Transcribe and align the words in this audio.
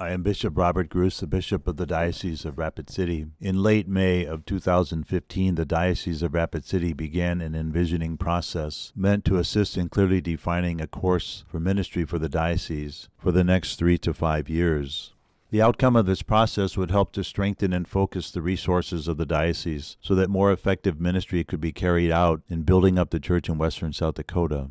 I 0.00 0.10
am 0.10 0.22
Bishop 0.22 0.56
Robert 0.56 0.90
Gruss, 0.90 1.18
the 1.18 1.26
Bishop 1.26 1.66
of 1.66 1.76
the 1.76 1.84
Diocese 1.84 2.44
of 2.44 2.56
Rapid 2.56 2.88
City. 2.88 3.26
In 3.40 3.64
late 3.64 3.88
May 3.88 4.24
of 4.24 4.46
2015, 4.46 5.56
the 5.56 5.64
Diocese 5.64 6.22
of 6.22 6.34
Rapid 6.34 6.64
City 6.64 6.92
began 6.92 7.40
an 7.40 7.56
envisioning 7.56 8.16
process 8.16 8.92
meant 8.94 9.24
to 9.24 9.38
assist 9.38 9.76
in 9.76 9.88
clearly 9.88 10.20
defining 10.20 10.80
a 10.80 10.86
course 10.86 11.44
for 11.48 11.58
ministry 11.58 12.04
for 12.04 12.20
the 12.20 12.28
diocese 12.28 13.08
for 13.18 13.32
the 13.32 13.42
next 13.42 13.74
three 13.74 13.98
to 13.98 14.14
five 14.14 14.48
years. 14.48 15.14
The 15.50 15.62
outcome 15.62 15.96
of 15.96 16.06
this 16.06 16.22
process 16.22 16.76
would 16.76 16.92
help 16.92 17.10
to 17.14 17.24
strengthen 17.24 17.72
and 17.72 17.88
focus 17.88 18.30
the 18.30 18.40
resources 18.40 19.08
of 19.08 19.16
the 19.16 19.26
diocese 19.26 19.96
so 20.00 20.14
that 20.14 20.30
more 20.30 20.52
effective 20.52 21.00
ministry 21.00 21.42
could 21.42 21.60
be 21.60 21.72
carried 21.72 22.12
out 22.12 22.42
in 22.48 22.62
building 22.62 23.00
up 23.00 23.10
the 23.10 23.18
church 23.18 23.48
in 23.48 23.58
western 23.58 23.92
South 23.92 24.14
Dakota. 24.14 24.70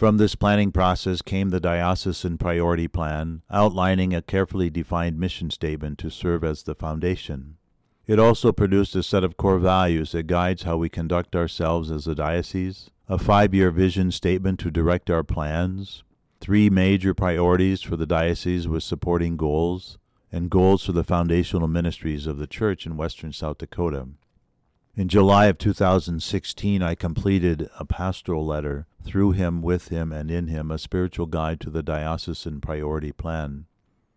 From 0.00 0.16
this 0.16 0.34
planning 0.34 0.72
process 0.72 1.20
came 1.20 1.50
the 1.50 1.60
diocesan 1.60 2.38
priority 2.38 2.88
plan, 2.88 3.42
outlining 3.50 4.14
a 4.14 4.22
carefully 4.22 4.70
defined 4.70 5.20
mission 5.20 5.50
statement 5.50 5.98
to 5.98 6.08
serve 6.10 6.42
as 6.42 6.62
the 6.62 6.74
foundation. 6.74 7.58
It 8.06 8.18
also 8.18 8.50
produced 8.50 8.96
a 8.96 9.02
set 9.02 9.24
of 9.24 9.36
core 9.36 9.58
values 9.58 10.12
that 10.12 10.22
guides 10.22 10.62
how 10.62 10.78
we 10.78 10.88
conduct 10.88 11.36
ourselves 11.36 11.90
as 11.90 12.08
a 12.08 12.14
diocese, 12.14 12.88
a 13.10 13.18
five 13.18 13.52
year 13.52 13.70
vision 13.70 14.10
statement 14.10 14.58
to 14.60 14.70
direct 14.70 15.10
our 15.10 15.22
plans, 15.22 16.02
three 16.40 16.70
major 16.70 17.12
priorities 17.12 17.82
for 17.82 17.96
the 17.96 18.06
diocese 18.06 18.66
with 18.66 18.82
supporting 18.82 19.36
goals, 19.36 19.98
and 20.32 20.48
goals 20.48 20.86
for 20.86 20.92
the 20.92 21.04
foundational 21.04 21.68
ministries 21.68 22.26
of 22.26 22.38
the 22.38 22.46
church 22.46 22.86
in 22.86 22.96
western 22.96 23.34
South 23.34 23.58
Dakota. 23.58 24.08
In 24.96 25.08
July 25.08 25.48
of 25.48 25.58
2016, 25.58 26.82
I 26.82 26.94
completed 26.94 27.68
a 27.78 27.84
pastoral 27.84 28.46
letter, 28.46 28.86
through 29.04 29.32
him, 29.32 29.62
with 29.62 29.88
him, 29.88 30.12
and 30.12 30.30
in 30.30 30.48
him, 30.48 30.70
a 30.70 30.78
spiritual 30.78 31.26
guide 31.26 31.60
to 31.60 31.70
the 31.70 31.82
diocesan 31.82 32.60
priority 32.60 33.12
plan. 33.12 33.66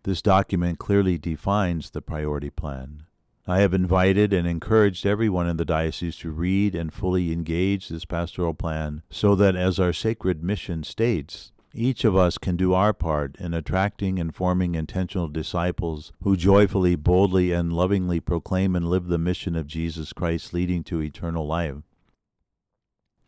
This 0.04 0.20
document 0.20 0.78
clearly 0.78 1.18
defines 1.18 1.90
the 1.90 2.02
priority 2.02 2.50
plan. 2.50 3.04
I 3.46 3.60
have 3.60 3.74
invited 3.74 4.32
and 4.32 4.48
encouraged 4.48 5.04
everyone 5.04 5.46
in 5.46 5.58
the 5.58 5.64
diocese 5.64 6.16
to 6.18 6.30
read 6.30 6.74
and 6.74 6.92
fully 6.92 7.30
engage 7.30 7.88
this 7.88 8.04
pastoral 8.04 8.54
plan 8.54 9.02
so 9.10 9.34
that, 9.34 9.54
as 9.54 9.78
our 9.78 9.92
sacred 9.92 10.42
mission 10.42 10.82
states, 10.82 11.52
each 11.74 12.04
of 12.04 12.16
us 12.16 12.38
can 12.38 12.56
do 12.56 12.72
our 12.72 12.92
part 12.92 13.36
in 13.38 13.52
attracting 13.52 14.18
and 14.18 14.34
forming 14.34 14.74
intentional 14.74 15.28
disciples 15.28 16.12
who 16.22 16.36
joyfully, 16.36 16.94
boldly, 16.94 17.52
and 17.52 17.72
lovingly 17.72 18.20
proclaim 18.20 18.76
and 18.76 18.88
live 18.88 19.08
the 19.08 19.18
mission 19.18 19.56
of 19.56 19.66
Jesus 19.66 20.12
Christ 20.12 20.54
leading 20.54 20.84
to 20.84 21.02
eternal 21.02 21.46
life. 21.46 21.78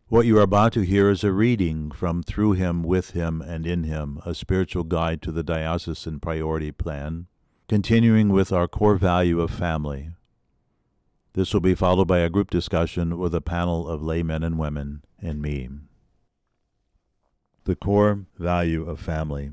What 0.09 0.25
you 0.25 0.39
are 0.39 0.43
about 0.43 0.73
to 0.75 0.83
hear 0.83 1.11
is 1.11 1.25
a 1.25 1.33
reading 1.33 1.91
from 1.91 2.23
Through 2.23 2.53
Him, 2.53 2.85
With 2.85 3.11
Him, 3.11 3.43
and 3.43 3.67
In 3.67 3.83
Him, 3.83 4.21
a 4.25 4.37
spiritual 4.37 4.85
guide 4.85 5.21
to 5.23 5.33
the 5.33 5.43
diocesan 5.43 6.21
priority 6.21 6.71
plan, 6.71 7.27
continuing 7.69 8.29
with 8.29 8.53
our 8.53 8.69
core 8.69 8.95
value 8.95 9.41
of 9.41 9.51
family. 9.51 10.12
This 11.33 11.53
will 11.53 11.61
be 11.61 11.75
followed 11.75 12.07
by 12.07 12.21
a 12.21 12.31
group 12.31 12.51
discussion 12.51 13.19
with 13.19 13.34
a 13.34 13.41
panel 13.41 13.89
of 13.89 14.01
laymen 14.01 14.45
and 14.45 14.61
women 14.61 15.03
and 15.21 15.43
me 15.43 15.71
the 17.65 17.75
core 17.75 18.27
value 18.39 18.89
of 18.89 19.01
family. 19.01 19.51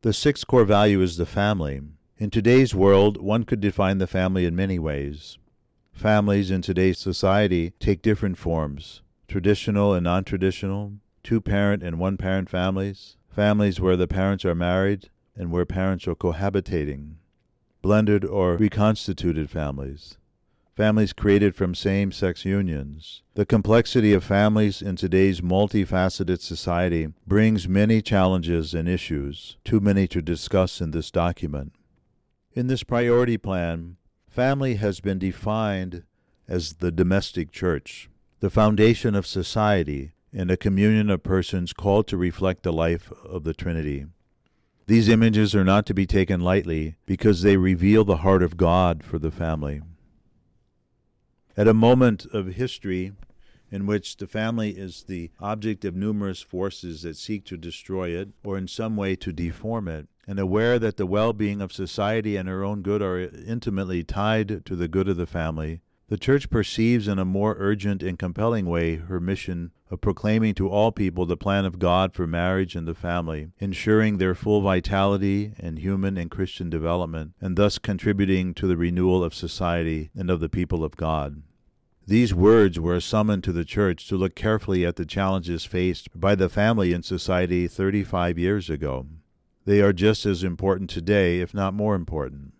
The 0.00 0.14
sixth 0.14 0.46
core 0.46 0.64
value 0.64 1.02
is 1.02 1.18
the 1.18 1.26
family. 1.26 1.82
In 2.16 2.30
today's 2.30 2.74
world, 2.74 3.20
one 3.20 3.44
could 3.44 3.60
define 3.60 3.98
the 3.98 4.06
family 4.06 4.46
in 4.46 4.56
many 4.56 4.78
ways. 4.78 5.36
Families 5.92 6.50
in 6.50 6.62
today's 6.62 6.98
society 6.98 7.74
take 7.80 8.00
different 8.00 8.38
forms 8.38 9.02
traditional 9.30 9.94
and 9.94 10.02
non 10.02 10.24
traditional, 10.24 10.94
two 11.22 11.40
parent 11.40 11.84
and 11.84 12.00
one 12.00 12.16
parent 12.16 12.50
families, 12.50 13.16
families 13.28 13.80
where 13.80 13.96
the 13.96 14.08
parents 14.08 14.44
are 14.44 14.56
married 14.56 15.08
and 15.36 15.52
where 15.52 15.64
parents 15.64 16.08
are 16.08 16.16
cohabitating, 16.16 17.12
blended 17.80 18.24
or 18.24 18.56
reconstituted 18.56 19.48
families, 19.48 20.18
families 20.72 21.12
created 21.12 21.54
from 21.54 21.76
same 21.76 22.10
sex 22.10 22.44
unions. 22.44 23.22
The 23.34 23.46
complexity 23.46 24.12
of 24.14 24.24
families 24.24 24.82
in 24.82 24.96
today's 24.96 25.40
multifaceted 25.40 26.40
society 26.40 27.12
brings 27.24 27.68
many 27.68 28.02
challenges 28.02 28.74
and 28.74 28.88
issues, 28.88 29.56
too 29.64 29.78
many 29.78 30.08
to 30.08 30.20
discuss 30.20 30.80
in 30.80 30.90
this 30.90 31.12
document. 31.12 31.72
In 32.52 32.66
this 32.66 32.82
priority 32.82 33.38
plan, 33.38 33.96
family 34.28 34.74
has 34.74 34.98
been 34.98 35.20
defined 35.20 36.02
as 36.48 36.74
the 36.74 36.90
domestic 36.90 37.52
church, 37.52 38.09
the 38.40 38.50
foundation 38.50 39.14
of 39.14 39.26
society, 39.26 40.12
and 40.32 40.50
a 40.50 40.56
communion 40.56 41.10
of 41.10 41.22
persons 41.22 41.72
called 41.72 42.06
to 42.06 42.16
reflect 42.16 42.62
the 42.62 42.72
life 42.72 43.12
of 43.24 43.44
the 43.44 43.52
Trinity. 43.52 44.06
These 44.86 45.08
images 45.08 45.54
are 45.54 45.64
not 45.64 45.86
to 45.86 45.94
be 45.94 46.06
taken 46.06 46.40
lightly 46.40 46.96
because 47.04 47.42
they 47.42 47.56
reveal 47.56 48.04
the 48.04 48.18
heart 48.18 48.42
of 48.42 48.56
God 48.56 49.04
for 49.04 49.18
the 49.18 49.30
family. 49.30 49.82
At 51.56 51.68
a 51.68 51.74
moment 51.74 52.26
of 52.32 52.54
history 52.54 53.12
in 53.70 53.86
which 53.86 54.16
the 54.16 54.26
family 54.26 54.70
is 54.70 55.04
the 55.04 55.30
object 55.38 55.84
of 55.84 55.94
numerous 55.94 56.40
forces 56.40 57.02
that 57.02 57.16
seek 57.16 57.44
to 57.44 57.56
destroy 57.56 58.08
it 58.08 58.30
or 58.42 58.56
in 58.56 58.66
some 58.66 58.96
way 58.96 59.14
to 59.16 59.32
deform 59.32 59.86
it, 59.86 60.08
and 60.26 60.38
aware 60.38 60.78
that 60.78 60.96
the 60.96 61.06
well 61.06 61.32
being 61.32 61.60
of 61.60 61.72
society 61.72 62.36
and 62.36 62.48
her 62.48 62.64
own 62.64 62.82
good 62.82 63.02
are 63.02 63.20
intimately 63.20 64.02
tied 64.02 64.64
to 64.64 64.74
the 64.74 64.88
good 64.88 65.08
of 65.08 65.16
the 65.16 65.26
family, 65.26 65.82
the 66.10 66.18
Church 66.18 66.50
perceives 66.50 67.06
in 67.06 67.20
a 67.20 67.24
more 67.24 67.54
urgent 67.60 68.02
and 68.02 68.18
compelling 68.18 68.66
way 68.66 68.96
her 68.96 69.20
mission 69.20 69.70
of 69.92 70.00
proclaiming 70.00 70.54
to 70.54 70.68
all 70.68 70.90
people 70.90 71.24
the 71.24 71.36
plan 71.36 71.64
of 71.64 71.78
God 71.78 72.14
for 72.14 72.26
marriage 72.26 72.74
and 72.74 72.86
the 72.86 72.96
family, 72.96 73.52
ensuring 73.60 74.18
their 74.18 74.34
full 74.34 74.60
vitality 74.60 75.52
and 75.56 75.78
human 75.78 76.18
and 76.18 76.28
Christian 76.28 76.68
development, 76.68 77.34
and 77.40 77.56
thus 77.56 77.78
contributing 77.78 78.54
to 78.54 78.66
the 78.66 78.76
renewal 78.76 79.22
of 79.22 79.32
society 79.32 80.10
and 80.12 80.30
of 80.30 80.40
the 80.40 80.48
people 80.48 80.82
of 80.82 80.96
God. 80.96 81.44
These 82.08 82.34
words 82.34 82.80
were 82.80 82.96
a 82.96 83.00
summon 83.00 83.40
to 83.42 83.52
the 83.52 83.64
Church 83.64 84.08
to 84.08 84.16
look 84.16 84.34
carefully 84.34 84.84
at 84.84 84.96
the 84.96 85.06
challenges 85.06 85.64
faced 85.64 86.08
by 86.12 86.34
the 86.34 86.48
family 86.48 86.92
in 86.92 87.04
society 87.04 87.68
35 87.68 88.36
years 88.36 88.68
ago. 88.68 89.06
They 89.64 89.80
are 89.80 89.92
just 89.92 90.26
as 90.26 90.42
important 90.42 90.90
today, 90.90 91.38
if 91.38 91.54
not 91.54 91.72
more 91.72 91.94
important. 91.94 92.52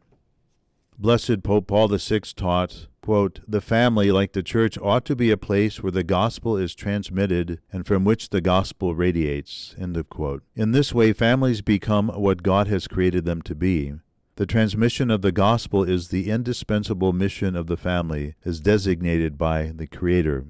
Blessed 0.97 1.43
Pope 1.43 1.67
Paul 1.67 1.89
VI 1.89 2.21
taught, 2.37 2.87
quote, 3.11 3.41
The 3.49 3.61
family, 3.61 4.13
like 4.13 4.35
the 4.35 4.43
church, 4.43 4.79
ought 4.79 5.05
to 5.07 5.17
be 5.17 5.33
a 5.33 5.37
place 5.37 5.83
where 5.83 5.91
the 5.91 6.05
gospel 6.05 6.57
is 6.57 6.77
transmitted 6.77 7.59
and 7.73 7.85
from 7.85 8.05
which 8.05 8.29
the 8.29 8.41
gospel 8.41 8.95
radiates. 8.95 9.75
End 9.77 9.97
of 9.97 10.09
quote. 10.09 10.45
In 10.55 10.71
this 10.71 10.95
way, 10.95 11.13
families 11.13 11.61
become 11.61 12.11
what 12.11 12.45
God 12.45 12.69
has 12.69 12.87
created 12.87 13.25
them 13.25 13.43
to 13.43 13.57
be. 13.57 13.95
The 14.37 14.47
transmission 14.47 15.11
of 15.11 15.23
the 15.23 15.33
gospel 15.33 15.83
is 15.83 16.11
the 16.11 16.31
indispensable 16.31 17.13
mission 17.13 17.57
of 17.57 17.67
the 17.67 17.77
family, 17.77 18.37
as 18.45 18.61
designated 18.61 19.37
by 19.37 19.73
the 19.75 19.89
Creator. 19.89 20.47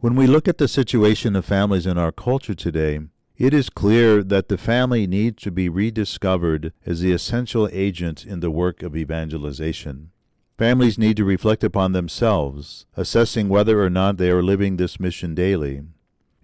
When 0.00 0.16
we 0.16 0.26
look 0.26 0.48
at 0.48 0.58
the 0.58 0.68
situation 0.68 1.34
of 1.34 1.46
families 1.46 1.86
in 1.86 1.96
our 1.96 2.12
culture 2.12 2.54
today, 2.54 3.00
it 3.38 3.54
is 3.54 3.70
clear 3.70 4.22
that 4.22 4.48
the 4.48 4.58
family 4.58 5.06
needs 5.06 5.42
to 5.44 5.50
be 5.50 5.70
rediscovered 5.70 6.74
as 6.84 7.00
the 7.00 7.12
essential 7.12 7.70
agent 7.72 8.26
in 8.26 8.40
the 8.40 8.50
work 8.50 8.82
of 8.82 8.94
evangelization. 8.94 10.10
Families 10.60 10.98
need 10.98 11.16
to 11.16 11.24
reflect 11.24 11.64
upon 11.64 11.92
themselves, 11.92 12.84
assessing 12.94 13.48
whether 13.48 13.82
or 13.82 13.88
not 13.88 14.18
they 14.18 14.28
are 14.28 14.42
living 14.42 14.76
this 14.76 15.00
mission 15.00 15.34
daily. 15.34 15.80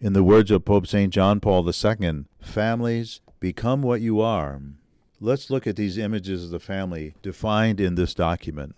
In 0.01 0.15
the 0.15 0.25
words 0.25 0.51
of 0.51 0.65
Pope 0.65 0.87
St. 0.87 1.13
John 1.13 1.39
Paul 1.39 1.71
II, 1.71 2.25
families 2.41 3.21
become 3.41 3.83
what 3.83 4.01
you 4.01 4.23
are. 4.23 4.59
Let's 5.21 5.51
look 5.51 5.67
at 5.67 5.77
these 5.77 5.99
images 5.99 6.45
of 6.45 6.51
the 6.51 6.59
family 6.59 7.15
defined 7.21 7.79
in 7.79 7.97
this 7.97 8.15
document. 8.15 8.75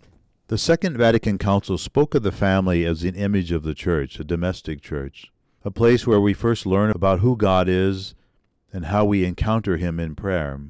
The 0.49 0.59
Second 0.59 0.99
Vatican 0.99 1.39
Council 1.39 1.79
spoke 1.79 2.17
of 2.17 2.25
the 2.25 2.33
family 2.33 2.85
as 2.85 3.05
an 3.05 3.15
image 3.15 3.53
of 3.53 3.63
the 3.63 3.75
church, 3.75 4.19
a 4.19 4.25
domestic 4.25 4.83
church 4.83 5.31
a 5.65 5.71
place 5.71 6.05
where 6.05 6.21
we 6.21 6.35
first 6.35 6.67
learn 6.67 6.91
about 6.91 7.21
who 7.21 7.37
God 7.37 7.69
is 7.69 8.17
and 8.73 8.87
how 8.87 9.05
we 9.05 9.25
encounter 9.25 9.77
Him 9.77 10.01
in 10.01 10.17
prayer. 10.17 10.61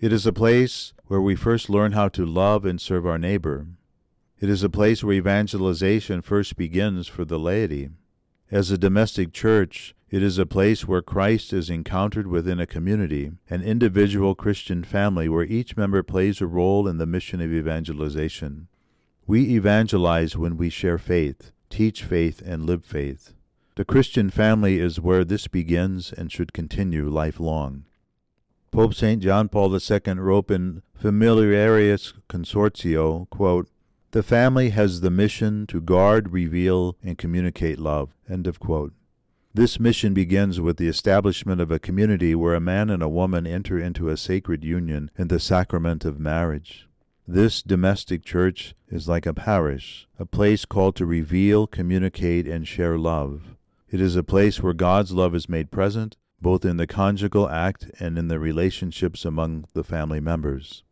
It 0.00 0.12
is 0.12 0.26
a 0.26 0.34
place 0.34 0.92
where 1.06 1.22
we 1.22 1.34
first 1.34 1.70
learn 1.70 1.92
how 1.92 2.08
to 2.08 2.26
love 2.26 2.66
and 2.66 2.78
serve 2.78 3.06
our 3.06 3.16
neighbor. 3.16 3.68
It 4.42 4.50
is 4.50 4.64
a 4.64 4.68
place 4.68 5.04
where 5.04 5.14
evangelization 5.14 6.20
first 6.20 6.56
begins 6.56 7.06
for 7.06 7.24
the 7.24 7.38
laity. 7.38 7.90
As 8.50 8.72
a 8.72 8.76
domestic 8.76 9.32
church, 9.32 9.94
it 10.10 10.20
is 10.20 10.36
a 10.36 10.44
place 10.44 10.84
where 10.84 11.00
Christ 11.00 11.52
is 11.52 11.70
encountered 11.70 12.26
within 12.26 12.58
a 12.58 12.66
community, 12.66 13.30
an 13.48 13.62
individual 13.62 14.34
Christian 14.34 14.82
family 14.82 15.28
where 15.28 15.44
each 15.44 15.76
member 15.76 16.02
plays 16.02 16.40
a 16.40 16.48
role 16.48 16.88
in 16.88 16.98
the 16.98 17.06
mission 17.06 17.40
of 17.40 17.52
evangelization. 17.52 18.66
We 19.28 19.54
evangelize 19.54 20.36
when 20.36 20.56
we 20.56 20.70
share 20.70 20.98
faith, 20.98 21.52
teach 21.70 22.02
faith, 22.02 22.42
and 22.44 22.66
live 22.66 22.84
faith. 22.84 23.34
The 23.76 23.84
Christian 23.84 24.28
family 24.28 24.80
is 24.80 24.98
where 24.98 25.24
this 25.24 25.46
begins 25.46 26.12
and 26.12 26.32
should 26.32 26.52
continue 26.52 27.08
lifelong. 27.08 27.84
Pope 28.72 28.94
St. 28.94 29.22
John 29.22 29.48
Paul 29.48 29.72
II 29.72 30.14
wrote 30.14 30.50
in 30.50 30.82
Familiaris 31.00 32.14
Consortio, 32.28 33.30
quote, 33.30 33.68
The 34.12 34.22
family 34.22 34.68
has 34.70 35.00
the 35.00 35.10
mission 35.10 35.66
to 35.68 35.80
guard, 35.80 36.32
reveal, 36.32 36.98
and 37.02 37.16
communicate 37.16 37.78
love. 37.78 38.14
End 38.28 38.46
of 38.46 38.60
quote. 38.60 38.92
This 39.54 39.80
mission 39.80 40.12
begins 40.12 40.60
with 40.60 40.76
the 40.76 40.86
establishment 40.86 41.62
of 41.62 41.70
a 41.70 41.78
community 41.78 42.34
where 42.34 42.54
a 42.54 42.60
man 42.60 42.90
and 42.90 43.02
a 43.02 43.08
woman 43.08 43.46
enter 43.46 43.78
into 43.78 44.10
a 44.10 44.18
sacred 44.18 44.64
union 44.64 45.10
in 45.16 45.28
the 45.28 45.40
sacrament 45.40 46.04
of 46.04 46.20
marriage. 46.20 46.86
This 47.26 47.62
domestic 47.62 48.22
church 48.22 48.74
is 48.90 49.08
like 49.08 49.24
a 49.24 49.32
parish, 49.32 50.06
a 50.18 50.26
place 50.26 50.66
called 50.66 50.94
to 50.96 51.06
reveal, 51.06 51.66
communicate, 51.66 52.46
and 52.46 52.68
share 52.68 52.98
love. 52.98 53.56
It 53.90 54.02
is 54.02 54.14
a 54.14 54.22
place 54.22 54.62
where 54.62 54.74
God's 54.74 55.12
love 55.12 55.34
is 55.34 55.48
made 55.48 55.70
present, 55.70 56.18
both 56.38 56.66
in 56.66 56.76
the 56.76 56.86
conjugal 56.86 57.48
act 57.48 57.90
and 57.98 58.18
in 58.18 58.28
the 58.28 58.38
relationships 58.38 59.24
among 59.24 59.64
the 59.72 59.84
family 59.84 60.20
members. 60.20 60.82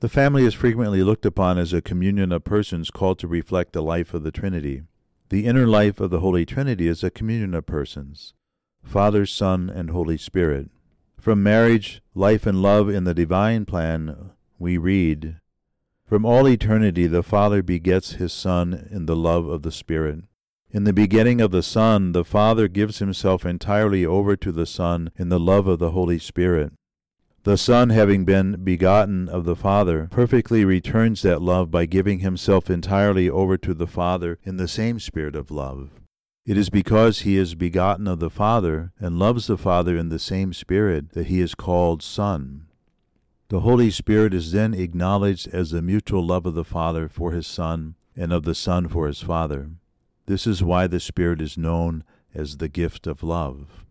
The 0.00 0.08
family 0.08 0.44
is 0.44 0.54
frequently 0.54 1.02
looked 1.02 1.24
upon 1.24 1.58
as 1.58 1.72
a 1.72 1.80
communion 1.80 2.32
of 2.32 2.44
persons 2.44 2.90
called 2.90 3.18
to 3.20 3.28
reflect 3.28 3.72
the 3.72 3.82
life 3.82 4.12
of 4.12 4.22
the 4.22 4.32
Trinity. 4.32 4.82
The 5.30 5.46
inner 5.46 5.66
life 5.66 6.00
of 6.00 6.10
the 6.10 6.20
Holy 6.20 6.44
Trinity 6.44 6.88
is 6.88 7.02
a 7.02 7.10
communion 7.10 7.54
of 7.54 7.66
persons 7.66 8.34
Father, 8.82 9.24
Son, 9.24 9.70
and 9.70 9.90
Holy 9.90 10.18
Spirit. 10.18 10.70
From 11.18 11.42
marriage, 11.42 12.02
life, 12.14 12.46
and 12.46 12.60
love 12.60 12.90
in 12.90 13.04
the 13.04 13.14
divine 13.14 13.64
plan, 13.64 14.32
we 14.58 14.76
read 14.76 15.36
from 16.06 16.26
all 16.26 16.46
eternity 16.46 17.06
the 17.06 17.22
Father 17.22 17.62
begets 17.62 18.12
his 18.12 18.32
Son 18.32 18.88
in 18.90 19.06
the 19.06 19.16
love 19.16 19.48
of 19.48 19.62
the 19.62 19.72
Spirit. 19.72 20.24
In 20.70 20.84
the 20.84 20.92
beginning 20.92 21.40
of 21.40 21.50
the 21.50 21.62
Son, 21.62 22.12
the 22.12 22.24
Father 22.24 22.68
gives 22.68 22.98
himself 22.98 23.46
entirely 23.46 24.04
over 24.04 24.36
to 24.36 24.52
the 24.52 24.66
Son 24.66 25.10
in 25.16 25.30
the 25.30 25.40
love 25.40 25.66
of 25.66 25.78
the 25.78 25.92
Holy 25.92 26.18
Spirit. 26.18 26.72
The 27.44 27.58
Son, 27.58 27.90
having 27.90 28.24
been 28.24 28.64
begotten 28.64 29.28
of 29.28 29.44
the 29.44 29.54
Father, 29.54 30.08
perfectly 30.10 30.64
returns 30.64 31.20
that 31.20 31.42
love 31.42 31.70
by 31.70 31.84
giving 31.84 32.20
himself 32.20 32.70
entirely 32.70 33.28
over 33.28 33.58
to 33.58 33.74
the 33.74 33.86
Father 33.86 34.38
in 34.44 34.56
the 34.56 34.66
same 34.66 34.98
spirit 34.98 35.36
of 35.36 35.50
love. 35.50 35.90
It 36.46 36.56
is 36.56 36.70
because 36.70 37.20
he 37.20 37.36
is 37.36 37.54
begotten 37.54 38.08
of 38.08 38.18
the 38.18 38.30
Father 38.30 38.92
and 38.98 39.18
loves 39.18 39.46
the 39.46 39.58
Father 39.58 39.94
in 39.94 40.08
the 40.08 40.18
same 40.18 40.54
spirit 40.54 41.10
that 41.10 41.26
he 41.26 41.42
is 41.42 41.54
called 41.54 42.02
Son. 42.02 42.64
The 43.48 43.60
Holy 43.60 43.90
Spirit 43.90 44.32
is 44.32 44.52
then 44.52 44.72
acknowledged 44.72 45.46
as 45.48 45.70
the 45.70 45.82
mutual 45.82 46.24
love 46.24 46.46
of 46.46 46.54
the 46.54 46.64
Father 46.64 47.10
for 47.10 47.32
his 47.32 47.46
Son 47.46 47.94
and 48.16 48.32
of 48.32 48.44
the 48.44 48.54
Son 48.54 48.88
for 48.88 49.06
his 49.06 49.20
Father. 49.20 49.68
This 50.24 50.46
is 50.46 50.64
why 50.64 50.86
the 50.86 50.98
Spirit 50.98 51.42
is 51.42 51.58
known 51.58 52.04
as 52.34 52.56
the 52.56 52.68
gift 52.68 53.06
of 53.06 53.22
love. 53.22 53.84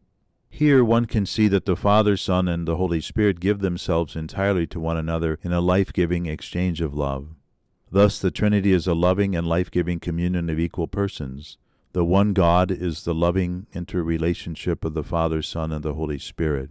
Here 0.55 0.85
one 0.85 1.05
can 1.05 1.25
see 1.25 1.47
that 1.47 1.65
the 1.65 1.75
Father, 1.75 2.15
Son, 2.15 2.47
and 2.47 2.67
the 2.67 2.75
Holy 2.75 3.01
Spirit 3.01 3.39
give 3.39 3.57
themselves 3.57 4.15
entirely 4.15 4.67
to 4.67 4.79
one 4.79 4.97
another 4.97 5.39
in 5.41 5.51
a 5.51 5.59
life 5.59 5.91
giving 5.91 6.27
exchange 6.27 6.79
of 6.79 6.93
love. 6.93 7.29
Thus, 7.89 8.19
the 8.19 8.29
Trinity 8.29 8.71
is 8.71 8.85
a 8.85 8.93
loving 8.93 9.35
and 9.35 9.47
life 9.47 9.71
giving 9.71 9.99
communion 9.99 10.51
of 10.51 10.59
equal 10.59 10.85
persons. 10.85 11.57
The 11.93 12.05
one 12.05 12.33
God 12.33 12.69
is 12.69 13.03
the 13.03 13.15
loving 13.15 13.65
interrelationship 13.73 14.85
of 14.85 14.93
the 14.93 15.03
Father, 15.03 15.41
Son, 15.41 15.71
and 15.71 15.83
the 15.83 15.95
Holy 15.95 16.19
Spirit. 16.19 16.69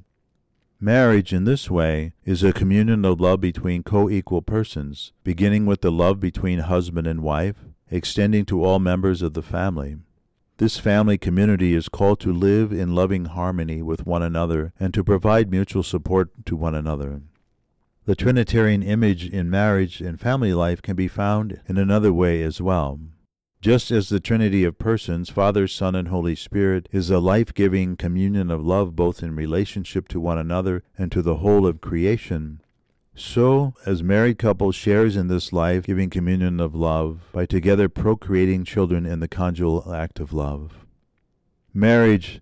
Marriage, 0.79 1.33
in 1.33 1.43
this 1.43 1.69
way, 1.69 2.13
is 2.25 2.45
a 2.45 2.53
communion 2.53 3.05
of 3.05 3.21
love 3.21 3.41
between 3.41 3.83
co 3.83 4.09
equal 4.09 4.43
persons, 4.43 5.13
beginning 5.25 5.67
with 5.67 5.81
the 5.81 5.91
love 5.91 6.21
between 6.21 6.61
husband 6.61 7.09
and 7.09 7.21
wife, 7.21 7.57
extending 7.91 8.45
to 8.45 8.63
all 8.63 8.79
members 8.79 9.23
of 9.23 9.35
the 9.35 9.43
family. 9.43 9.97
This 10.63 10.79
family 10.79 11.19
community 11.19 11.75
is 11.75 11.89
called 11.89 12.21
to 12.21 12.33
live 12.33 12.71
in 12.71 12.95
loving 12.95 13.25
harmony 13.25 13.83
with 13.83 14.07
one 14.07 14.23
another 14.23 14.73
and 14.79 14.95
to 14.95 15.03
provide 15.03 15.51
mutual 15.51 15.83
support 15.83 16.31
to 16.47 16.55
one 16.55 16.77
another. 16.77 17.23
The 18.05 18.15
Trinitarian 18.15 18.81
image 18.81 19.29
in 19.29 19.51
marriage 19.51 20.01
and 20.01 20.21
family 20.21 20.55
life 20.55 20.81
can 20.81 20.95
be 20.95 21.09
found 21.09 21.61
in 21.67 21.79
another 21.79 22.13
way 22.13 22.45
as 22.45 22.61
well. 22.61 23.01
Just 23.61 23.91
as 23.91 24.09
the 24.09 24.21
Trinity 24.21 24.63
of 24.63 24.79
persons, 24.79 25.31
Father, 25.31 25.67
Son, 25.67 25.97
and 25.97 26.07
Holy 26.07 26.37
Spirit, 26.37 26.89
is 26.93 27.11
a 27.11 27.19
life 27.19 27.53
giving 27.53 27.97
communion 27.97 28.49
of 28.49 28.65
love 28.65 28.95
both 28.95 29.21
in 29.21 29.35
relationship 29.35 30.07
to 30.11 30.21
one 30.21 30.39
another 30.39 30.85
and 30.97 31.11
to 31.11 31.23
the 31.23 31.39
whole 31.39 31.67
of 31.67 31.81
creation, 31.81 32.62
so, 33.15 33.75
as 33.85 34.03
married 34.03 34.39
couples 34.39 34.75
shares 34.75 35.17
in 35.17 35.29
this 35.29 35.53
life 35.53 35.85
giving 35.85 36.09
communion 36.09 36.61
of 36.61 36.75
love 36.75 37.21
by 37.33 37.45
together 37.45 37.89
procreating 37.89 38.65
children 38.65 39.05
in 39.05 39.21
the 39.21 39.29
conjugal 39.29 39.93
act 39.93 40.19
of 40.19 40.33
love. 40.33 40.87
Marriage, 41.75 42.41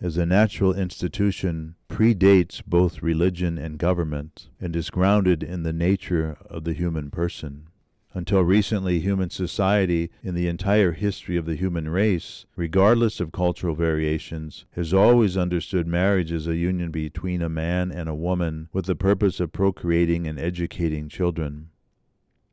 as 0.00 0.16
a 0.16 0.26
natural 0.26 0.74
institution, 0.74 1.76
predates 1.88 2.62
both 2.66 3.02
religion 3.02 3.56
and 3.56 3.78
government 3.78 4.48
and 4.60 4.76
is 4.76 4.90
grounded 4.90 5.42
in 5.42 5.62
the 5.62 5.72
nature 5.72 6.36
of 6.46 6.64
the 6.64 6.72
human 6.72 7.10
person. 7.10 7.68
Until 8.14 8.42
recently, 8.42 9.00
human 9.00 9.30
society, 9.30 10.10
in 10.22 10.34
the 10.34 10.46
entire 10.46 10.92
history 10.92 11.38
of 11.38 11.46
the 11.46 11.54
human 11.54 11.88
race, 11.88 12.44
regardless 12.56 13.20
of 13.20 13.32
cultural 13.32 13.74
variations, 13.74 14.66
has 14.72 14.92
always 14.92 15.36
understood 15.36 15.86
marriage 15.86 16.30
as 16.30 16.46
a 16.46 16.56
union 16.56 16.90
between 16.90 17.40
a 17.40 17.48
man 17.48 17.90
and 17.90 18.10
a 18.10 18.14
woman 18.14 18.68
with 18.70 18.84
the 18.84 18.94
purpose 18.94 19.40
of 19.40 19.52
procreating 19.52 20.26
and 20.26 20.38
educating 20.38 21.08
children. 21.08 21.70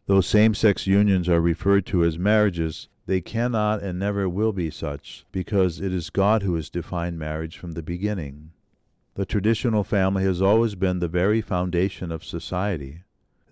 Though 0.06 0.22
same 0.22 0.54
sex 0.54 0.88
unions 0.88 1.28
are 1.28 1.42
referred 1.42 1.86
to 1.88 2.06
as 2.06 2.18
marriages, 2.18 2.88
they 3.06 3.20
cannot 3.20 3.84
and 3.84 4.00
never 4.00 4.30
will 4.30 4.54
be 4.54 4.70
such, 4.70 5.26
because 5.32 5.82
it 5.82 5.92
is 5.92 6.10
God 6.10 6.42
who 6.42 6.56
has 6.56 6.70
defined 6.70 7.20
marriage 7.20 7.58
from 7.58 7.74
the 7.74 7.84
beginning. 7.84 8.52
The 9.16 9.26
traditional 9.26 9.84
family 9.84 10.24
has 10.24 10.42
always 10.42 10.76
been 10.76 11.00
the 11.00 11.10
very 11.10 11.42
foundation 11.42 12.14
of 12.14 12.24
society. 12.24 13.02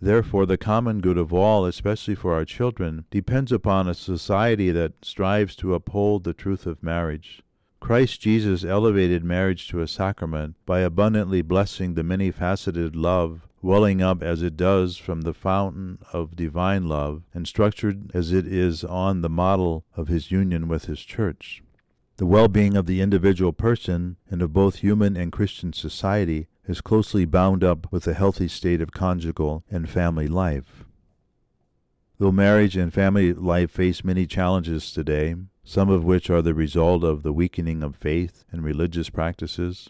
Therefore, 0.02 0.46
the 0.46 0.58
common 0.58 1.02
good 1.02 1.18
of 1.18 1.34
all, 1.34 1.66
especially 1.66 2.16
for 2.16 2.34
our 2.34 2.46
children, 2.46 3.06
depends 3.10 3.52
upon 3.52 3.88
a 3.88 3.94
society 3.94 4.72
that 4.72 5.04
strives 5.04 5.56
to 5.58 5.74
uphold 5.74 6.24
the 6.24 6.34
truth 6.34 6.66
of 6.66 6.84
marriage. 6.84 7.42
Christ 7.80 8.22
Jesus 8.22 8.64
elevated 8.64 9.24
marriage 9.24 9.68
to 9.70 9.82
a 9.82 9.88
sacrament 9.88 10.56
by 10.66 10.80
abundantly 10.80 11.42
blessing 11.42 11.94
the 11.94 12.04
many 12.04 12.32
faceted 12.32 12.96
love 12.96 13.48
welling 13.62 14.02
up 14.02 14.22
as 14.22 14.42
it 14.42 14.56
does 14.56 14.98
from 14.98 15.22
the 15.22 15.34
fountain 15.34 15.98
of 16.14 16.36
divine 16.36 16.88
love, 16.88 17.24
and 17.34 17.48
structured 17.48 18.12
as 18.14 18.32
it 18.32 18.48
is 18.48 18.84
on 18.84 19.22
the 19.22 19.30
model 19.30 19.84
of 19.96 20.08
his 20.08 20.32
union 20.32 20.68
with 20.68 20.86
his 20.86 21.02
church. 21.02 21.64
The 22.18 22.26
well 22.26 22.48
being 22.48 22.76
of 22.76 22.86
the 22.86 23.02
individual 23.02 23.54
person 23.54 24.18
and 24.30 24.42
of 24.42 24.54
both 24.54 24.78
human 24.78 25.16
and 25.18 25.32
Christian 25.32 25.74
society 25.74 26.48
is 26.68 26.82
closely 26.82 27.26
bound 27.26 27.64
up 27.64 27.92
with 27.92 28.08
a 28.08 28.14
healthy 28.14 28.48
state 28.48 28.82
of 28.82 28.92
conjugal 28.92 29.64
and 29.72 29.90
family 29.90 30.28
life. 30.28 30.84
Though 32.20 32.32
marriage 32.32 32.76
and 32.76 32.94
family 32.94 33.34
life 33.34 33.72
face 33.72 34.04
many 34.04 34.26
challenges 34.26 34.92
today, 34.92 35.36
some 35.64 35.90
of 35.90 36.04
which 36.04 36.30
are 36.30 36.42
the 36.42 36.54
result 36.54 37.04
of 37.04 37.24
the 37.24 37.34
weakening 37.34 37.84
of 37.84 37.96
faith 37.96 38.44
and 38.52 38.64
religious 38.64 39.10
practices, 39.10 39.90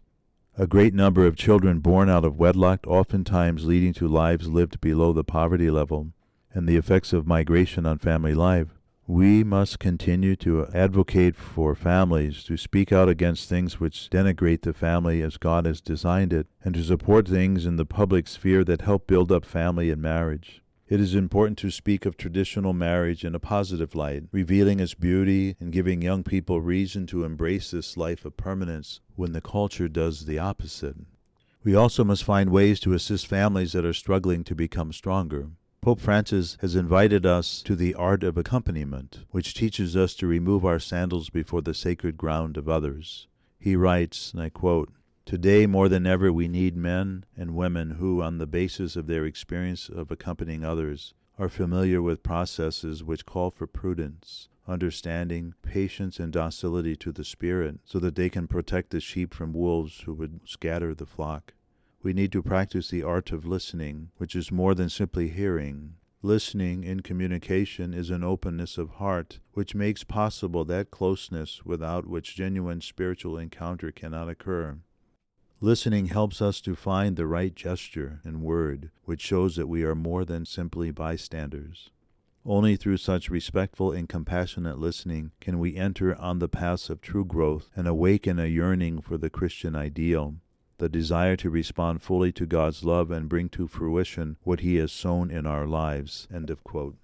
a 0.58 0.68
great 0.68 0.94
number 0.94 1.26
of 1.26 1.36
children 1.36 1.80
born 1.80 2.10
out 2.10 2.26
of 2.26 2.38
wedlock, 2.38 2.86
oftentimes 2.88 3.66
leading 3.66 3.94
to 3.94 4.08
lives 4.08 4.48
lived 4.48 4.82
below 4.82 5.14
the 5.14 5.24
poverty 5.24 5.70
level, 5.70 6.12
and 6.52 6.68
the 6.68 6.78
effects 6.78 7.14
of 7.14 7.28
migration 7.28 7.86
on 7.86 8.00
family 8.00 8.34
life, 8.34 8.77
we 9.08 9.42
must 9.42 9.80
continue 9.80 10.36
to 10.36 10.68
advocate 10.74 11.34
for 11.34 11.74
families, 11.74 12.44
to 12.44 12.58
speak 12.58 12.92
out 12.92 13.08
against 13.08 13.48
things 13.48 13.80
which 13.80 14.10
denigrate 14.10 14.64
the 14.64 14.74
family 14.74 15.22
as 15.22 15.38
God 15.38 15.66
has 15.66 15.80
designed 15.80 16.34
it, 16.34 16.48
and 16.62 16.76
to 16.76 16.84
support 16.84 17.26
things 17.26 17.66
in 17.66 17.78
the 17.78 17.86
public 17.86 18.28
sphere 18.28 18.66
that 18.66 18.82
help 18.82 19.08
build 19.08 19.32
up 19.32 19.46
family 19.46 19.90
and 19.90 20.02
marriage. 20.02 20.62
It 20.90 21.00
is 21.00 21.16
important 21.16 21.58
to 21.60 21.72
speak 21.72 22.06
of 22.06 22.18
traditional 22.18 22.74
marriage 22.74 23.24
in 23.24 23.34
a 23.34 23.40
positive 23.40 23.96
light, 23.96 24.24
revealing 24.34 24.82
its 24.82 24.94
beauty 24.94 25.56
and 25.60 25.72
giving 25.72 26.02
young 26.02 26.24
people 26.24 26.60
reason 26.60 27.08
to 27.08 27.24
embrace 27.24 27.72
this 27.72 27.96
life 27.96 28.26
of 28.26 28.36
permanence 28.36 29.00
when 29.16 29.32
the 29.32 29.42
culture 29.42 29.88
does 29.88 30.26
the 30.26 30.40
opposite. 30.40 30.98
We 31.64 31.76
also 31.76 32.04
must 32.04 32.26
find 32.26 32.50
ways 32.50 32.80
to 32.82 32.94
assist 32.94 33.28
families 33.28 33.72
that 33.72 33.86
are 33.86 33.94
struggling 33.94 34.44
to 34.46 34.56
become 34.56 34.92
stronger. 34.92 35.50
Pope 35.88 36.02
Francis 36.02 36.58
has 36.60 36.76
invited 36.76 37.26
us 37.26 37.62
to 37.62 37.74
the 37.74 37.96
art 37.96 38.22
of 38.22 38.36
accompaniment, 38.36 39.20
which 39.32 39.54
teaches 39.54 39.96
us 39.96 40.16
to 40.16 40.28
remove 40.28 40.66
our 40.66 40.80
sandals 40.80 41.30
before 41.30 41.62
the 41.62 41.74
sacred 41.74 42.18
ground 42.18 42.58
of 42.58 42.68
others. 42.68 43.30
He 43.58 43.78
writes, 43.78 44.34
and 44.34 44.42
I 44.42 44.50
quote, 44.50 44.92
Today, 45.24 45.66
more 45.66 45.88
than 45.88 46.06
ever, 46.06 46.30
we 46.34 46.50
need 46.50 46.76
men 46.76 47.24
and 47.38 47.56
women 47.56 47.92
who, 47.92 48.22
on 48.22 48.38
the 48.38 48.46
basis 48.46 48.98
of 48.98 49.08
their 49.08 49.24
experience 49.24 49.88
of 49.88 50.12
accompanying 50.12 50.66
others, 50.66 51.14
are 51.40 51.48
familiar 51.48 52.02
with 52.02 52.22
processes 52.22 53.02
which 53.02 53.26
call 53.26 53.50
for 53.50 53.66
prudence, 53.66 54.50
understanding, 54.68 55.54
patience, 55.62 56.20
and 56.20 56.34
docility 56.34 56.98
to 56.98 57.14
the 57.14 57.24
Spirit, 57.24 57.80
so 57.86 57.98
that 57.98 58.16
they 58.16 58.28
can 58.28 58.50
protect 58.50 58.90
the 58.90 59.00
sheep 59.00 59.34
from 59.34 59.54
wolves 59.54 60.02
who 60.02 60.14
would 60.14 60.42
scatter 60.44 60.94
the 60.94 61.06
flock. 61.06 61.54
We 62.08 62.14
need 62.14 62.32
to 62.32 62.42
practice 62.42 62.90
the 62.90 63.04
art 63.04 63.34
of 63.34 63.46
listening, 63.46 64.12
which 64.16 64.34
is 64.34 64.50
more 64.50 64.74
than 64.74 64.88
simply 64.88 65.28
hearing. 65.28 65.96
Listening 66.22 66.86
in 66.86 67.02
communication 67.02 67.94
is 67.94 68.10
an 68.12 68.24
openness 68.24 68.78
of 68.78 68.92
heart 68.92 69.40
which 69.52 69.76
makes 69.76 70.06
possible 70.06 70.64
that 70.64 70.90
closeness 70.90 71.66
without 71.66 72.08
which 72.08 72.38
genuine 72.38 72.80
spiritual 72.80 73.38
encounter 73.38 73.92
cannot 73.92 74.30
occur. 74.30 74.78
Listening 75.60 76.06
helps 76.06 76.42
us 76.42 76.62
to 76.62 76.78
find 76.78 77.18
the 77.18 77.28
right 77.28 77.54
gesture 77.54 78.22
and 78.24 78.42
word 78.42 78.90
which 79.04 79.20
shows 79.20 79.58
that 79.58 79.68
we 79.68 79.84
are 79.84 79.94
more 79.94 80.24
than 80.24 80.46
simply 80.46 80.92
bystanders. 80.92 81.90
Only 82.46 82.78
through 82.78 82.98
such 82.98 83.30
respectful 83.30 83.92
and 83.92 84.08
compassionate 84.08 84.80
listening 84.80 85.32
can 85.42 85.60
we 85.60 85.76
enter 85.76 86.16
on 86.16 86.40
the 86.40 86.48
paths 86.48 86.90
of 86.90 87.02
true 87.02 87.26
growth 87.26 87.70
and 87.76 87.86
awaken 87.86 88.40
a 88.40 88.46
yearning 88.46 89.02
for 89.02 89.18
the 89.18 89.30
Christian 89.30 89.76
ideal, 89.76 90.36
the 90.78 90.90
desire 90.90 91.36
to 91.38 91.50
respond 91.50 92.02
fully 92.02 92.32
to 92.34 92.46
God's 92.46 92.84
love 92.84 93.12
and 93.12 93.30
bring 93.30 93.50
to 93.50 93.68
fruition 93.68 94.38
what 94.44 94.60
He 94.60 94.76
has 94.76 94.92
sown 94.92 95.32
in 95.32 95.46
our 95.46 95.66
lives. 95.66 96.28
End 96.34 96.50
of 96.50 96.64
quote. 96.64 96.96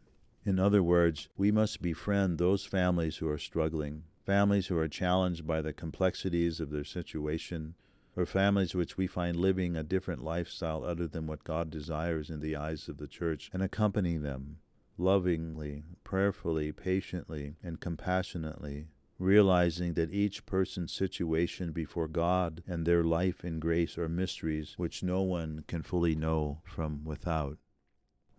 In 0.46 0.60
other 0.60 0.84
words, 0.84 1.30
we 1.38 1.52
must 1.52 1.82
befriend 1.82 2.38
those 2.38 2.66
families 2.66 3.18
who 3.18 3.30
are 3.30 3.38
struggling, 3.38 4.04
families 4.26 4.68
who 4.68 4.78
are 4.78 4.88
challenged 4.88 5.48
by 5.48 5.62
the 5.62 5.74
complexities 5.74 6.60
of 6.60 6.70
their 6.70 6.84
situation, 6.84 7.76
or 8.16 8.26
families 8.26 8.76
which 8.76 8.98
we 8.98 9.08
find 9.08 9.38
living 9.38 9.76
a 9.76 9.84
different 9.84 10.24
lifestyle 10.24 10.84
other 10.84 11.08
than 11.08 11.26
what 11.26 11.44
God 11.44 11.70
desires 11.70 12.30
in 12.30 12.42
the 12.42 12.56
eyes 12.56 12.88
of 12.88 12.98
the 12.98 13.08
church, 13.08 13.50
and 13.54 13.64
accompany 13.64 14.18
them 14.18 14.58
lovingly, 14.98 15.84
prayerfully, 16.04 16.72
patiently, 16.72 17.56
and 17.64 17.80
compassionately, 17.80 18.88
realizing 19.20 19.94
that 19.94 20.12
each 20.12 20.46
person's 20.46 20.92
situation 20.92 21.72
before 21.72 22.08
God 22.08 22.64
and 22.68 22.86
their 22.86 23.04
life 23.04 23.46
in 23.46 23.60
grace 23.60 23.98
are 23.98 24.10
mysteries 24.10 24.74
which 24.78 25.04
no 25.04 25.22
one 25.22 25.64
can 25.68 25.84
fully 25.84 26.16
know 26.16 26.62
from 26.64 27.04
without. 27.04 27.58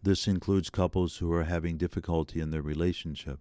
This 0.02 0.28
includes 0.28 0.69
couples 0.69 1.16
who 1.16 1.33
are 1.33 1.45
having 1.45 1.78
difficulty 1.78 2.40
in 2.40 2.50
their 2.50 2.62
relationship. 2.62 3.40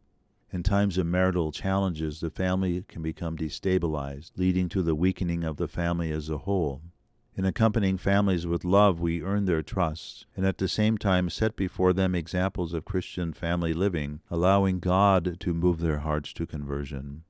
In 0.51 0.63
times 0.63 0.97
of 0.97 1.07
marital 1.07 1.51
challenges, 1.51 2.19
the 2.19 2.29
family 2.29 2.83
can 2.87 3.01
become 3.01 3.35
destabilized, 3.35 4.31
leading 4.37 4.69
to 4.69 4.83
the 4.83 4.95
weakening 4.95 5.43
of 5.43 5.57
the 5.57 5.67
family 5.67 6.11
as 6.11 6.29
a 6.29 6.37
whole. 6.37 6.81
In 7.35 7.45
accompanying 7.45 7.97
families 7.97 8.45
with 8.45 8.63
love, 8.63 8.99
we 8.99 9.23
earn 9.23 9.45
their 9.45 9.63
trust, 9.63 10.27
and 10.35 10.45
at 10.45 10.59
the 10.59 10.67
same 10.67 10.99
time 10.99 11.29
set 11.29 11.55
before 11.55 11.91
them 11.91 12.13
examples 12.13 12.73
of 12.73 12.85
Christian 12.85 13.33
family 13.33 13.73
living, 13.73 14.19
allowing 14.29 14.79
God 14.79 15.37
to 15.39 15.53
move 15.53 15.79
their 15.79 15.99
hearts 15.99 16.31
to 16.33 16.45
conversion. 16.45 17.23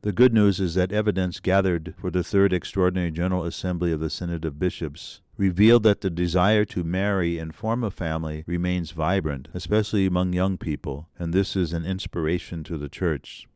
The 0.00 0.12
good 0.12 0.32
news 0.32 0.60
is 0.60 0.74
that 0.74 0.92
evidence 0.92 1.40
gathered 1.40 1.94
for 1.98 2.10
the 2.10 2.24
Third 2.24 2.52
Extraordinary 2.52 3.10
General 3.10 3.44
Assembly 3.44 3.92
of 3.92 4.00
the 4.00 4.08
Synod 4.08 4.44
of 4.44 4.58
Bishops 4.58 5.20
revealed 5.36 5.82
that 5.82 6.00
the 6.00 6.10
desire 6.10 6.64
to 6.66 6.82
marry 6.82 7.38
and 7.38 7.54
form 7.54 7.84
a 7.84 7.90
family 7.90 8.44
remains 8.46 8.92
vibrant, 8.92 9.48
especially 9.52 10.06
among 10.06 10.32
young 10.32 10.56
people, 10.56 11.08
and 11.18 11.34
this 11.34 11.54
is 11.54 11.72
an 11.72 11.84
inspiration 11.84 12.64
to 12.64 12.78
the 12.78 12.88
Church. 12.88 13.46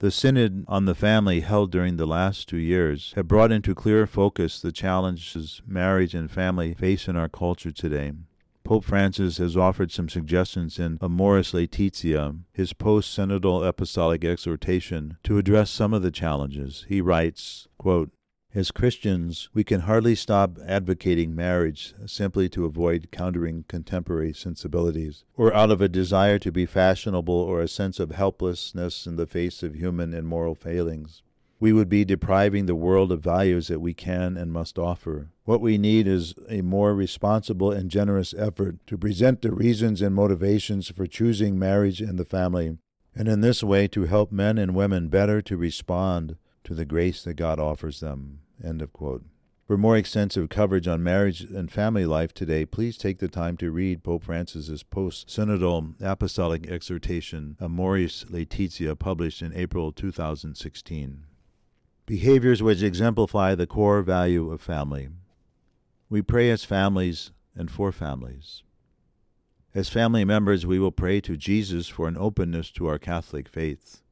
The 0.00 0.10
Synod 0.10 0.64
on 0.66 0.86
the 0.86 0.94
Family 0.94 1.40
held 1.40 1.70
during 1.70 1.98
the 1.98 2.06
last 2.06 2.48
two 2.48 2.56
years 2.56 3.12
have 3.16 3.28
brought 3.28 3.52
into 3.52 3.74
clear 3.74 4.06
focus 4.06 4.58
the 4.58 4.72
challenges 4.72 5.60
marriage 5.66 6.14
and 6.14 6.30
family 6.30 6.72
face 6.72 7.06
in 7.06 7.16
our 7.16 7.28
culture 7.28 7.70
today. 7.70 8.12
Pope 8.64 8.84
Francis 8.84 9.36
has 9.36 9.58
offered 9.58 9.92
some 9.92 10.08
suggestions 10.08 10.78
in 10.78 10.96
Amoris 11.02 11.52
Laetitia, 11.52 12.34
his 12.50 12.72
post 12.72 13.14
synodal 13.14 13.66
apostolic 13.66 14.24
exhortation, 14.24 15.18
to 15.22 15.36
address 15.36 15.70
some 15.70 15.92
of 15.92 16.00
the 16.00 16.10
challenges. 16.10 16.86
He 16.88 17.02
writes, 17.02 17.68
quote, 17.76 18.10
as 18.54 18.70
Christians, 18.70 19.48
we 19.54 19.64
can 19.64 19.82
hardly 19.82 20.14
stop 20.14 20.58
advocating 20.66 21.34
marriage 21.34 21.94
simply 22.06 22.48
to 22.50 22.64
avoid 22.64 23.10
countering 23.10 23.64
contemporary 23.68 24.32
sensibilities, 24.32 25.24
or 25.36 25.54
out 25.54 25.70
of 25.70 25.80
a 25.80 25.88
desire 25.88 26.38
to 26.38 26.50
be 26.50 26.66
fashionable 26.66 27.34
or 27.34 27.60
a 27.60 27.68
sense 27.68 28.00
of 28.00 28.10
helplessness 28.10 29.06
in 29.06 29.16
the 29.16 29.26
face 29.26 29.62
of 29.62 29.74
human 29.74 30.12
and 30.12 30.26
moral 30.26 30.54
failings 30.54 31.22
we 31.60 31.74
would 31.74 31.90
be 31.90 32.06
depriving 32.06 32.64
the 32.64 32.74
world 32.74 33.12
of 33.12 33.22
values 33.22 33.68
that 33.68 33.80
we 33.80 33.92
can 33.92 34.36
and 34.38 34.50
must 34.50 34.78
offer. 34.78 35.28
What 35.44 35.60
we 35.60 35.76
need 35.76 36.08
is 36.08 36.34
a 36.48 36.62
more 36.62 36.94
responsible 36.94 37.70
and 37.70 37.90
generous 37.90 38.32
effort 38.32 38.78
to 38.86 38.96
present 38.96 39.42
the 39.42 39.52
reasons 39.52 40.00
and 40.00 40.14
motivations 40.14 40.88
for 40.90 41.06
choosing 41.06 41.58
marriage 41.58 42.00
and 42.00 42.18
the 42.18 42.24
family, 42.24 42.78
and 43.14 43.28
in 43.28 43.42
this 43.42 43.62
way 43.62 43.86
to 43.88 44.04
help 44.04 44.32
men 44.32 44.56
and 44.56 44.74
women 44.74 45.08
better 45.08 45.42
to 45.42 45.56
respond 45.58 46.36
to 46.64 46.74
the 46.74 46.84
grace 46.84 47.22
that 47.24 47.34
God 47.34 47.58
offers 47.58 48.00
them. 48.00 48.40
End 48.62 48.82
of 48.82 48.92
quote. 48.92 49.24
For 49.66 49.78
more 49.78 49.96
extensive 49.96 50.48
coverage 50.48 50.88
on 50.88 51.02
marriage 51.02 51.42
and 51.42 51.70
family 51.70 52.04
life 52.04 52.34
today, 52.34 52.66
please 52.66 52.98
take 52.98 53.18
the 53.18 53.28
time 53.28 53.56
to 53.58 53.70
read 53.70 54.02
Pope 54.02 54.24
Francis's 54.24 54.82
post-synodal 54.82 55.94
apostolic 56.02 56.66
exhortation, 56.66 57.56
Amoris 57.60 58.28
Laetitia, 58.28 58.96
published 58.96 59.42
in 59.42 59.54
April 59.54 59.92
2016 59.92 61.24
behaviors 62.10 62.60
which 62.60 62.82
exemplify 62.82 63.54
the 63.54 63.68
core 63.68 64.02
value 64.02 64.50
of 64.50 64.60
family. 64.60 65.08
We 66.08 66.22
pray 66.22 66.50
as 66.50 66.64
families 66.64 67.30
and 67.54 67.70
for 67.70 67.92
families. 67.92 68.64
As 69.76 69.88
family 69.88 70.24
members, 70.24 70.66
we 70.66 70.80
will 70.80 70.90
pray 70.90 71.20
to 71.20 71.36
Jesus 71.36 71.86
for 71.86 72.08
an 72.08 72.16
openness 72.16 72.72
to 72.72 72.88
our 72.88 72.98
Catholic 72.98 73.48
faith. 73.48 74.02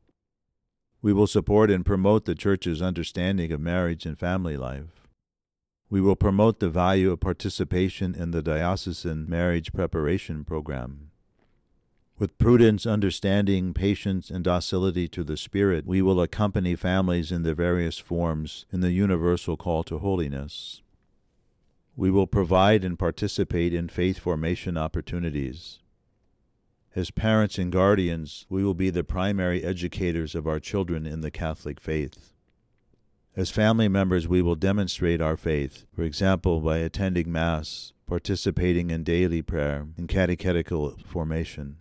We 1.01 1.13
will 1.13 1.27
support 1.27 1.71
and 1.71 1.87
promote 1.87 2.25
the 2.25 2.35
Church's 2.35 2.83
understanding 2.83 3.53
of 3.53 3.61
marriage 3.61 4.05
and 4.05 4.19
family 4.19 4.57
life. 4.57 5.07
We 5.91 6.01
will 6.01 6.17
promote 6.17 6.59
the 6.59 6.69
value 6.69 7.13
of 7.13 7.21
participation 7.21 8.15
in 8.15 8.33
the 8.33 8.43
diocesan 8.43 9.29
marriage 9.29 9.73
preparation 9.73 10.45
program. 10.45 11.11
With 12.19 12.37
prudence, 12.37 12.85
understanding, 12.85 13.73
patience, 13.73 14.29
and 14.29 14.43
docility 14.43 15.07
to 15.09 15.23
the 15.23 15.37
Spirit, 15.37 15.87
we 15.87 16.03
will 16.03 16.21
accompany 16.21 16.75
families 16.75 17.31
in 17.31 17.45
their 17.45 17.55
various 17.55 17.99
forms 17.99 18.67
in 18.73 18.81
the 18.81 18.91
universal 18.91 19.57
call 19.57 19.85
to 19.85 19.99
holiness. 19.99 20.83
We 21.97 22.11
will 22.11 22.27
provide 22.27 22.83
and 22.83 22.99
participate 22.99 23.73
in 23.73 23.89
faith 23.89 24.19
formation 24.19 24.77
opportunities. 24.77 25.79
As 26.99 27.13
parents 27.13 27.59
and 27.59 27.71
guardians, 27.71 28.45
we 28.49 28.65
will 28.65 28.75
be 28.75 28.91
the 28.91 29.05
primary 29.05 29.63
educators 29.63 30.35
of 30.35 30.49
our 30.49 30.59
children 30.59 31.07
in 31.07 31.21
the 31.21 31.31
Catholic 31.31 31.79
faith. 31.79 32.33
As 33.37 33.53
family 33.53 33.87
members, 33.87 34.27
we 34.27 34.43
will 34.43 34.57
demonstrate 34.57 35.21
our 35.21 35.37
faith, 35.37 35.87
for 35.95 36.03
example, 36.03 36.61
by 36.61 36.79
attending 36.79 37.31
Mass, 37.31 37.93
participating 38.09 38.91
in 38.91 39.05
daily 39.05 39.43
prayer, 39.43 39.87
and 39.97 40.09
catechetical 40.09 40.99
formation. 41.07 41.77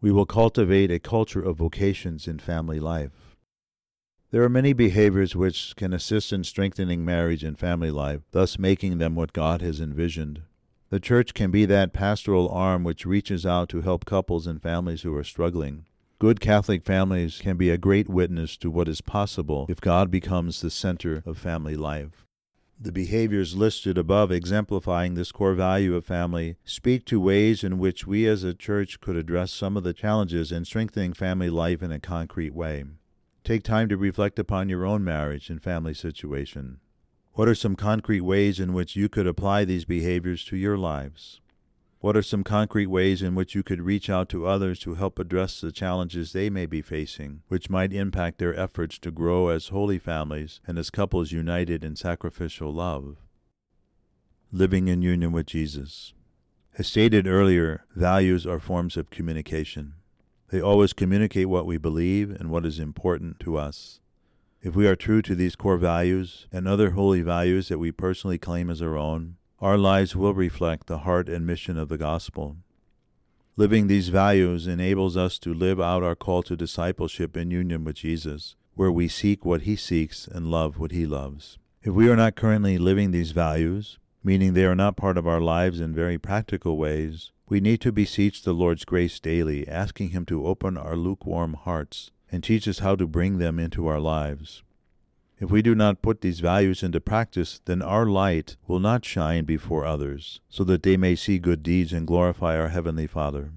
We 0.00 0.10
will 0.10 0.26
cultivate 0.26 0.90
a 0.90 0.98
culture 0.98 1.40
of 1.40 1.58
vocations 1.58 2.26
in 2.26 2.40
family 2.40 2.80
life. 2.80 3.36
There 4.32 4.42
are 4.42 4.48
many 4.48 4.72
behaviors 4.72 5.36
which 5.36 5.76
can 5.76 5.92
assist 5.92 6.32
in 6.32 6.42
strengthening 6.42 7.04
marriage 7.04 7.44
and 7.44 7.56
family 7.56 7.92
life, 7.92 8.22
thus 8.32 8.58
making 8.58 8.98
them 8.98 9.14
what 9.14 9.32
God 9.32 9.62
has 9.62 9.80
envisioned. 9.80 10.42
The 10.90 11.00
church 11.00 11.34
can 11.34 11.50
be 11.50 11.66
that 11.66 11.92
pastoral 11.92 12.48
arm 12.48 12.82
which 12.82 13.04
reaches 13.04 13.44
out 13.44 13.68
to 13.70 13.82
help 13.82 14.06
couples 14.06 14.46
and 14.46 14.62
families 14.62 15.02
who 15.02 15.14
are 15.14 15.24
struggling. 15.24 15.84
Good 16.18 16.40
Catholic 16.40 16.82
families 16.82 17.40
can 17.42 17.58
be 17.58 17.68
a 17.68 17.76
great 17.76 18.08
witness 18.08 18.56
to 18.56 18.70
what 18.70 18.88
is 18.88 19.02
possible 19.02 19.66
if 19.68 19.82
God 19.82 20.10
becomes 20.10 20.60
the 20.60 20.70
center 20.70 21.22
of 21.26 21.36
family 21.36 21.76
life. 21.76 22.24
The 22.80 22.90
behaviors 22.90 23.54
listed 23.54 23.98
above 23.98 24.32
exemplifying 24.32 25.14
this 25.14 25.30
core 25.30 25.54
value 25.54 25.94
of 25.94 26.06
family 26.06 26.56
speak 26.64 27.04
to 27.06 27.20
ways 27.20 27.62
in 27.62 27.78
which 27.78 28.06
we 28.06 28.26
as 28.26 28.42
a 28.42 28.54
church 28.54 29.00
could 29.00 29.16
address 29.16 29.52
some 29.52 29.76
of 29.76 29.82
the 29.82 29.92
challenges 29.92 30.50
in 30.50 30.64
strengthening 30.64 31.12
family 31.12 31.50
life 31.50 31.82
in 31.82 31.92
a 31.92 32.00
concrete 32.00 32.54
way. 32.54 32.84
Take 33.44 33.62
time 33.62 33.88
to 33.90 33.96
reflect 33.96 34.38
upon 34.38 34.68
your 34.68 34.86
own 34.86 35.04
marriage 35.04 35.50
and 35.50 35.62
family 35.62 35.94
situation. 35.94 36.80
What 37.38 37.48
are 37.48 37.54
some 37.54 37.76
concrete 37.76 38.22
ways 38.22 38.58
in 38.58 38.72
which 38.72 38.96
you 38.96 39.08
could 39.08 39.28
apply 39.28 39.64
these 39.64 39.84
behaviors 39.84 40.44
to 40.46 40.56
your 40.56 40.76
lives? 40.76 41.40
What 42.00 42.16
are 42.16 42.22
some 42.22 42.42
concrete 42.42 42.88
ways 42.88 43.22
in 43.22 43.36
which 43.36 43.54
you 43.54 43.62
could 43.62 43.80
reach 43.80 44.10
out 44.10 44.28
to 44.30 44.44
others 44.44 44.80
to 44.80 44.96
help 44.96 45.20
address 45.20 45.60
the 45.60 45.70
challenges 45.70 46.32
they 46.32 46.50
may 46.50 46.66
be 46.66 46.82
facing, 46.82 47.42
which 47.46 47.70
might 47.70 47.92
impact 47.92 48.38
their 48.38 48.58
efforts 48.58 48.98
to 48.98 49.12
grow 49.12 49.50
as 49.50 49.68
holy 49.68 50.00
families 50.00 50.60
and 50.66 50.80
as 50.80 50.90
couples 50.90 51.30
united 51.30 51.84
in 51.84 51.94
sacrificial 51.94 52.74
love? 52.74 53.18
Living 54.50 54.88
in 54.88 55.00
union 55.00 55.30
with 55.30 55.46
Jesus. 55.46 56.14
As 56.76 56.88
stated 56.88 57.28
earlier, 57.28 57.84
values 57.94 58.48
are 58.48 58.58
forms 58.58 58.96
of 58.96 59.10
communication. 59.10 59.94
They 60.48 60.60
always 60.60 60.92
communicate 60.92 61.48
what 61.48 61.66
we 61.66 61.78
believe 61.78 62.32
and 62.32 62.50
what 62.50 62.66
is 62.66 62.80
important 62.80 63.38
to 63.38 63.56
us. 63.56 64.00
If 64.60 64.74
we 64.74 64.88
are 64.88 64.96
true 64.96 65.22
to 65.22 65.36
these 65.36 65.54
core 65.54 65.76
values 65.76 66.48
and 66.50 66.66
other 66.66 66.90
holy 66.90 67.22
values 67.22 67.68
that 67.68 67.78
we 67.78 67.92
personally 67.92 68.38
claim 68.38 68.70
as 68.70 68.82
our 68.82 68.96
own, 68.96 69.36
our 69.60 69.78
lives 69.78 70.16
will 70.16 70.34
reflect 70.34 70.88
the 70.88 70.98
heart 70.98 71.28
and 71.28 71.46
mission 71.46 71.78
of 71.78 71.88
the 71.88 71.96
gospel. 71.96 72.56
Living 73.56 73.86
these 73.86 74.08
values 74.08 74.66
enables 74.66 75.16
us 75.16 75.38
to 75.40 75.54
live 75.54 75.80
out 75.80 76.02
our 76.02 76.16
call 76.16 76.42
to 76.42 76.56
discipleship 76.56 77.36
in 77.36 77.52
union 77.52 77.84
with 77.84 77.96
Jesus, 77.96 78.56
where 78.74 78.90
we 78.90 79.06
seek 79.06 79.44
what 79.44 79.62
he 79.62 79.76
seeks 79.76 80.26
and 80.26 80.50
love 80.50 80.76
what 80.76 80.90
he 80.90 81.06
loves. 81.06 81.58
If 81.84 81.94
we 81.94 82.08
are 82.10 82.16
not 82.16 82.34
currently 82.34 82.78
living 82.78 83.12
these 83.12 83.30
values, 83.30 84.00
meaning 84.24 84.54
they 84.54 84.64
are 84.64 84.74
not 84.74 84.96
part 84.96 85.16
of 85.16 85.26
our 85.26 85.40
lives 85.40 85.78
in 85.78 85.94
very 85.94 86.18
practical 86.18 86.76
ways, 86.76 87.30
we 87.48 87.60
need 87.60 87.80
to 87.82 87.92
beseech 87.92 88.42
the 88.42 88.52
Lord's 88.52 88.84
grace 88.84 89.20
daily, 89.20 89.68
asking 89.68 90.10
him 90.10 90.26
to 90.26 90.46
open 90.46 90.76
our 90.76 90.96
lukewarm 90.96 91.54
hearts 91.54 92.10
and 92.30 92.42
teach 92.42 92.68
us 92.68 92.80
how 92.80 92.96
to 92.96 93.06
bring 93.06 93.38
them 93.38 93.58
into 93.58 93.86
our 93.86 94.00
lives. 94.00 94.62
If 95.40 95.50
we 95.50 95.62
do 95.62 95.74
not 95.74 96.02
put 96.02 96.20
these 96.20 96.40
values 96.40 96.82
into 96.82 97.00
practice, 97.00 97.60
then 97.64 97.80
our 97.80 98.06
light 98.06 98.56
will 98.66 98.80
not 98.80 99.04
shine 99.04 99.44
before 99.44 99.86
others, 99.86 100.40
so 100.48 100.64
that 100.64 100.82
they 100.82 100.96
may 100.96 101.14
see 101.14 101.38
good 101.38 101.62
deeds 101.62 101.92
and 101.92 102.06
glorify 102.06 102.58
our 102.58 102.68
Heavenly 102.68 103.06
Father. 103.06 103.52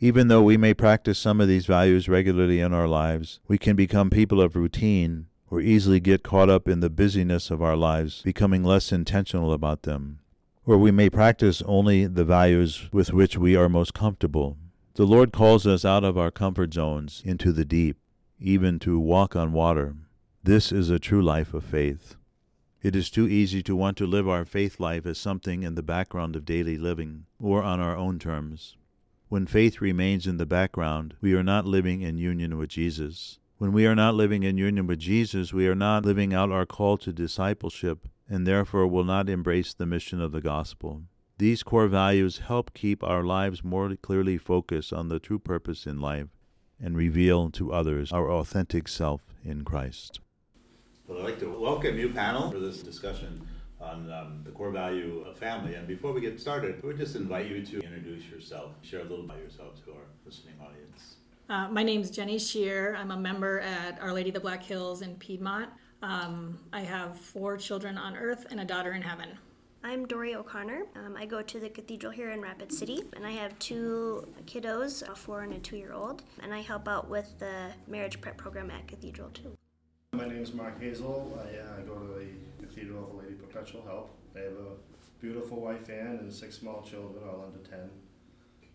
Even 0.00 0.28
though 0.28 0.42
we 0.42 0.56
may 0.56 0.74
practice 0.74 1.18
some 1.18 1.40
of 1.40 1.48
these 1.48 1.66
values 1.66 2.08
regularly 2.08 2.60
in 2.60 2.72
our 2.72 2.88
lives, 2.88 3.40
we 3.46 3.58
can 3.58 3.76
become 3.76 4.10
people 4.10 4.40
of 4.40 4.56
routine 4.56 5.26
or 5.50 5.60
easily 5.60 5.98
get 5.98 6.22
caught 6.22 6.50
up 6.50 6.68
in 6.68 6.80
the 6.80 6.90
busyness 6.90 7.50
of 7.50 7.62
our 7.62 7.76
lives, 7.76 8.22
becoming 8.22 8.62
less 8.62 8.92
intentional 8.92 9.52
about 9.52 9.82
them. 9.82 10.18
Or 10.66 10.76
we 10.76 10.90
may 10.90 11.08
practice 11.08 11.62
only 11.64 12.06
the 12.06 12.24
values 12.24 12.88
with 12.92 13.12
which 13.12 13.38
we 13.38 13.56
are 13.56 13.68
most 13.68 13.94
comfortable. 13.94 14.58
The 14.98 15.06
Lord 15.06 15.32
calls 15.32 15.64
us 15.64 15.84
out 15.84 16.02
of 16.02 16.18
our 16.18 16.32
comfort 16.32 16.74
zones 16.74 17.22
into 17.24 17.52
the 17.52 17.64
deep, 17.64 17.98
even 18.40 18.80
to 18.80 18.98
walk 18.98 19.36
on 19.36 19.52
water. 19.52 19.94
This 20.42 20.72
is 20.72 20.90
a 20.90 20.98
true 20.98 21.22
life 21.22 21.54
of 21.54 21.62
faith. 21.62 22.16
It 22.82 22.96
is 22.96 23.08
too 23.08 23.28
easy 23.28 23.62
to 23.62 23.76
want 23.76 23.96
to 23.98 24.08
live 24.08 24.28
our 24.28 24.44
faith 24.44 24.80
life 24.80 25.06
as 25.06 25.16
something 25.16 25.62
in 25.62 25.76
the 25.76 25.84
background 25.84 26.34
of 26.34 26.44
daily 26.44 26.76
living, 26.76 27.26
or 27.38 27.62
on 27.62 27.78
our 27.78 27.96
own 27.96 28.18
terms. 28.18 28.76
When 29.28 29.46
faith 29.46 29.80
remains 29.80 30.26
in 30.26 30.36
the 30.36 30.46
background, 30.46 31.14
we 31.20 31.32
are 31.32 31.44
not 31.44 31.64
living 31.64 32.00
in 32.00 32.18
union 32.18 32.58
with 32.58 32.70
Jesus. 32.70 33.38
When 33.58 33.72
we 33.72 33.86
are 33.86 33.94
not 33.94 34.16
living 34.16 34.42
in 34.42 34.58
union 34.58 34.88
with 34.88 34.98
Jesus, 34.98 35.52
we 35.52 35.68
are 35.68 35.76
not 35.76 36.04
living 36.04 36.34
out 36.34 36.50
our 36.50 36.66
call 36.66 36.98
to 36.98 37.12
discipleship 37.12 38.08
and 38.28 38.48
therefore 38.48 38.88
will 38.88 39.04
not 39.04 39.28
embrace 39.28 39.72
the 39.72 39.86
mission 39.86 40.20
of 40.20 40.32
the 40.32 40.40
gospel. 40.40 41.04
These 41.38 41.62
core 41.62 41.86
values 41.86 42.38
help 42.38 42.74
keep 42.74 43.04
our 43.04 43.22
lives 43.22 43.62
more 43.62 43.94
clearly 43.94 44.38
focused 44.38 44.92
on 44.92 45.08
the 45.08 45.20
true 45.20 45.38
purpose 45.38 45.86
in 45.86 46.00
life 46.00 46.26
and 46.82 46.96
reveal 46.96 47.48
to 47.50 47.72
others 47.72 48.10
our 48.10 48.28
authentic 48.28 48.88
self 48.88 49.20
in 49.44 49.64
Christ. 49.64 50.18
Well, 51.06 51.18
I'd 51.18 51.24
like 51.24 51.38
to 51.38 51.48
welcome 51.48 51.96
you, 51.96 52.08
panel, 52.08 52.50
for 52.50 52.58
this 52.58 52.82
discussion 52.82 53.46
on 53.80 54.10
um, 54.10 54.40
the 54.44 54.50
core 54.50 54.72
value 54.72 55.24
of 55.28 55.38
family. 55.38 55.76
And 55.76 55.86
before 55.86 56.12
we 56.12 56.20
get 56.20 56.40
started, 56.40 56.82
we 56.82 56.88
would 56.88 56.98
just 56.98 57.14
invite 57.14 57.46
you 57.46 57.64
to 57.64 57.80
introduce 57.82 58.24
yourself, 58.26 58.72
share 58.82 59.00
a 59.00 59.04
little 59.04 59.24
about 59.24 59.38
yourself 59.38 59.76
to 59.84 59.92
our 59.92 60.06
listening 60.26 60.54
audience. 60.60 61.18
Uh, 61.48 61.68
my 61.68 61.84
name 61.84 62.00
is 62.00 62.10
Jenny 62.10 62.40
Shear. 62.40 62.96
I'm 62.96 63.12
a 63.12 63.16
member 63.16 63.60
at 63.60 64.02
Our 64.02 64.12
Lady 64.12 64.30
of 64.30 64.34
the 64.34 64.40
Black 64.40 64.64
Hills 64.64 65.02
in 65.02 65.14
Piedmont. 65.14 65.70
Um, 66.02 66.58
I 66.72 66.80
have 66.80 67.16
four 67.16 67.56
children 67.56 67.96
on 67.96 68.16
earth 68.16 68.44
and 68.50 68.58
a 68.58 68.64
daughter 68.64 68.92
in 68.92 69.02
heaven. 69.02 69.38
I'm 69.84 70.06
Dory 70.06 70.34
O'Connor. 70.34 70.82
Um, 70.96 71.16
I 71.16 71.24
go 71.24 71.40
to 71.40 71.60
the 71.60 71.68
cathedral 71.68 72.10
here 72.10 72.30
in 72.30 72.40
Rapid 72.40 72.72
City, 72.72 73.04
and 73.14 73.24
I 73.24 73.30
have 73.30 73.56
two 73.60 74.26
kiddos, 74.44 75.08
a 75.08 75.14
four 75.14 75.42
and 75.42 75.52
a 75.52 75.58
two 75.58 75.76
year 75.76 75.92
old, 75.92 76.22
and 76.42 76.52
I 76.52 76.62
help 76.62 76.88
out 76.88 77.08
with 77.08 77.38
the 77.38 77.70
marriage 77.86 78.20
prep 78.20 78.36
program 78.36 78.72
at 78.72 78.88
Cathedral 78.88 79.30
too. 79.30 79.56
My 80.12 80.26
name 80.26 80.42
is 80.42 80.52
Mark 80.52 80.80
Hazel. 80.80 81.38
I 81.40 81.58
uh, 81.58 81.80
go 81.82 81.94
to 81.94 82.06
the 82.08 82.66
Cathedral 82.66 83.04
of 83.04 83.10
the 83.12 83.22
Lady 83.22 83.34
Perpetual 83.34 83.82
Help. 83.86 84.10
I 84.34 84.40
have 84.40 84.52
a 84.52 85.20
beautiful 85.20 85.60
wife 85.60 85.88
Ann 85.88 86.18
and 86.20 86.32
six 86.32 86.58
small 86.58 86.82
children, 86.82 87.22
all 87.28 87.44
under 87.46 87.68
10. 87.68 87.88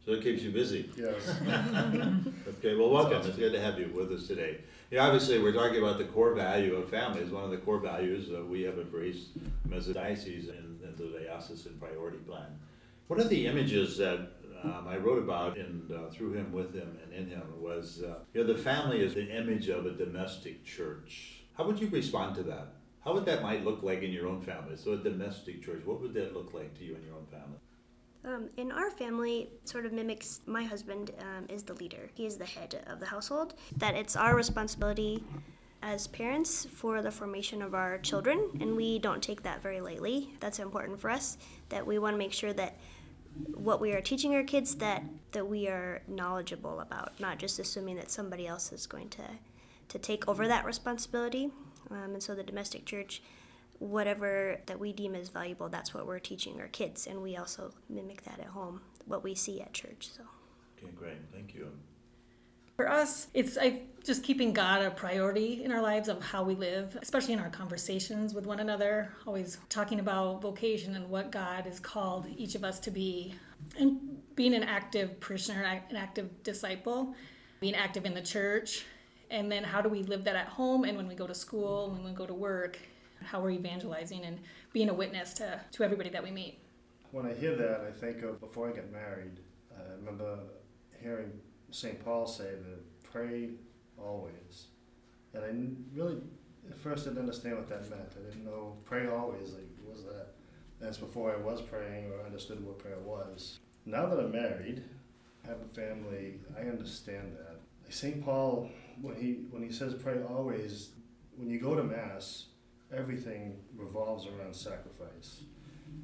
So 0.06 0.12
it 0.12 0.24
keeps 0.24 0.42
you 0.42 0.52
busy. 0.52 0.90
Yes. 0.98 1.30
okay, 2.48 2.76
well, 2.76 2.90
welcome. 2.90 3.26
It's 3.26 3.38
good 3.38 3.54
to 3.54 3.62
have 3.62 3.80
you 3.80 3.90
with 3.96 4.12
us 4.12 4.28
today. 4.28 4.60
Yeah, 4.92 5.06
obviously, 5.06 5.40
we're 5.40 5.54
talking 5.54 5.78
about 5.78 5.98
the 5.98 6.04
core 6.06 6.34
value 6.34 6.76
of 6.76 6.90
family. 6.90 7.22
It's 7.22 7.32
one 7.32 7.44
of 7.46 7.52
the 7.52 7.58
core 7.58 7.80
values 7.80 8.30
that 8.30 8.46
we 8.46 8.62
have 8.64 8.78
embraced 8.78 9.30
as 9.74 9.88
a 9.88 9.94
diocese 9.94 10.50
in, 10.50 10.56
in 10.56 10.73
the 10.92 11.20
diocesan 11.20 11.78
priority 11.80 12.20
plan. 12.20 12.60
One 13.08 13.20
of 13.20 13.30
the 13.30 13.46
images 13.46 13.98
that 13.98 14.32
um, 14.64 14.88
I 14.88 14.98
wrote 14.98 15.22
about 15.22 15.58
and 15.58 15.92
uh, 15.92 16.10
through 16.10 16.34
him, 16.34 16.52
with 16.52 16.74
him, 16.74 16.98
and 17.04 17.14
in 17.14 17.28
him 17.28 17.44
was 17.60 18.02
uh, 18.02 18.20
you 18.34 18.44
know 18.44 18.54
the 18.54 18.60
family 18.60 19.02
is 19.02 19.14
the 19.14 19.30
image 19.30 19.70
of 19.70 19.86
a 19.86 19.92
domestic 19.92 20.64
church. 20.64 21.44
How 21.56 21.66
would 21.66 21.80
you 21.80 21.90
respond 21.90 22.36
to 22.36 22.44
that? 22.44 22.74
How 23.04 23.14
would 23.14 23.26
that 23.26 23.42
might 23.42 23.66
look 23.66 23.84
like 23.84 24.02
in 24.02 24.12
your 24.12 24.28
own 24.28 24.42
family? 24.42 24.78
So 24.78 24.94
a 24.94 24.98
domestic 24.98 25.64
church, 25.64 25.82
what 25.86 26.02
would 26.02 26.14
that 26.14 26.34
look 26.34 26.54
like 26.54 26.74
to 26.80 26.86
you 26.86 26.96
in 26.96 27.04
your 27.04 27.16
own 27.16 27.26
family? 27.26 27.60
Um, 28.26 28.50
in 28.56 28.72
our 28.72 28.90
family, 28.90 29.50
sort 29.66 29.86
of 29.86 29.92
mimics 29.92 30.40
my 30.46 30.64
husband 30.64 31.12
um, 31.20 31.46
is 31.50 31.64
the 31.64 31.74
leader. 31.74 32.10
He 32.14 32.26
is 32.26 32.38
the 32.38 32.46
head 32.46 32.82
of 32.88 33.02
the 33.02 33.06
household. 33.06 33.56
That 33.76 33.96
it's 33.96 34.16
our 34.16 34.34
responsibility 34.36 35.26
as 35.84 36.08
parents 36.08 36.66
for 36.66 37.02
the 37.02 37.12
formation 37.12 37.62
of 37.62 37.76
our 37.76 37.98
children, 37.98 38.50
and 38.62 38.76
we 38.76 38.98
don't 39.00 39.22
take 39.22 39.44
that 39.44 39.62
very 39.62 39.82
lightly. 39.82 40.30
That's 40.40 40.60
important 40.60 41.00
for 41.00 41.10
us. 41.10 41.38
That 41.70 41.86
we 41.86 42.00
want 42.00 42.14
to 42.14 42.18
make 42.18 42.34
sure 42.34 42.54
that 42.54 42.78
what 43.54 43.82
we 43.82 43.92
are 43.94 44.02
teaching 44.02 44.34
our 44.34 44.44
kids 44.44 44.76
that 44.76 45.04
that 45.32 45.48
we 45.48 45.68
are 45.68 46.02
knowledgeable 46.08 46.80
about, 46.80 47.20
not 47.20 47.38
just 47.38 47.60
assuming 47.60 47.98
that 47.98 48.10
somebody 48.10 48.48
else 48.48 48.72
is 48.72 48.88
going 48.88 49.10
to 49.10 49.24
to 49.90 50.00
take 50.00 50.28
over 50.28 50.48
that 50.48 50.66
responsibility. 50.66 51.52
Um, 51.92 52.14
and 52.14 52.24
so 52.24 52.34
the 52.34 52.44
domestic 52.44 52.86
church, 52.86 53.22
whatever 53.80 54.62
that 54.68 54.80
we 54.80 54.94
deem 54.94 55.16
as 55.16 55.28
valuable, 55.28 55.68
that's 55.68 55.94
what 55.94 56.08
we're 56.08 56.20
teaching 56.20 56.62
our 56.62 56.70
kids, 56.70 57.08
and 57.08 57.22
we 57.22 57.36
also 57.36 57.74
mimic 57.90 58.24
that 58.24 58.40
at 58.40 58.48
home, 58.48 58.82
what 59.06 59.24
we 59.24 59.36
see 59.36 59.62
at 59.62 59.74
church. 59.74 60.10
So. 60.16 60.24
Okay, 60.78 60.94
great. 60.96 61.18
Thank 61.34 61.54
you. 61.54 61.68
For 62.76 62.90
us, 62.90 63.28
it's 63.36 63.58
I, 63.58 63.84
just 64.04 64.24
keeping 64.24 64.52
God 64.52 64.82
a 64.82 64.90
priority 64.90 65.64
in 65.64 65.72
our 65.72 65.82
lives 65.82 66.10
of 66.10 66.22
how 66.24 66.44
we 66.44 66.56
live, 66.56 66.98
especially 67.02 67.34
in 67.34 67.40
our 67.40 67.50
conversations 67.50 68.34
with 68.34 68.48
one 68.48 68.60
another, 68.60 69.14
always 69.28 69.60
talking 69.70 70.00
about 70.00 70.42
vocation 70.42 70.96
and 70.96 71.10
what 71.10 71.32
God 71.32 71.66
has 71.66 71.80
called 71.80 72.28
each 72.36 72.56
of 72.56 72.64
us 72.64 72.80
to 72.82 72.92
be, 72.92 73.36
and 73.78 74.18
being 74.36 74.56
an 74.56 74.64
active 74.64 75.20
parishioner, 75.20 75.64
an 75.64 75.96
active 75.96 76.44
disciple, 76.44 77.14
being 77.60 77.76
active 77.76 78.06
in 78.06 78.16
the 78.16 78.22
church, 78.22 78.86
and 79.30 79.52
then 79.52 79.64
how 79.64 79.80
do 79.80 79.88
we 79.88 80.02
live 80.04 80.24
that 80.24 80.36
at 80.36 80.48
home 80.48 80.84
and 80.84 80.98
when 80.98 81.08
we 81.08 81.14
go 81.14 81.28
to 81.28 81.36
school, 81.36 81.86
and 81.86 82.04
when 82.04 82.12
we 82.12 82.18
go 82.18 82.26
to 82.26 82.34
work, 82.34 82.80
how 83.24 83.40
we're 83.40 83.52
evangelizing 83.52 84.26
and 84.26 84.40
being 84.74 84.90
a 84.90 84.94
witness 84.94 85.34
to, 85.36 85.62
to 85.72 85.84
everybody 85.84 86.10
that 86.10 86.24
we 86.24 86.32
meet. 86.32 86.60
When 87.12 87.28
I 87.28 87.34
hear 87.36 87.56
that, 87.56 87.82
I 87.88 87.92
think 87.92 88.24
of 88.24 88.40
before 88.40 88.68
I 88.68 88.76
got 88.76 88.92
married, 88.92 89.40
I 89.78 89.94
remember 90.00 90.40
hearing 91.02 91.32
St. 91.74 92.04
Paul 92.06 92.28
say 92.28 92.52
to 92.52 93.10
pray 93.10 93.50
always. 93.98 94.68
And 95.34 95.44
I 95.44 95.98
really, 96.00 96.18
at 96.70 96.78
first, 96.78 97.06
didn't 97.06 97.20
understand 97.20 97.58
what 97.58 97.68
that 97.70 97.90
meant. 97.90 98.14
I 98.16 98.30
didn't 98.30 98.46
know 98.46 98.78
pray 98.86 99.08
always. 99.08 99.54
Like, 99.54 99.68
what 99.82 99.96
was 99.96 100.04
that? 100.06 100.28
That's 100.80 100.98
before 100.98 101.34
I 101.34 101.38
was 101.38 101.62
praying 101.62 102.12
or 102.12 102.24
understood 102.24 102.64
what 102.64 102.78
prayer 102.78 103.00
was. 103.00 103.60
Now 103.86 104.06
that 104.06 104.20
I'm 104.20 104.32
married, 104.32 104.84
have 105.48 105.58
a 105.62 105.74
family, 105.74 106.36
I 106.56 106.62
understand 106.62 107.36
that. 107.38 107.60
St. 107.92 108.24
Paul, 108.24 108.70
when 109.02 109.16
he 109.16 109.46
when 109.50 109.64
he 109.64 109.72
says 109.72 109.96
pray 109.96 110.22
always, 110.30 110.90
when 111.36 111.50
you 111.50 111.60
go 111.60 111.76
to 111.76 111.84
mass, 111.84 112.46
everything 112.96 113.58
revolves 113.76 114.28
around 114.28 114.56
sacrifice, 114.56 115.42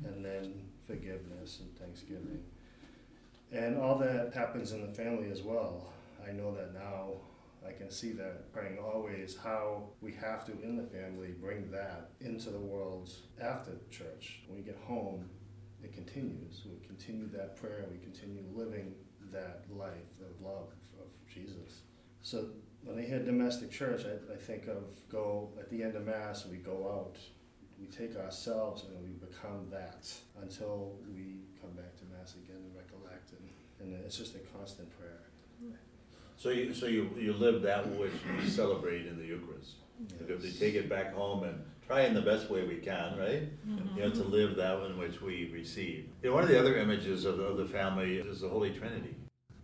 and 0.03 0.25
then 0.25 0.53
forgiveness 0.88 1.60
and 1.62 1.77
thanksgiving. 1.77 2.43
And 3.51 3.77
all 3.77 3.97
that 3.99 4.33
happens 4.33 4.71
in 4.71 4.85
the 4.85 4.93
family 4.93 5.31
as 5.31 5.41
well. 5.41 5.91
I 6.27 6.31
know 6.31 6.53
that 6.55 6.73
now. 6.73 7.13
I 7.67 7.73
can 7.73 7.91
see 7.91 8.13
that 8.13 8.53
praying 8.53 8.77
always 8.77 9.35
how 9.43 9.89
we 10.01 10.13
have 10.13 10.45
to, 10.45 10.53
in 10.63 10.77
the 10.77 10.83
family, 10.83 11.29
bring 11.39 11.69
that 11.71 12.12
into 12.21 12.51
the 12.51 12.59
world 12.59 13.12
after 13.41 13.71
church. 13.91 14.41
When 14.47 14.57
we 14.57 14.63
get 14.63 14.77
home, 14.88 15.29
it 15.83 15.93
continues. 15.93 16.62
We 16.65 16.85
continue 16.85 17.29
that 17.31 17.57
prayer. 17.57 17.85
We 17.91 17.97
continue 17.97 18.43
living 18.53 18.93
that 19.31 19.65
life 19.69 19.91
of 20.21 20.41
love 20.41 20.69
of 20.99 21.07
Jesus. 21.31 21.81
So 22.21 22.47
when 22.83 22.97
I 22.97 23.01
hear 23.01 23.19
domestic 23.19 23.71
church, 23.71 24.03
I, 24.05 24.33
I 24.33 24.38
think 24.38 24.67
of 24.67 24.83
go 25.09 25.49
at 25.59 25.69
the 25.69 25.83
end 25.83 25.95
of 25.95 26.05
Mass, 26.05 26.45
we 26.45 26.57
go 26.57 26.89
out, 26.91 27.17
we 27.79 27.88
take 27.88 28.15
ourselves 28.15 28.83
and 28.83 29.03
we 29.03 29.09
become 29.09 29.67
that 29.71 30.12
until 30.41 30.93
we 31.13 31.41
come 31.69 31.84
back 31.84 31.95
to 31.97 32.05
Mass 32.17 32.36
again 32.36 32.58
and 32.58 32.75
recollect. 32.75 33.32
And, 33.32 33.93
and 33.93 34.05
it's 34.05 34.17
just 34.17 34.36
a 34.36 34.39
constant 34.58 34.89
prayer. 34.97 35.19
So 36.38 36.49
you, 36.49 36.73
so 36.73 36.86
you, 36.86 37.10
you 37.17 37.34
live 37.34 37.62
that 37.63 37.86
which 37.97 38.13
we 38.39 38.49
celebrate 38.49 39.05
in 39.05 39.17
the 39.17 39.25
Eucharist. 39.25 39.73
Because 40.17 40.41
we 40.41 40.51
take 40.51 40.75
it 40.75 40.88
back 40.88 41.13
home 41.13 41.43
and 41.43 41.62
try 41.86 42.03
in 42.03 42.13
the 42.13 42.21
best 42.21 42.49
way 42.49 42.65
we 42.65 42.77
can, 42.77 43.17
right? 43.17 43.49
Mm-hmm. 43.67 43.97
You 43.97 44.03
know, 44.03 44.10
to 44.12 44.23
live 44.23 44.55
that 44.55 44.82
in 44.86 44.97
which 44.97 45.21
we 45.21 45.51
receive. 45.53 46.08
You 46.23 46.29
know, 46.29 46.36
one 46.36 46.43
of 46.43 46.49
the 46.49 46.58
other 46.58 46.77
images 46.77 47.25
of 47.25 47.38
the, 47.38 47.43
of 47.43 47.58
the 47.58 47.65
family 47.65 48.17
is 48.17 48.39
the 48.39 48.47
Holy 48.47 48.71
Trinity. 48.71 49.15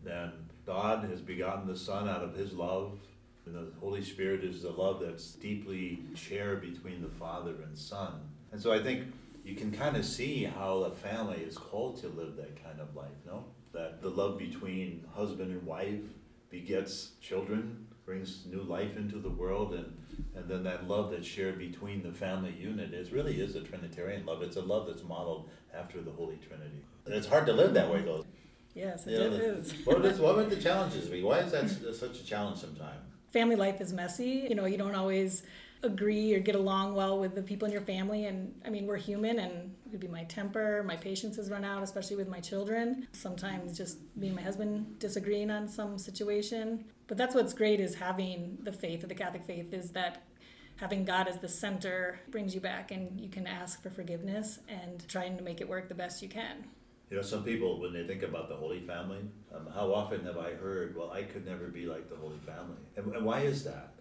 And 0.06 0.34
God 0.65 1.06
has 1.10 1.22
begotten 1.22 1.65
the 1.65 1.78
Son 1.78 2.10
out 2.10 2.22
of 2.22 2.36
his 2.36 2.52
love. 2.52 3.00
And 3.46 3.56
the 3.56 3.68
Holy 3.80 4.04
Spirit 4.04 4.44
is 4.44 4.63
the 4.63 4.72
love 4.72 5.00
that's 5.00 5.32
deeply 5.32 6.04
shared 6.15 6.60
between 6.60 7.02
the 7.02 7.08
Father 7.08 7.54
and 7.63 7.78
Son. 7.78 8.20
And 8.52 8.62
so 8.62 8.74
I 8.74 8.84
think 8.84 9.06
you 9.46 9.56
can 9.56 9.72
kind 9.72 9.96
of 9.96 10.04
see 10.04 10.44
how 10.44 10.80
a 10.80 10.92
family 10.92 11.38
is 11.38 11.56
called 11.58 12.02
to 12.02 12.08
live 12.08 12.36
that 12.36 12.62
kind 12.64 12.82
of 12.82 12.96
life, 12.96 13.16
no? 13.26 13.46
That 13.74 14.02
the 14.02 14.10
love 14.10 14.40
between 14.40 15.06
husband 15.14 15.52
and 15.52 15.64
wife 15.64 16.02
begets 16.50 17.12
children, 17.22 17.86
brings 18.06 18.46
new 18.48 18.64
life 18.64 18.98
into 18.98 19.20
the 19.20 19.30
world, 19.30 19.76
and, 19.76 19.96
and 20.36 20.50
then 20.50 20.64
that 20.64 20.88
love 20.88 21.12
that's 21.12 21.28
shared 21.28 21.60
between 21.60 22.02
the 22.02 22.12
family 22.12 22.56
unit 22.60 22.94
is 22.94 23.12
really 23.12 23.40
is 23.40 23.56
a 23.56 23.62
Trinitarian 23.62 24.26
love. 24.26 24.42
It's 24.42 24.56
a 24.56 24.62
love 24.62 24.88
that's 24.88 25.04
modeled 25.04 25.50
after 25.78 26.02
the 26.02 26.12
Holy 26.12 26.38
Trinity. 26.38 26.84
And 27.06 27.14
it's 27.14 27.28
hard 27.28 27.46
to 27.46 27.54
live 27.54 27.76
that 27.76 27.92
way, 27.92 28.02
though. 28.02 28.26
Yes, 28.74 29.06
it 29.06 29.12
you 29.12 29.18
know, 29.20 29.36
is. 29.36 29.74
what, 29.86 30.04
is, 30.06 30.20
what 30.20 30.36
would 30.38 30.50
the 30.50 30.56
challenges 30.58 31.08
be? 31.08 31.22
Why 31.22 31.40
is 31.40 31.52
that 31.52 31.96
such 31.96 32.20
a 32.20 32.26
challenge 32.26 32.58
sometimes? 32.58 33.00
Family 33.32 33.56
life 33.56 33.80
is 33.80 33.94
messy. 33.94 34.48
You 34.50 34.56
know, 34.56 34.66
you 34.66 34.78
don't 34.78 34.96
always 34.96 35.44
agree 35.86 36.34
or 36.34 36.39
get 36.39 36.56
along 36.56 36.95
well 36.95 37.19
with 37.19 37.36
the 37.36 37.41
people 37.41 37.65
in 37.65 37.71
your 37.71 37.82
family. 37.82 38.26
And 38.26 38.54
I 38.65 38.69
mean, 38.69 38.86
we're 38.86 38.98
human, 38.98 39.39
and 39.39 39.76
it 39.86 39.91
could 39.91 40.00
be 40.00 40.08
my 40.08 40.24
temper, 40.26 40.84
my 40.84 40.95
patience 40.95 41.36
has 41.38 41.50
run 41.50 41.63
out, 41.63 41.84
especially 41.84 42.15
with 42.15 42.28
my 42.28 42.39
children. 42.39 43.08
Sometimes 43.13 43.78
just 43.78 44.00
me 44.15 44.28
and 44.28 44.36
my 44.36 44.41
husband 44.41 45.00
disagreeing 45.00 45.52
on 45.52 45.67
some 45.67 45.98
situation. 45.98 46.86
But 47.08 47.17
that's 47.17 47.36
what's 47.36 47.54
great 47.54 47.80
is 47.80 47.95
having 47.95 48.58
the 48.63 48.74
faith 48.74 49.04
of 49.04 49.10
the 49.10 49.15
Catholic 49.15 49.45
faith 49.45 49.74
is 49.74 49.91
that 49.91 50.24
having 50.78 51.06
God 51.06 51.28
as 51.28 51.38
the 51.38 51.48
center 51.48 52.19
brings 52.30 52.54
you 52.54 52.62
back 52.62 52.91
and 52.91 53.19
you 53.19 53.30
can 53.30 53.48
ask 53.48 53.82
for 53.82 53.89
forgiveness 53.89 54.60
and 54.67 55.08
trying 55.08 55.38
to 55.38 55.43
make 55.43 55.62
it 55.62 55.69
work 55.69 55.88
the 55.88 55.95
best 55.95 56.21
you 56.21 56.30
can. 56.30 56.65
You 57.10 57.17
know, 57.17 57.24
some 57.24 57.43
people, 57.43 57.80
when 57.80 57.93
they 57.93 58.06
think 58.06 58.24
about 58.24 58.50
the 58.50 58.56
Holy 58.56 58.80
Family, 58.80 59.19
um, 59.54 59.69
how 59.74 59.93
often 59.93 60.26
have 60.26 60.38
I 60.38 60.54
heard, 60.54 60.95
well, 60.98 61.12
I 61.12 61.24
could 61.24 61.45
never 61.45 61.67
be 61.67 61.86
like 61.86 62.10
the 62.10 62.15
Holy 62.15 62.39
Family? 62.39 62.82
And, 62.98 63.15
and 63.15 63.24
why 63.24 63.41
is 63.41 63.63
that? 63.63 63.93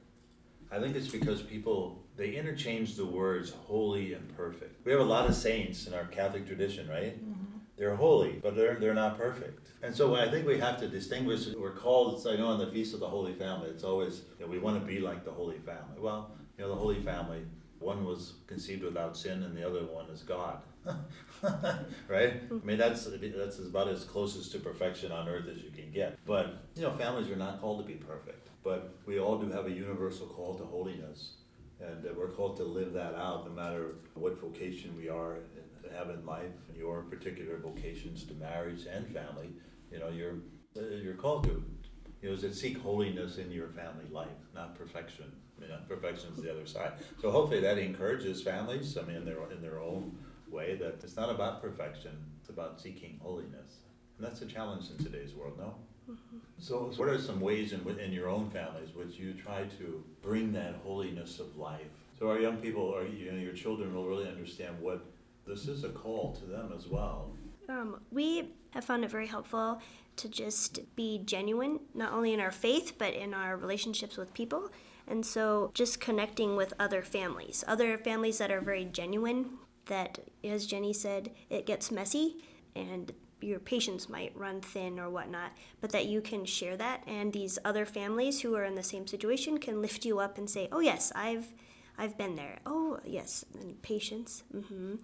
I 0.74 0.80
think 0.80 0.96
it's 0.96 1.08
because 1.08 1.40
people, 1.40 2.02
they 2.16 2.34
interchange 2.34 2.96
the 2.96 3.06
words 3.06 3.50
holy 3.50 4.14
and 4.14 4.36
perfect. 4.36 4.84
We 4.84 4.90
have 4.90 5.00
a 5.00 5.04
lot 5.04 5.28
of 5.28 5.34
saints 5.36 5.86
in 5.86 5.94
our 5.94 6.04
Catholic 6.06 6.48
tradition, 6.48 6.88
right? 6.88 7.16
Mm-hmm. 7.16 7.58
They're 7.76 7.94
holy, 7.94 8.40
but 8.42 8.56
they're, 8.56 8.74
they're 8.74 8.94
not 8.94 9.16
perfect. 9.16 9.68
And 9.82 9.94
so 9.94 10.16
I 10.16 10.28
think 10.28 10.46
we 10.46 10.58
have 10.58 10.80
to 10.80 10.88
distinguish, 10.88 11.46
we're 11.56 11.70
called, 11.70 12.26
I 12.26 12.36
know 12.36 12.48
on 12.48 12.58
the 12.58 12.66
Feast 12.66 12.92
of 12.92 13.00
the 13.00 13.08
Holy 13.08 13.34
Family, 13.34 13.70
it's 13.70 13.84
always, 13.84 14.22
you 14.38 14.46
know, 14.46 14.50
we 14.50 14.58
want 14.58 14.80
to 14.80 14.84
be 14.84 14.98
like 14.98 15.24
the 15.24 15.30
Holy 15.30 15.58
Family. 15.58 15.98
Well, 15.98 16.32
you 16.58 16.64
know, 16.64 16.70
the 16.70 16.76
Holy 16.76 17.00
Family, 17.00 17.42
one 17.78 18.04
was 18.04 18.34
conceived 18.48 18.82
without 18.82 19.16
sin 19.16 19.44
and 19.44 19.56
the 19.56 19.64
other 19.64 19.84
one 19.84 20.06
is 20.06 20.22
God. 20.22 20.60
right? 22.08 22.42
I 22.50 22.66
mean, 22.66 22.78
that's 22.78 23.06
that's 23.06 23.58
about 23.58 23.88
as 23.88 24.04
closest 24.04 24.52
to 24.52 24.58
perfection 24.58 25.12
on 25.12 25.28
earth 25.28 25.46
as 25.48 25.62
you 25.62 25.70
can 25.70 25.90
get. 25.90 26.18
But 26.26 26.64
you 26.74 26.82
know, 26.82 26.90
families 26.92 27.30
are 27.30 27.36
not 27.36 27.60
called 27.60 27.80
to 27.80 27.86
be 27.86 27.94
perfect, 27.94 28.43
but 28.64 28.96
we 29.06 29.20
all 29.20 29.38
do 29.38 29.50
have 29.52 29.66
a 29.66 29.70
universal 29.70 30.26
call 30.26 30.54
to 30.54 30.64
holiness, 30.64 31.34
and 31.80 32.04
uh, 32.04 32.08
we're 32.16 32.28
called 32.28 32.56
to 32.56 32.64
live 32.64 32.94
that 32.94 33.14
out, 33.14 33.46
no 33.46 33.52
matter 33.52 33.96
what 34.14 34.40
vocation 34.40 34.96
we 34.96 35.08
are 35.08 35.36
uh, 35.36 35.96
have 35.96 36.10
in 36.10 36.24
life. 36.24 36.50
Your 36.74 37.02
particular 37.02 37.58
vocations 37.58 38.24
to 38.24 38.34
marriage 38.34 38.86
and 38.90 39.06
family, 39.08 39.50
you 39.92 39.98
know, 39.98 40.08
you're 40.08 40.36
uh, 40.76 40.96
you're 40.96 41.14
called 41.14 41.44
to. 41.44 41.62
You 42.22 42.30
know, 42.30 42.36
is 42.36 42.58
seek 42.58 42.80
holiness 42.80 43.36
in 43.36 43.52
your 43.52 43.68
family 43.68 44.06
life, 44.10 44.28
not 44.54 44.74
perfection. 44.78 45.30
I 45.58 45.60
mean, 45.60 45.70
perfection 45.86 46.30
is 46.34 46.42
the 46.42 46.50
other 46.50 46.64
side. 46.64 46.92
So 47.20 47.30
hopefully 47.30 47.60
that 47.60 47.76
encourages 47.76 48.42
families. 48.42 48.96
I 48.96 49.02
mean, 49.02 49.16
in 49.16 49.24
their 49.26 49.38
in 49.52 49.60
their 49.60 49.78
own 49.78 50.16
way 50.50 50.76
that 50.76 51.00
it's 51.02 51.16
not 51.16 51.30
about 51.30 51.60
perfection, 51.60 52.12
it's 52.40 52.48
about 52.48 52.80
seeking 52.80 53.20
holiness. 53.22 53.80
And 54.16 54.26
that's 54.26 54.40
a 54.40 54.46
challenge 54.46 54.90
in 54.90 55.04
today's 55.04 55.34
world, 55.34 55.58
no? 55.58 55.74
Mm-hmm. 56.10 56.38
So, 56.58 56.90
what 56.96 57.08
are 57.08 57.18
some 57.18 57.40
ways 57.40 57.72
in, 57.72 57.98
in 57.98 58.12
your 58.12 58.28
own 58.28 58.50
families 58.50 58.94
which 58.94 59.18
you 59.18 59.32
try 59.32 59.64
to 59.78 60.02
bring 60.22 60.52
that 60.52 60.76
holiness 60.84 61.40
of 61.40 61.56
life? 61.56 61.86
So, 62.18 62.28
our 62.28 62.38
young 62.38 62.58
people, 62.58 62.82
or 62.82 63.04
you 63.04 63.32
know, 63.32 63.38
your 63.38 63.54
children 63.54 63.94
will 63.94 64.06
really 64.06 64.28
understand 64.28 64.80
what 64.80 65.04
this 65.46 65.66
is 65.66 65.84
a 65.84 65.88
call 65.88 66.34
to 66.40 66.46
them 66.46 66.72
as 66.76 66.86
well. 66.86 67.30
Um, 67.68 68.00
we 68.10 68.50
have 68.70 68.84
found 68.84 69.04
it 69.04 69.10
very 69.10 69.26
helpful 69.26 69.80
to 70.16 70.28
just 70.28 70.80
be 70.94 71.22
genuine, 71.24 71.80
not 71.94 72.12
only 72.12 72.32
in 72.32 72.40
our 72.40 72.52
faith, 72.52 72.94
but 72.98 73.14
in 73.14 73.34
our 73.34 73.56
relationships 73.56 74.16
with 74.16 74.32
people. 74.34 74.70
And 75.06 75.24
so, 75.24 75.70
just 75.74 76.00
connecting 76.00 76.56
with 76.56 76.74
other 76.78 77.02
families, 77.02 77.64
other 77.66 77.96
families 77.98 78.38
that 78.38 78.50
are 78.50 78.60
very 78.60 78.84
genuine, 78.84 79.58
that, 79.86 80.18
as 80.42 80.66
Jenny 80.66 80.92
said, 80.92 81.30
it 81.50 81.66
gets 81.66 81.90
messy 81.90 82.36
and 82.74 83.12
your 83.40 83.58
patience 83.58 84.08
might 84.08 84.36
run 84.36 84.60
thin 84.60 84.98
or 84.98 85.10
whatnot, 85.10 85.52
but 85.80 85.90
that 85.92 86.06
you 86.06 86.20
can 86.20 86.44
share 86.44 86.76
that, 86.76 87.02
and 87.06 87.32
these 87.32 87.58
other 87.64 87.84
families 87.84 88.40
who 88.40 88.54
are 88.54 88.64
in 88.64 88.74
the 88.74 88.82
same 88.82 89.06
situation 89.06 89.58
can 89.58 89.82
lift 89.82 90.04
you 90.04 90.18
up 90.18 90.38
and 90.38 90.48
say, 90.48 90.68
"Oh 90.72 90.80
yes, 90.80 91.12
I've, 91.14 91.46
I've 91.98 92.16
been 92.16 92.36
there. 92.36 92.58
Oh 92.66 93.00
yes, 93.04 93.44
and 93.60 93.80
patience. 93.82 94.44
Mm-hmm. 94.54 94.96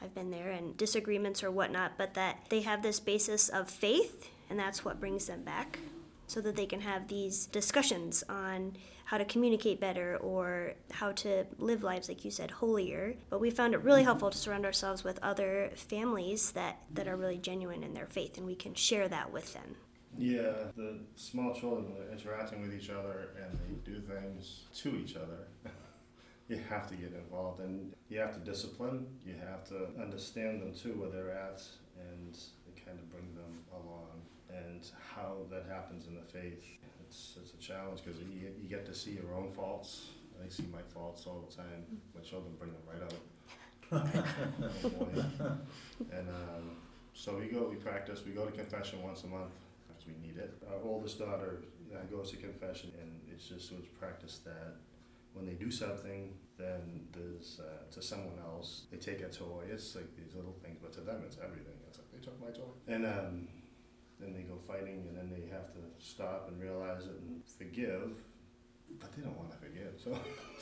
I've 0.00 0.14
been 0.14 0.30
there, 0.30 0.50
and 0.50 0.76
disagreements 0.76 1.42
or 1.42 1.50
whatnot, 1.50 1.92
but 1.98 2.14
that 2.14 2.46
they 2.50 2.60
have 2.60 2.82
this 2.82 3.00
basis 3.00 3.48
of 3.48 3.68
faith, 3.68 4.30
and 4.48 4.58
that's 4.58 4.84
what 4.84 5.00
brings 5.00 5.26
them 5.26 5.42
back, 5.42 5.78
so 6.28 6.40
that 6.40 6.56
they 6.56 6.66
can 6.66 6.82
have 6.82 7.08
these 7.08 7.46
discussions 7.46 8.22
on 8.28 8.76
how 9.08 9.16
to 9.16 9.24
communicate 9.24 9.80
better 9.80 10.18
or 10.18 10.74
how 10.90 11.10
to 11.12 11.46
live 11.56 11.82
lives, 11.82 12.10
like 12.10 12.26
you 12.26 12.30
said, 12.30 12.50
holier. 12.50 13.14
But 13.30 13.40
we 13.40 13.48
found 13.50 13.72
it 13.72 13.82
really 13.82 14.00
mm-hmm. 14.00 14.08
helpful 14.08 14.28
to 14.28 14.36
surround 14.36 14.66
ourselves 14.66 15.02
with 15.02 15.18
other 15.22 15.70
families 15.76 16.52
that, 16.52 16.82
that 16.92 17.08
are 17.08 17.16
really 17.16 17.38
genuine 17.38 17.82
in 17.82 17.94
their 17.94 18.04
faith, 18.04 18.36
and 18.36 18.46
we 18.46 18.54
can 18.54 18.74
share 18.74 19.08
that 19.08 19.32
with 19.32 19.54
them. 19.54 19.76
Yeah, 20.18 20.52
the 20.76 20.98
small 21.14 21.54
children 21.54 21.86
are 21.98 22.12
interacting 22.12 22.60
with 22.60 22.74
each 22.74 22.90
other 22.90 23.30
and 23.42 23.58
they 23.58 23.90
do 23.90 23.98
things 23.98 24.64
to 24.82 24.94
each 24.96 25.16
other. 25.16 25.48
you 26.48 26.60
have 26.68 26.86
to 26.90 26.94
get 26.94 27.14
involved 27.14 27.60
and 27.60 27.94
you 28.10 28.18
have 28.18 28.34
to 28.34 28.40
discipline, 28.40 29.06
you 29.24 29.36
have 29.48 29.64
to 29.68 29.86
understand 29.98 30.60
them 30.60 30.74
too, 30.74 30.92
where 31.00 31.08
they're 31.08 31.32
at, 31.32 31.62
and 31.98 32.36
kind 32.84 32.98
of 32.98 33.10
bring 33.10 33.34
them 33.34 33.64
along. 33.72 34.20
And 34.50 34.86
how 35.14 35.36
that 35.50 35.64
happens 35.66 36.06
in 36.08 36.14
the 36.14 36.30
faith 36.30 36.62
it's, 37.18 37.36
it's 37.42 37.54
a 37.54 37.56
challenge 37.56 38.02
because 38.04 38.20
you, 38.20 38.52
you 38.60 38.68
get 38.68 38.84
to 38.86 38.94
see 38.94 39.10
your 39.12 39.34
own 39.34 39.50
faults. 39.50 40.10
I 40.44 40.48
see 40.48 40.66
my 40.72 40.82
faults 40.94 41.26
all 41.26 41.44
the 41.48 41.54
time. 41.54 41.84
My 42.14 42.20
children 42.22 42.54
bring 42.58 42.70
them 42.70 42.82
right 42.86 43.02
out. 43.02 43.14
and 46.12 46.28
um, 46.28 46.76
so 47.14 47.36
we 47.36 47.46
go, 47.46 47.68
we 47.68 47.76
practice, 47.76 48.20
we 48.24 48.32
go 48.32 48.44
to 48.44 48.52
confession 48.52 49.02
once 49.02 49.24
a 49.24 49.26
month 49.26 49.50
because 49.88 50.06
we 50.06 50.12
need 50.24 50.36
it. 50.36 50.54
Our 50.70 50.80
oldest 50.88 51.18
daughter 51.18 51.62
uh, 51.92 52.04
goes 52.14 52.30
to 52.30 52.36
confession, 52.36 52.92
and 53.00 53.20
it's 53.32 53.48
just 53.48 53.72
it 53.72 53.78
was 53.78 53.88
practice 53.98 54.38
that 54.44 54.76
when 55.32 55.46
they 55.46 55.54
do 55.54 55.70
something, 55.70 56.34
then 56.56 57.08
there's 57.12 57.60
uh, 57.60 57.90
to 57.92 58.02
someone 58.02 58.38
else, 58.44 58.82
they 58.92 58.98
take 58.98 59.22
a 59.22 59.28
toy. 59.28 59.64
It's 59.70 59.96
like 59.96 60.14
these 60.16 60.34
little 60.36 60.54
things, 60.62 60.78
but 60.80 60.92
to 60.92 61.00
them, 61.00 61.22
it's 61.26 61.38
everything. 61.42 61.74
It's 61.88 61.98
like 61.98 62.12
they 62.12 62.20
took 62.24 62.38
my 62.40 62.50
toy. 62.50 62.70
And 62.86 63.06
um, 63.06 63.48
then 64.20 64.34
they 64.34 64.42
go 64.42 64.56
fighting, 64.66 65.06
and 65.08 65.16
then 65.16 65.30
they 65.30 65.48
have 65.50 65.72
to 65.72 65.80
stop 65.98 66.48
and 66.48 66.60
realize 66.60 67.04
it 67.04 67.20
and 67.20 67.40
forgive, 67.56 68.16
but 69.00 69.14
they 69.14 69.22
don't 69.22 69.36
want 69.36 69.50
to 69.50 69.56
forgive. 69.58 69.94
So 70.02 70.18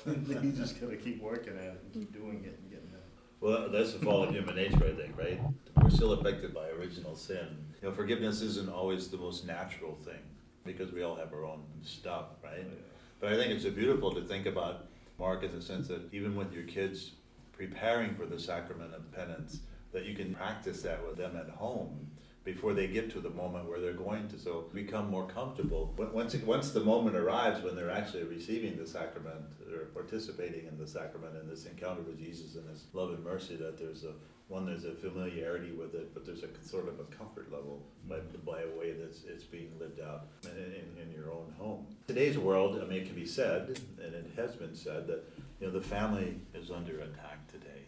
you 0.42 0.52
just 0.52 0.80
got 0.80 0.90
to 0.90 0.96
keep 0.96 1.22
working 1.22 1.54
at 1.54 1.64
it 1.64 1.80
and 1.82 1.92
keep 1.92 2.12
doing 2.12 2.44
it 2.44 2.58
and 2.60 2.70
getting 2.70 2.90
there. 2.90 3.00
Well, 3.40 3.68
that's 3.70 3.92
the 3.92 3.98
fall 3.98 4.24
of 4.24 4.34
human 4.34 4.56
nature, 4.56 4.84
I 4.84 5.00
think, 5.00 5.16
right? 5.16 5.40
We're 5.82 5.90
still 5.90 6.12
affected 6.12 6.54
by 6.54 6.68
original 6.68 7.16
sin. 7.16 7.64
You 7.82 7.88
know, 7.88 7.94
forgiveness 7.94 8.40
isn't 8.40 8.70
always 8.70 9.08
the 9.08 9.18
most 9.18 9.46
natural 9.46 9.94
thing 9.94 10.22
because 10.64 10.92
we 10.92 11.02
all 11.02 11.16
have 11.16 11.32
our 11.32 11.44
own 11.44 11.62
stuff, 11.82 12.26
right? 12.42 12.64
Oh, 12.64 12.68
yeah. 12.68 12.96
But 13.20 13.32
I 13.32 13.36
think 13.36 13.52
it's 13.52 13.64
beautiful 13.64 14.12
to 14.14 14.22
think 14.22 14.46
about 14.46 14.88
Mark 15.18 15.42
in 15.42 15.54
the 15.54 15.62
sense 15.62 15.88
that 15.88 16.12
even 16.12 16.34
with 16.34 16.52
your 16.52 16.64
kids 16.64 17.12
preparing 17.52 18.14
for 18.14 18.26
the 18.26 18.38
sacrament 18.38 18.94
of 18.94 19.10
penance, 19.12 19.60
that 19.92 20.04
you 20.04 20.14
can 20.14 20.34
practice 20.34 20.82
that 20.82 21.06
with 21.06 21.16
them 21.16 21.36
at 21.36 21.48
home 21.48 22.10
before 22.46 22.72
they 22.72 22.86
get 22.86 23.10
to 23.10 23.18
the 23.18 23.30
moment 23.30 23.68
where 23.68 23.80
they're 23.80 23.92
going 23.92 24.28
to 24.28 24.38
so 24.38 24.66
become 24.72 25.10
more 25.10 25.26
comfortable. 25.26 25.92
Once 25.98 26.34
once 26.36 26.70
the 26.70 26.80
moment 26.80 27.16
arrives 27.16 27.62
when 27.62 27.74
they're 27.74 27.90
actually 27.90 28.22
receiving 28.22 28.78
the 28.78 28.86
sacrament 28.86 29.42
or 29.74 29.86
participating 29.86 30.64
in 30.66 30.78
the 30.78 30.86
sacrament 30.86 31.34
and 31.36 31.50
this 31.50 31.66
encounter 31.66 32.02
with 32.02 32.18
Jesus 32.18 32.54
and 32.54 32.70
his 32.70 32.84
love 32.92 33.10
and 33.10 33.22
mercy 33.24 33.56
that 33.56 33.76
there's 33.76 34.04
a 34.04 34.12
one 34.46 34.64
there's 34.64 34.84
a 34.84 34.92
familiarity 34.92 35.72
with 35.72 35.92
it 35.96 36.14
but 36.14 36.24
there's 36.24 36.44
a 36.44 36.64
sort 36.64 36.86
of 36.86 37.00
a 37.00 37.04
comfort 37.04 37.50
level 37.50 37.82
by, 38.08 38.20
by 38.44 38.60
a 38.60 38.78
way 38.78 38.92
that's 38.92 39.24
it's 39.24 39.42
being 39.42 39.72
lived 39.80 40.00
out 40.00 40.28
in, 40.44 40.50
in, 40.50 41.02
in 41.02 41.12
your 41.12 41.32
own 41.32 41.52
home. 41.58 41.84
Today's 42.06 42.38
world 42.38 42.80
I 42.80 42.86
mean 42.86 43.02
it 43.02 43.06
can 43.06 43.16
be 43.16 43.26
said 43.26 43.80
and 44.00 44.14
it 44.14 44.30
has 44.36 44.54
been 44.54 44.76
said 44.76 45.08
that 45.08 45.24
you 45.60 45.66
know 45.66 45.72
the 45.72 45.80
family 45.80 46.38
is 46.54 46.70
under 46.70 47.00
attack 47.00 47.48
today. 47.48 47.82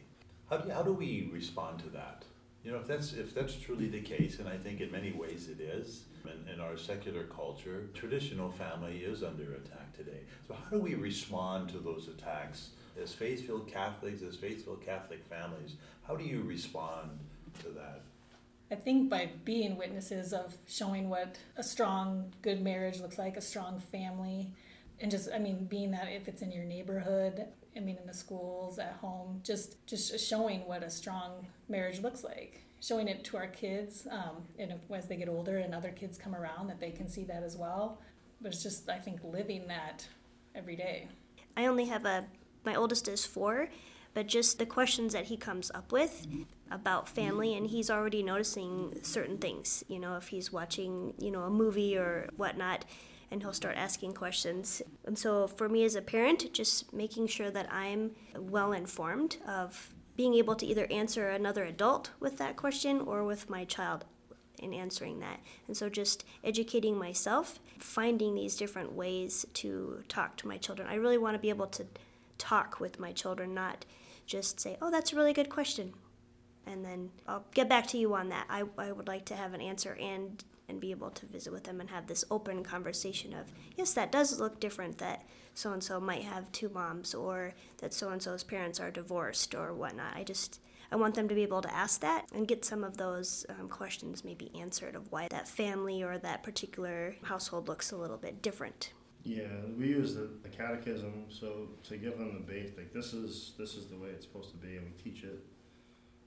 How 0.51 0.57
do, 0.57 0.71
how 0.71 0.83
do 0.83 0.93
we 0.93 1.31
respond 1.33 1.79
to 1.81 1.91
that 1.91 2.25
you 2.69 2.75
know, 2.75 2.81
if 2.81 2.87
that's 2.87 3.15
if 3.15 3.35
that's 3.35 3.55
truly 3.55 3.89
the 3.89 4.03
case, 4.03 4.41
and 4.41 4.47
I 4.47 4.59
think 4.59 4.83
in 4.83 4.93
many 4.93 5.11
ways 5.11 5.49
it 5.49 5.59
is, 5.59 6.05
in, 6.25 6.53
in 6.53 6.61
our 6.61 6.77
secular 6.77 7.25
culture, 7.25 7.89
traditional 7.95 8.51
family 8.51 8.99
is 8.99 9.23
under 9.23 9.55
attack 9.55 9.97
today. 9.97 10.21
So 10.47 10.53
how 10.53 10.77
do 10.77 10.79
we 10.79 10.95
respond 10.95 11.71
to 11.71 11.79
those 11.79 12.09
attacks 12.09 12.73
as 13.03 13.15
faith-filled 13.15 13.69
Catholics, 13.69 14.21
as 14.21 14.37
faith-filled 14.37 14.85
Catholic 14.85 15.25
families? 15.25 15.77
How 16.07 16.15
do 16.15 16.25
you 16.25 16.43
respond 16.43 17.19
to 17.61 17.71
that? 17.71 18.03
I 18.71 18.75
think 18.75 19.09
by 19.09 19.31
being 19.47 19.79
witnesses 19.79 20.35
of 20.35 20.55
showing 20.69 21.09
what 21.09 21.39
a 21.57 21.63
strong, 21.63 22.35
good 22.43 22.61
marriage 22.63 23.01
looks 23.01 23.17
like, 23.17 23.39
a 23.39 23.41
strong 23.41 23.81
family, 23.81 24.53
and 25.01 25.11
just 25.11 25.31
I 25.35 25.39
mean 25.39 25.65
being 25.65 25.93
that 25.93 26.09
if 26.09 26.29
it's 26.29 26.43
in 26.43 26.53
your 26.53 26.65
neighborhood, 26.65 27.47
I 27.79 27.81
mean, 27.81 27.97
in 27.97 28.07
the 28.07 28.15
schools, 28.15 28.79
at 28.79 28.99
home, 29.01 29.41
just 29.45 29.87
just 29.87 30.19
showing 30.29 30.67
what 30.67 30.83
a 30.83 30.91
strong 30.91 31.47
marriage 31.69 32.01
looks 32.01 32.25
like, 32.25 32.65
showing 32.81 33.07
it 33.07 33.25
to 33.25 33.37
our 33.37 33.47
kids, 33.47 34.07
um, 34.11 34.43
and 34.59 34.75
as 34.93 35.07
they 35.07 35.17
get 35.17 35.29
older 35.29 35.59
and 35.59 35.75
other 35.75 35.91
kids 35.91 36.19
come 36.19 36.35
around, 36.35 36.67
that 36.67 36.81
they 36.81 36.91
can 36.91 37.09
see 37.09 37.25
that 37.25 37.43
as 37.45 37.57
well. 37.57 38.01
But 38.41 38.53
it's 38.53 38.63
just, 38.63 38.89
I 38.91 38.99
think, 38.99 39.21
living 39.23 39.69
that 39.69 40.07
every 40.55 40.77
day. 40.77 41.09
I 41.57 41.67
only 41.67 41.87
have 41.87 42.05
a, 42.05 42.27
my 42.65 42.75
oldest 42.75 43.09
is 43.09 43.25
four, 43.25 43.69
but 44.15 44.27
just 44.27 44.59
the 44.59 44.67
questions 44.67 45.13
that 45.13 45.27
he 45.27 45.37
comes 45.37 45.71
up 45.75 45.93
with 45.93 46.27
about 46.71 47.09
family, 47.09 47.55
and 47.55 47.67
he's 47.67 47.91
already 47.91 48.23
noticing 48.23 48.99
certain 49.03 49.39
things. 49.39 49.85
You 49.89 50.01
know, 50.01 50.17
if 50.17 50.29
he's 50.29 50.53
watching, 50.53 51.15
you 51.19 51.31
know, 51.31 51.43
a 51.43 51.51
movie 51.51 51.97
or 51.97 52.29
whatnot, 52.37 52.85
and 53.31 53.43
he'll 53.43 53.53
start 53.53 53.77
asking 53.77 54.15
questions. 54.15 54.83
And 55.05 55.19
so, 55.19 55.47
for 55.47 55.69
me 55.69 55.85
as 55.85 55.95
a 55.95 56.03
parent, 56.03 56.53
just 56.53 56.93
making 56.93 57.27
sure 57.27 57.51
that 57.51 57.73
I'm 57.73 58.13
well 58.37 58.73
informed 58.73 59.39
of 59.47 59.95
being 60.17 60.35
able 60.35 60.57
to 60.57 60.67
either 60.67 60.87
answer 60.91 61.29
another 61.29 61.65
adult 61.65 62.11
with 62.21 62.39
that 62.39 62.57
question 62.57 63.01
or 63.01 63.25
with 63.25 63.49
my 63.49 63.65
child 63.65 64.05
in 64.59 64.75
answering 64.75 65.21
that. 65.21 65.41
And 65.67 65.77
so, 65.77 65.89
just 65.89 66.25
educating 66.43 66.97
myself, 66.97 67.61
finding 67.79 68.35
these 68.35 68.57
different 68.57 68.93
ways 68.93 69.47
to 69.55 70.03
talk 70.09 70.37
to 70.39 70.49
my 70.49 70.57
children. 70.57 70.89
I 70.89 70.95
really 70.95 71.19
want 71.19 71.35
to 71.35 71.39
be 71.39 71.51
able 71.51 71.69
to 71.69 71.87
talk 72.39 72.81
with 72.81 72.99
my 72.99 73.13
children, 73.13 73.55
not 73.55 73.85
just 74.27 74.61
say, 74.61 74.77
oh, 74.81 74.91
that's 74.91 75.13
a 75.13 75.17
really 75.17 75.33
good 75.33 75.49
question. 75.49 75.93
And 76.67 76.85
then 76.85 77.11
I'll 77.27 77.45
get 77.55 77.69
back 77.69 77.87
to 77.89 77.99
you 77.99 78.15
on 78.15 78.29
that. 78.29 78.47
I, 78.49 78.65
I 78.77 78.93
would 78.93 79.09
like 79.09 79.25
to 79.27 79.37
have 79.37 79.55
an 79.55 79.61
answer 79.61 79.97
and 80.01 80.43
and 80.69 80.81
be 80.81 80.91
able 80.91 81.11
to 81.11 81.27
visit 81.27 81.53
with 81.53 81.65
them 81.65 81.81
and 81.81 81.91
have 81.91 82.07
this 82.07 82.25
open 82.31 82.63
conversation 82.63 83.33
of 83.33 83.47
yes 83.77 83.93
that 83.93 84.13
does 84.13 84.39
look 84.39 84.61
different 84.61 84.99
that 84.99 85.25
so 85.55 85.73
and 85.73 85.83
so 85.83 85.99
might 86.01 86.23
have 86.23 86.51
two 86.53 86.69
moms 86.69 87.15
or 87.15 87.55
that 87.79 87.93
so 87.95 88.11
and 88.11 88.23
so's 88.23 88.45
parents 88.45 88.81
are 88.81 88.91
divorced 88.91 89.55
or 89.55 89.73
whatnot 89.75 90.15
i 90.15 90.23
just 90.23 90.61
i 90.93 90.97
want 90.97 91.15
them 91.15 91.29
to 91.29 91.35
be 91.35 91.43
able 91.43 91.63
to 91.63 91.75
ask 91.75 92.01
that 92.01 92.27
and 92.35 92.49
get 92.49 92.65
some 92.65 92.85
of 92.85 92.97
those 92.97 93.45
um, 93.59 93.69
questions 93.69 94.25
maybe 94.25 94.51
answered 94.59 94.95
of 94.95 95.11
why 95.11 95.27
that 95.31 95.49
family 95.49 96.03
or 96.03 96.19
that 96.19 96.43
particular 96.43 97.17
household 97.23 97.69
looks 97.69 97.91
a 97.93 97.97
little 97.97 98.19
bit 98.19 98.43
different 98.43 98.93
Yeah, 99.25 99.61
we 99.77 99.89
use 99.89 100.15
the, 100.15 100.31
the 100.43 100.49
catechism, 100.49 101.27
so 101.29 101.69
to 101.89 101.97
give 101.99 102.17
them 102.19 102.33
the 102.35 102.45
base, 102.53 102.71
like 102.79 102.93
this 102.95 103.13
is 103.13 103.53
this 103.59 103.75
is 103.75 103.87
the 103.89 103.97
way 103.97 104.09
it's 104.15 104.25
supposed 104.25 104.51
to 104.53 104.57
be, 104.57 104.77
and 104.77 104.87
we 104.87 104.95
teach 105.03 105.25
it. 105.25 105.45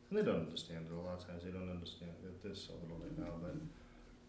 And 0.10 0.20
they 0.20 0.24
don't 0.24 0.42
understand 0.46 0.86
it 0.92 0.94
a 0.94 1.00
lot 1.02 1.18
of 1.20 1.26
times. 1.26 1.44
They 1.44 1.52
don't 1.52 1.72
understand 1.72 2.12
it 2.24 2.44
this 2.44 2.70
a 2.70 2.78
little 2.84 3.00
bit 3.00 3.18
now, 3.18 3.32
but 3.42 3.56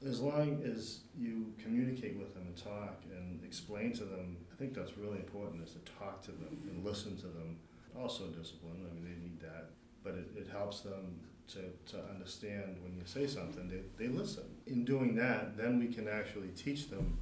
as 0.06 0.20
long 0.20 0.62
as 0.64 1.00
you 1.16 1.52
communicate 1.62 2.16
with 2.18 2.34
them 2.34 2.44
and 2.46 2.56
talk 2.56 3.02
and 3.16 3.40
explain 3.44 3.92
to 3.92 4.04
them, 4.04 4.36
I 4.52 4.56
think 4.56 4.74
that's 4.74 4.96
really 4.98 5.18
important 5.18 5.62
is 5.66 5.74
to 5.74 5.92
talk 5.98 6.22
to 6.22 6.32
them 6.32 6.58
and 6.70 6.84
listen 6.84 7.16
to 7.18 7.26
them. 7.26 7.56
Also 7.98 8.24
discipline, 8.26 8.86
I 8.90 8.94
mean, 8.94 9.04
they 9.04 9.22
need 9.22 9.40
that, 9.40 9.70
but 10.02 10.14
it, 10.14 10.30
it 10.36 10.48
helps 10.50 10.80
them 10.80 11.20
to, 11.48 11.60
to 11.92 12.02
understand 12.10 12.78
when 12.82 12.96
you 12.96 13.02
say 13.04 13.26
something, 13.26 13.68
they, 13.68 13.82
they 14.02 14.10
listen. 14.10 14.44
In 14.66 14.84
doing 14.84 15.14
that, 15.16 15.56
then 15.56 15.78
we 15.78 15.88
can 15.88 16.08
actually 16.08 16.48
teach 16.48 16.88
them 16.88 17.18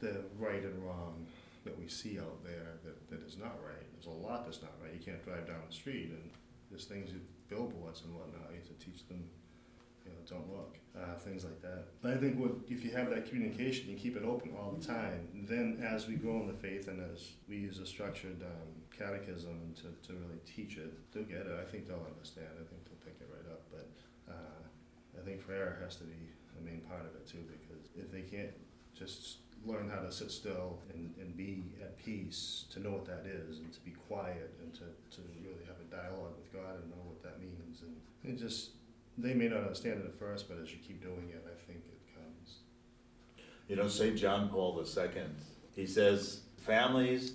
the 0.00 0.20
right 0.38 0.62
and 0.62 0.84
wrong 0.84 1.26
that 1.64 1.78
we 1.78 1.88
see 1.88 2.18
out 2.18 2.44
there 2.44 2.74
that, 2.84 3.10
that 3.10 3.26
is 3.26 3.38
not 3.38 3.58
right. 3.64 3.82
There's 3.94 4.14
a 4.14 4.26
lot 4.26 4.44
that's 4.44 4.60
not 4.60 4.72
right. 4.82 4.92
You 4.92 5.00
can't 5.00 5.24
drive 5.24 5.46
down 5.46 5.60
the 5.66 5.74
street 5.74 6.10
and 6.10 6.30
there's 6.70 6.84
things, 6.84 7.10
billboards 7.48 8.02
and 8.04 8.14
whatnot, 8.14 8.50
you 8.50 8.58
have 8.58 8.78
to 8.78 8.84
teach 8.84 9.08
them 9.08 9.24
you 10.04 10.12
know, 10.12 10.18
don't 10.28 10.50
look, 10.52 10.76
uh, 10.96 11.16
things 11.18 11.44
like 11.44 11.60
that. 11.62 11.86
But 12.02 12.12
I 12.12 12.16
think 12.16 12.38
what, 12.38 12.52
if 12.68 12.84
you 12.84 12.90
have 12.92 13.10
that 13.10 13.28
communication, 13.28 13.88
you 13.88 13.96
keep 13.96 14.16
it 14.16 14.24
open 14.24 14.52
all 14.58 14.72
the 14.78 14.84
time, 14.84 15.28
then 15.34 15.82
as 15.84 16.06
we 16.06 16.14
grow 16.14 16.40
in 16.40 16.46
the 16.46 16.54
faith 16.54 16.88
and 16.88 17.00
as 17.12 17.32
we 17.48 17.56
use 17.56 17.78
a 17.78 17.86
structured 17.86 18.42
um, 18.42 18.68
catechism 18.96 19.74
to, 19.76 20.06
to 20.06 20.14
really 20.14 20.40
teach 20.44 20.76
it, 20.76 20.92
they'll 21.12 21.24
get 21.24 21.46
it. 21.46 21.56
I 21.60 21.64
think 21.64 21.88
they'll 21.88 22.06
understand. 22.06 22.48
I 22.54 22.64
think 22.68 22.84
they'll 22.84 23.04
pick 23.04 23.16
it 23.20 23.28
right 23.32 23.50
up. 23.50 23.62
But 23.70 23.88
uh, 24.28 25.20
I 25.20 25.24
think 25.24 25.46
prayer 25.46 25.78
has 25.82 25.96
to 25.96 26.04
be 26.04 26.30
a 26.58 26.64
main 26.64 26.80
part 26.82 27.02
of 27.02 27.14
it 27.16 27.26
too, 27.26 27.44
because 27.48 27.88
if 27.96 28.12
they 28.12 28.22
can't 28.22 28.54
just 28.94 29.38
learn 29.66 29.88
how 29.88 30.00
to 30.00 30.12
sit 30.12 30.30
still 30.30 30.78
and, 30.92 31.14
and 31.18 31.34
be 31.36 31.72
at 31.80 31.96
peace, 31.96 32.66
to 32.70 32.80
know 32.80 32.90
what 32.90 33.06
that 33.06 33.24
is, 33.26 33.58
and 33.58 33.72
to 33.72 33.80
be 33.80 33.92
quiet, 34.08 34.52
and 34.62 34.74
to, 34.74 34.84
to 35.10 35.22
really 35.42 35.64
have 35.66 35.76
a 35.80 35.88
dialogue 35.90 36.34
with 36.36 36.52
God 36.52 36.76
and 36.82 36.90
know 36.90 37.02
what 37.04 37.22
that 37.22 37.40
means, 37.40 37.80
and 37.80 37.96
it 38.22 38.38
just 38.38 38.70
they 39.16 39.34
may 39.34 39.48
not 39.48 39.58
understand 39.58 40.00
it 40.00 40.06
at 40.06 40.14
first, 40.14 40.48
but 40.48 40.58
as 40.62 40.70
you 40.72 40.78
keep 40.78 41.02
doing 41.02 41.30
it, 41.30 41.44
I 41.46 41.54
think 41.66 41.84
it 41.86 42.00
comes. 42.14 42.56
You 43.68 43.76
know, 43.76 43.88
St. 43.88 44.16
John 44.16 44.48
Paul 44.48 44.82
II, 44.84 45.22
he 45.74 45.86
says, 45.86 46.40
families 46.58 47.34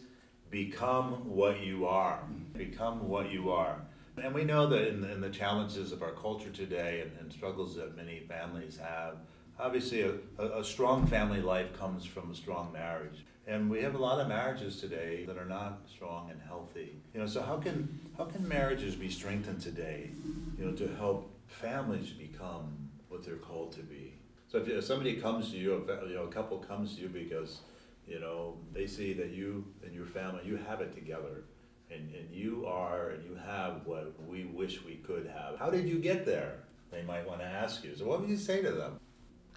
become 0.50 1.30
what 1.30 1.62
you 1.62 1.88
are. 1.88 2.24
Become 2.54 3.08
what 3.08 3.32
you 3.32 3.52
are. 3.52 3.82
And 4.22 4.34
we 4.34 4.44
know 4.44 4.68
that 4.68 4.88
in 4.88 5.02
the, 5.02 5.12
in 5.12 5.22
the 5.22 5.30
challenges 5.30 5.92
of 5.92 6.02
our 6.04 6.12
culture 6.12 6.50
today 6.50 7.02
and, 7.02 7.12
and 7.20 7.32
struggles 7.32 7.76
that 7.76 7.96
many 7.96 8.20
families 8.28 8.78
have, 8.78 9.16
obviously 9.58 10.02
a, 10.02 10.14
a, 10.38 10.60
a 10.60 10.64
strong 10.64 11.08
family 11.08 11.42
life 11.42 11.78
comes 11.78 12.06
from 12.06 12.32
a 12.32 12.36
strong 12.36 12.72
marriage. 12.74 13.26
And 13.48 13.70
we 13.70 13.82
have 13.82 13.96
a 13.96 13.98
lot 13.98 14.20
of 14.20 14.28
marriages 14.28 14.80
today 14.80 15.26
that 15.26 15.38
are 15.38 15.46
not 15.46 15.82
strong 15.92 16.30
and 16.30 16.40
healthy. 16.42 16.98
You 17.14 17.22
know, 17.22 17.26
so 17.26 17.42
how 17.42 17.58
can 17.58 18.00
how 18.18 18.26
can 18.26 18.48
marriages 18.48 18.96
be 18.96 19.10
strengthened 19.10 19.62
today, 19.62 20.12
you 20.58 20.66
know, 20.66 20.74
to 20.74 20.88
help 20.96 21.32
families 21.50 22.12
become 22.12 22.90
what 23.10 23.26
they're 23.26 23.36
called 23.36 23.74
to 23.74 23.82
be. 23.82 24.14
So 24.48 24.60
if, 24.60 24.68
if 24.68 24.84
somebody 24.84 25.16
comes 25.16 25.52
to 25.52 25.58
you, 25.58 25.74
a, 25.74 26.08
you 26.08 26.16
know, 26.16 26.24
a 26.24 26.32
couple 26.32 26.58
comes 26.60 26.96
to 26.96 27.02
you 27.02 27.10
because, 27.10 27.60
you 28.08 28.20
know, 28.20 28.58
they 28.74 28.88
see 28.88 29.14
that 29.14 29.32
you 29.32 29.66
and 29.84 29.94
your 29.94 30.06
family, 30.06 30.42
you 30.46 30.58
have 30.58 30.82
it 30.82 30.94
together, 30.94 31.44
and, 31.92 32.14
and 32.14 32.32
you 32.32 32.66
are 32.68 33.10
and 33.10 33.24
you 33.24 33.36
have 33.46 33.86
what 33.86 34.14
we 34.28 34.46
wish 34.46 34.84
we 34.84 34.96
could 34.96 35.28
have. 35.28 35.58
How 35.58 35.70
did 35.70 35.88
you 35.88 35.98
get 35.98 36.26
there? 36.26 36.60
They 36.92 37.02
might 37.04 37.28
want 37.28 37.42
to 37.42 37.46
ask 37.46 37.84
you. 37.84 37.96
So 37.96 38.06
what 38.06 38.22
would 38.22 38.30
you 38.30 38.38
say 38.38 38.62
to 38.62 38.72
them? 38.72 39.00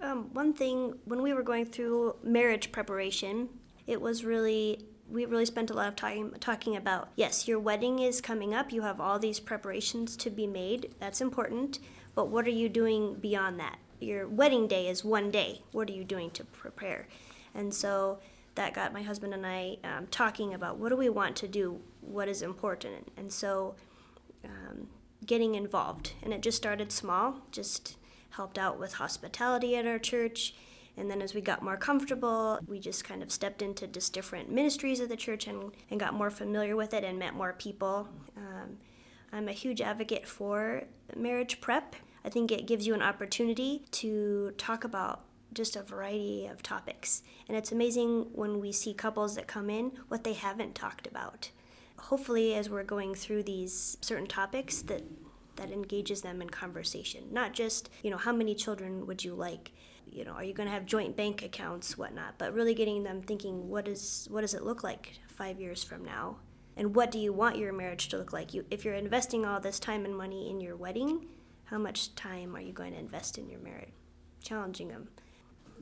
Um, 0.01 0.33
one 0.35 0.53
thing 0.53 0.99
when 1.05 1.23
we 1.23 1.33
were 1.33 1.43
going 1.43 1.67
through 1.67 2.17
marriage 2.23 2.73
preparation, 2.73 3.49
it 3.87 4.01
was 4.01 4.25
really 4.25 4.87
we 5.13 5.27
really 5.27 5.45
spent 5.45 5.71
a 5.71 5.75
lot 5.75 5.89
of 5.89 5.97
time 5.97 6.35
talking 6.41 6.75
about 6.75 7.11
yes, 7.17 7.47
your 7.47 7.61
wedding 7.61 7.99
is 7.99 8.21
coming 8.21 8.55
up. 8.55 8.73
You 8.73 8.83
have 8.83 9.01
all 9.01 9.19
these 9.19 9.41
preparations 9.41 10.17
to 10.17 10.31
be 10.31 10.47
made. 10.47 10.95
That's 10.99 11.21
important. 11.21 11.79
But 12.15 12.29
what 12.29 12.47
are 12.47 12.51
you 12.51 12.69
doing 12.69 13.15
beyond 13.15 13.61
that? 13.61 13.79
Your 14.01 14.27
wedding 14.27 14.67
day 14.67 14.89
is 14.89 15.05
one 15.05 15.31
day. 15.31 15.61
What 15.71 15.89
are 15.91 15.93
you 15.93 16.05
doing 16.05 16.31
to 16.33 16.45
prepare? 16.45 17.07
And 17.55 17.75
so 17.75 18.21
that 18.55 18.75
got 18.75 18.93
my 18.93 19.03
husband 19.03 19.35
and 19.35 19.47
I 19.47 19.77
um, 19.85 20.07
talking 20.07 20.55
about 20.55 20.79
what 20.79 20.89
do 20.89 20.97
we 20.97 21.11
want 21.11 21.37
to 21.37 21.49
do, 21.49 21.81
what 22.01 22.29
is 22.29 22.41
important. 22.41 23.13
And 23.17 23.31
so 23.31 23.75
um, 24.45 24.89
getting 25.25 25.55
involved. 25.55 26.13
And 26.23 26.33
it 26.33 26.41
just 26.41 26.57
started 26.57 26.91
small, 26.91 27.37
just 27.51 27.97
helped 28.31 28.59
out 28.59 28.79
with 28.79 28.95
hospitality 28.95 29.77
at 29.77 29.87
our 29.87 29.99
church 29.99 30.55
and 30.97 31.11
then 31.11 31.23
as 31.23 31.35
we 31.35 31.41
got 31.41 31.63
more 31.63 31.77
comfortable, 31.77 32.59
we 32.67 32.79
just 32.79 33.05
kind 33.05 33.23
of 33.23 33.33
stepped 33.33 33.63
into 33.63 33.87
just 33.87 34.13
different 34.13 34.51
ministries 34.51 35.01
of 35.01 35.09
the 35.09 35.17
church 35.17 35.47
and, 35.47 35.73
and 35.91 35.99
got 35.99 36.15
more 36.15 36.31
familiar 36.31 36.77
with 36.77 36.93
it 36.93 37.03
and 37.05 37.19
met 37.19 37.35
more 37.35 37.55
people. 37.55 38.09
Um, 38.37 38.79
I'm 39.33 39.49
a 39.49 39.53
huge 39.53 39.81
advocate 39.81 40.27
for 40.27 40.85
marriage 41.17 41.61
prep. 41.61 41.97
I 42.25 42.29
think 42.29 42.53
it 42.53 42.67
gives 42.67 42.87
you 42.87 42.95
an 42.95 43.03
opportunity 43.03 43.85
to 43.93 44.53
talk 44.59 44.85
about 44.85 45.25
just 45.55 45.77
a 45.77 45.83
variety 45.83 46.47
of 46.47 46.63
topics. 46.63 47.23
And 47.49 47.57
it's 47.57 47.73
amazing 47.73 48.29
when 48.33 48.61
we 48.61 48.73
see 48.73 48.95
couples 48.95 49.35
that 49.37 49.47
come 49.47 49.71
in 49.71 49.93
what 50.09 50.25
they 50.25 50.35
haven't 50.35 50.75
talked 50.75 51.07
about. 51.07 51.51
Hopefully, 51.99 52.55
as 52.55 52.69
we're 52.69 52.85
going 52.85 53.15
through 53.15 53.45
these 53.45 53.97
certain 54.01 54.27
topics, 54.27 54.83
that 54.83 55.03
that 55.57 55.71
engages 55.71 56.23
them 56.23 56.41
in 56.41 56.49
conversation. 56.49 57.25
Not 57.31 57.53
just, 57.53 57.91
you 58.03 58.11
know, 58.11 58.17
how 58.17 58.33
many 58.33 58.55
children 58.55 59.07
would 59.07 59.23
you 59.23 59.35
like? 59.35 59.73
You 60.13 60.25
know, 60.25 60.33
are 60.33 60.45
you 60.45 60.53
going 60.53 60.69
to 60.69 60.75
have 60.75 60.87
joint 60.87 61.17
bank 61.17 61.43
accounts, 61.43 61.97
whatnot? 61.97 62.35
But 62.39 62.53
really 62.53 62.75
getting 62.75 63.03
them 63.03 63.23
thinking, 63.23 63.69
what 63.69 63.89
is 63.89 64.29
what 64.31 64.43
does 64.43 64.55
it 64.55 64.63
look 64.63 64.85
like 64.85 65.19
five 65.27 65.61
years 65.61 65.83
from 65.83 66.05
now, 66.05 66.37
and 66.77 66.95
what 66.95 67.11
do 67.11 67.19
you 67.19 67.33
want 67.33 67.59
your 67.59 67.73
marriage 67.73 68.09
to 68.09 68.19
look 68.19 68.33
like? 68.33 68.55
You, 68.55 68.65
if 68.71 68.85
you're 68.85 68.95
investing 68.95 69.45
all 69.45 69.61
this 69.61 69.81
time 69.81 70.05
and 70.05 70.17
money 70.17 70.51
in 70.51 70.61
your 70.61 70.77
wedding, 70.77 71.27
how 71.65 71.79
much 71.79 72.15
time 72.15 72.55
are 72.55 72.61
you 72.61 72.73
going 72.73 72.93
to 72.93 72.99
invest 72.99 73.39
in 73.39 73.49
your 73.49 73.61
marriage? 73.61 73.93
Challenging 74.43 74.89
them. 74.89 75.09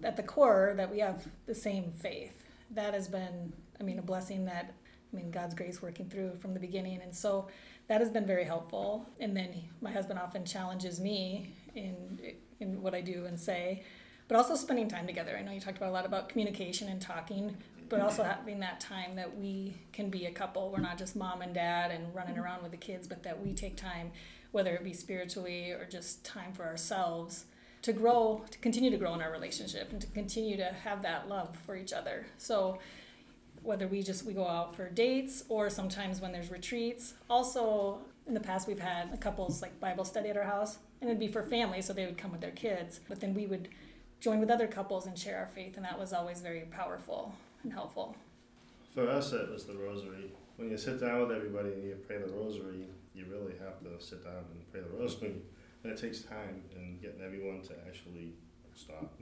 At 0.04 0.16
the 0.16 0.22
core, 0.22 0.74
that 0.76 0.90
we 0.90 1.00
have 1.00 1.26
the 1.46 1.54
same 1.54 1.92
faith. 1.92 2.44
That 2.70 2.94
has 2.94 3.08
been, 3.08 3.52
I 3.80 3.82
mean, 3.82 3.98
a 3.98 4.02
blessing 4.02 4.44
that, 4.44 4.72
I 5.12 5.16
mean, 5.16 5.30
God's 5.30 5.54
grace 5.54 5.82
working 5.82 6.08
through 6.08 6.36
from 6.36 6.54
the 6.54 6.60
beginning, 6.60 7.00
and 7.02 7.14
so 7.14 7.48
that 7.88 8.00
has 8.00 8.10
been 8.10 8.26
very 8.26 8.44
helpful. 8.44 9.06
And 9.18 9.36
then 9.36 9.54
my 9.80 9.90
husband 9.90 10.20
often 10.20 10.44
challenges 10.44 11.00
me 11.00 11.54
in 11.74 12.36
in 12.60 12.82
what 12.82 12.94
I 12.94 13.00
do 13.00 13.24
and 13.24 13.38
say 13.38 13.82
but 14.30 14.36
also 14.36 14.54
spending 14.54 14.86
time 14.86 15.08
together. 15.08 15.36
I 15.36 15.42
know 15.42 15.50
you 15.50 15.58
talked 15.58 15.78
about 15.78 15.88
a 15.88 15.92
lot 15.92 16.06
about 16.06 16.28
communication 16.28 16.86
and 16.86 17.02
talking, 17.02 17.56
but 17.88 18.00
also 18.00 18.22
having 18.22 18.60
that 18.60 18.78
time 18.78 19.16
that 19.16 19.36
we 19.36 19.74
can 19.92 20.08
be 20.08 20.26
a 20.26 20.30
couple. 20.30 20.70
We're 20.70 20.78
not 20.78 20.98
just 20.98 21.16
mom 21.16 21.42
and 21.42 21.52
dad 21.52 21.90
and 21.90 22.14
running 22.14 22.34
mm-hmm. 22.34 22.44
around 22.44 22.62
with 22.62 22.70
the 22.70 22.76
kids, 22.76 23.08
but 23.08 23.24
that 23.24 23.44
we 23.44 23.54
take 23.54 23.76
time, 23.76 24.12
whether 24.52 24.72
it 24.72 24.84
be 24.84 24.92
spiritually 24.92 25.72
or 25.72 25.84
just 25.84 26.24
time 26.24 26.52
for 26.52 26.62
ourselves, 26.62 27.46
to 27.82 27.92
grow, 27.92 28.44
to 28.52 28.58
continue 28.58 28.88
to 28.88 28.96
grow 28.96 29.14
in 29.14 29.20
our 29.20 29.32
relationship 29.32 29.90
and 29.90 30.00
to 30.00 30.06
continue 30.06 30.56
to 30.58 30.66
have 30.84 31.02
that 31.02 31.28
love 31.28 31.58
for 31.66 31.76
each 31.76 31.92
other. 31.92 32.24
So 32.38 32.78
whether 33.64 33.88
we 33.88 34.00
just 34.00 34.24
we 34.24 34.32
go 34.32 34.46
out 34.46 34.76
for 34.76 34.88
dates 34.90 35.42
or 35.48 35.68
sometimes 35.68 36.20
when 36.20 36.30
there's 36.30 36.52
retreats. 36.52 37.14
Also 37.28 37.98
in 38.28 38.34
the 38.34 38.38
past 38.38 38.68
we've 38.68 38.78
had 38.78 39.12
a 39.12 39.16
couples 39.16 39.60
like 39.60 39.80
Bible 39.80 40.04
study 40.04 40.28
at 40.28 40.36
our 40.36 40.44
house 40.44 40.78
and 41.00 41.10
it'd 41.10 41.18
be 41.18 41.26
for 41.26 41.42
families 41.42 41.86
so 41.86 41.92
they 41.92 42.06
would 42.06 42.16
come 42.16 42.30
with 42.30 42.40
their 42.40 42.52
kids, 42.52 43.00
but 43.08 43.18
then 43.18 43.34
we 43.34 43.46
would 43.46 43.68
join 44.20 44.38
with 44.38 44.50
other 44.50 44.66
couples 44.66 45.06
and 45.06 45.18
share 45.18 45.38
our 45.38 45.48
faith, 45.48 45.76
and 45.76 45.84
that 45.84 45.98
was 45.98 46.12
always 46.12 46.40
very 46.40 46.60
powerful 46.70 47.34
and 47.62 47.72
helpful. 47.72 48.14
For 48.94 49.08
us, 49.08 49.32
it 49.32 49.50
was 49.50 49.64
the 49.64 49.74
rosary. 49.74 50.32
When 50.56 50.70
you 50.70 50.76
sit 50.76 51.00
down 51.00 51.20
with 51.22 51.32
everybody 51.36 51.72
and 51.72 51.84
you 51.84 51.96
pray 52.06 52.18
the 52.18 52.30
rosary, 52.32 52.86
you 53.14 53.24
really 53.30 53.54
have 53.58 53.80
to 53.80 54.04
sit 54.04 54.22
down 54.24 54.44
and 54.52 54.70
pray 54.70 54.80
the 54.80 54.96
rosary. 54.96 55.36
And 55.82 55.92
it 55.92 55.98
takes 55.98 56.20
time 56.20 56.62
and 56.76 57.00
getting 57.00 57.22
everyone 57.22 57.62
to 57.62 57.72
actually 57.86 58.34
stop. 58.74 59.14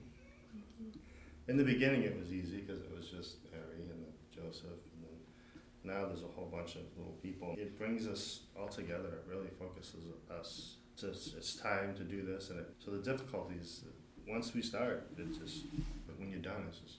in 1.46 1.56
the 1.56 1.64
beginning 1.64 2.02
it 2.02 2.18
was 2.18 2.32
easy 2.32 2.58
because 2.58 2.80
it 2.80 2.90
was 2.94 3.08
just 3.08 3.36
Mary 3.52 3.88
and 3.88 4.04
Joseph, 4.34 4.80
and 4.92 5.04
then 5.04 5.94
now 5.94 6.06
there's 6.06 6.22
a 6.22 6.34
whole 6.34 6.46
bunch 6.50 6.74
of 6.74 6.82
little 6.96 7.16
people. 7.22 7.54
It 7.56 7.78
brings 7.78 8.08
us 8.08 8.40
all 8.58 8.68
together. 8.68 9.08
It 9.08 9.24
really 9.28 9.48
focuses 9.58 10.06
us. 10.28 10.76
It's, 11.00 11.32
it's 11.36 11.54
time 11.54 11.94
to 11.94 12.02
do 12.02 12.22
this, 12.22 12.50
and 12.50 12.58
it, 12.58 12.74
so 12.80 12.90
the 12.90 12.98
difficulties. 12.98 13.84
Once 14.28 14.52
we 14.54 14.60
start, 14.62 15.06
it's 15.16 15.38
just. 15.38 15.64
But 16.06 16.18
when 16.20 16.30
you're 16.30 16.40
done, 16.40 16.64
it's 16.68 16.78
just 16.78 16.96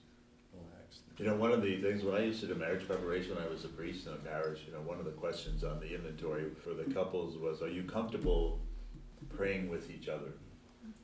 relaxed. 0.53 1.01
You 1.17 1.25
know, 1.25 1.35
one 1.35 1.51
of 1.51 1.61
the 1.61 1.79
things 1.81 2.03
when 2.03 2.15
I 2.15 2.23
used 2.23 2.39
to 2.41 2.47
do 2.47 2.55
marriage 2.55 2.87
preparation, 2.87 3.35
when 3.35 3.43
I 3.43 3.47
was 3.47 3.65
a 3.65 3.67
priest 3.67 4.07
in 4.07 4.13
a 4.13 4.17
parish. 4.17 4.61
You 4.65 4.73
know, 4.73 4.81
one 4.81 4.99
of 4.99 5.05
the 5.05 5.11
questions 5.11 5.63
on 5.63 5.79
the 5.79 5.93
inventory 5.93 6.45
for 6.63 6.73
the 6.73 6.91
couples 6.91 7.37
was, 7.37 7.61
"Are 7.61 7.69
you 7.69 7.83
comfortable 7.83 8.59
praying 9.35 9.69
with 9.69 9.91
each 9.91 10.09
other?" 10.09 10.33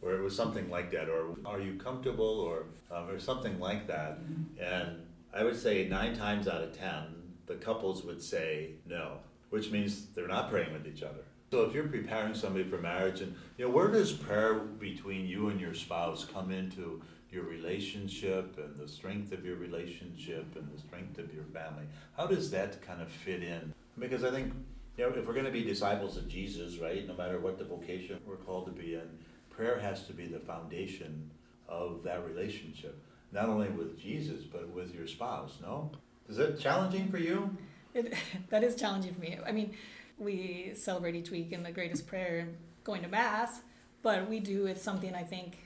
Or 0.02 0.14
it 0.14 0.22
was 0.22 0.36
something 0.36 0.70
like 0.70 0.92
that, 0.92 1.10
or 1.10 1.36
"Are 1.46 1.60
you 1.60 1.76
comfortable?" 1.76 2.40
or 2.40 2.66
um, 2.92 3.10
or 3.10 3.20
something 3.20 3.60
like 3.60 3.88
that, 3.88 4.20
and 4.60 5.06
I 5.34 5.44
would 5.44 5.56
say 5.56 5.88
nine 5.88 6.16
times 6.16 6.48
out 6.48 6.64
of 6.64 6.76
ten, 6.76 7.04
the 7.46 7.56
couples 7.56 8.04
would 8.04 8.22
say 8.24 8.72
no, 8.88 9.20
which 9.50 9.70
means 9.70 10.08
they're 10.16 10.28
not 10.28 10.50
praying 10.50 10.74
with 10.74 10.88
each 10.88 11.04
other. 11.04 11.24
So 11.56 11.64
if 11.64 11.74
you're 11.74 11.88
preparing 11.88 12.34
somebody 12.34 12.66
for 12.66 12.80
marriage, 12.80 13.22
and 13.22 13.34
you 13.58 13.64
know, 13.64 13.72
where 13.72 13.88
does 13.88 14.12
prayer 14.12 14.56
between 14.56 15.26
you 15.26 15.48
and 15.48 15.58
your 15.58 15.74
spouse 15.74 16.26
come 16.26 16.52
into 16.52 17.02
your 17.32 17.46
relationship 17.46 18.58
and 18.58 18.78
the 18.78 18.90
strength 18.90 19.32
of 19.32 19.46
your 19.46 19.56
relationship 19.56 20.54
and 20.58 20.70
the 20.70 20.78
strength 20.78 21.18
of 21.18 21.34
your 21.34 21.46
family? 21.46 21.86
How 22.18 22.28
does 22.28 22.52
that 22.52 22.86
kind 22.86 23.02
of 23.02 23.08
fit 23.08 23.42
in? 23.42 23.74
Because 23.98 24.26
I 24.26 24.32
think, 24.32 24.52
you 24.98 25.06
know, 25.06 25.16
if 25.16 25.26
we're 25.26 25.32
going 25.32 25.46
to 25.46 25.52
be 25.52 25.64
disciples 25.64 26.18
of 26.18 26.28
Jesus, 26.28 26.78
right, 26.78 27.08
no 27.08 27.14
matter 27.14 27.40
what 27.40 27.58
the 27.58 27.64
vocation 27.64 28.20
we're 28.28 28.36
called 28.36 28.66
to 28.66 28.74
be 28.74 28.96
in, 28.96 29.08
prayer 29.50 29.80
has 29.80 30.06
to 30.08 30.14
be 30.14 30.28
the 30.28 30.40
foundation 30.40 31.32
of 31.70 32.04
that 32.04 32.26
relationship 32.26 33.02
not 33.32 33.48
only 33.48 33.70
with 33.70 33.98
Jesus, 33.98 34.44
but 34.44 34.68
with 34.72 34.94
your 34.94 35.08
spouse, 35.08 35.60
no? 35.62 35.90
Is 36.28 36.36
that 36.36 36.60
challenging 36.60 37.08
for 37.08 37.18
you? 37.18 37.56
It, 37.94 38.14
that 38.50 38.62
is 38.62 38.76
challenging 38.76 39.14
for 39.14 39.22
me. 39.22 39.40
I 39.46 39.54
mean, 39.54 39.74
we 40.18 40.72
celebrate 40.76 41.16
each 41.16 41.32
week 41.32 41.52
in 41.52 41.64
the 41.64 41.72
greatest 41.72 42.08
prayer 42.08 42.40
and 42.40 42.58
going 42.84 43.02
to 43.02 43.08
Mass, 43.08 43.62
but 44.02 44.30
we 44.30 44.40
do, 44.40 44.66
it's 44.68 44.82
something 44.82 45.14
I 45.16 45.24
think 45.24 45.58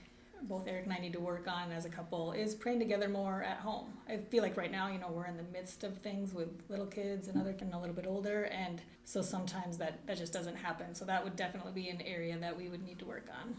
both 0.43 0.67
Eric 0.67 0.85
and 0.85 0.93
I 0.93 0.99
need 0.99 1.13
to 1.13 1.19
work 1.19 1.47
on 1.47 1.71
as 1.71 1.85
a 1.85 1.89
couple 1.89 2.31
is 2.31 2.55
praying 2.55 2.79
together 2.79 3.09
more 3.09 3.43
at 3.43 3.57
home. 3.57 3.93
I 4.07 4.17
feel 4.17 4.41
like 4.41 4.55
right 4.55 4.71
now, 4.71 4.87
you 4.87 4.97
know, 4.97 5.09
we're 5.09 5.25
in 5.25 5.37
the 5.37 5.43
midst 5.43 5.83
of 5.83 5.97
things 5.97 6.33
with 6.33 6.47
little 6.69 6.85
kids 6.85 7.27
and 7.27 7.39
other 7.39 7.53
kids 7.53 7.73
a 7.73 7.77
little 7.77 7.95
bit 7.95 8.07
older, 8.07 8.43
and 8.45 8.81
so 9.03 9.21
sometimes 9.21 9.77
that, 9.77 10.05
that 10.07 10.17
just 10.17 10.31
doesn't 10.31 10.55
happen. 10.55 10.95
So 10.95 11.05
that 11.05 11.23
would 11.23 11.35
definitely 11.35 11.73
be 11.73 11.89
an 11.89 12.01
area 12.01 12.37
that 12.37 12.57
we 12.57 12.69
would 12.69 12.85
need 12.85 12.99
to 12.99 13.05
work 13.05 13.27
on. 13.41 13.55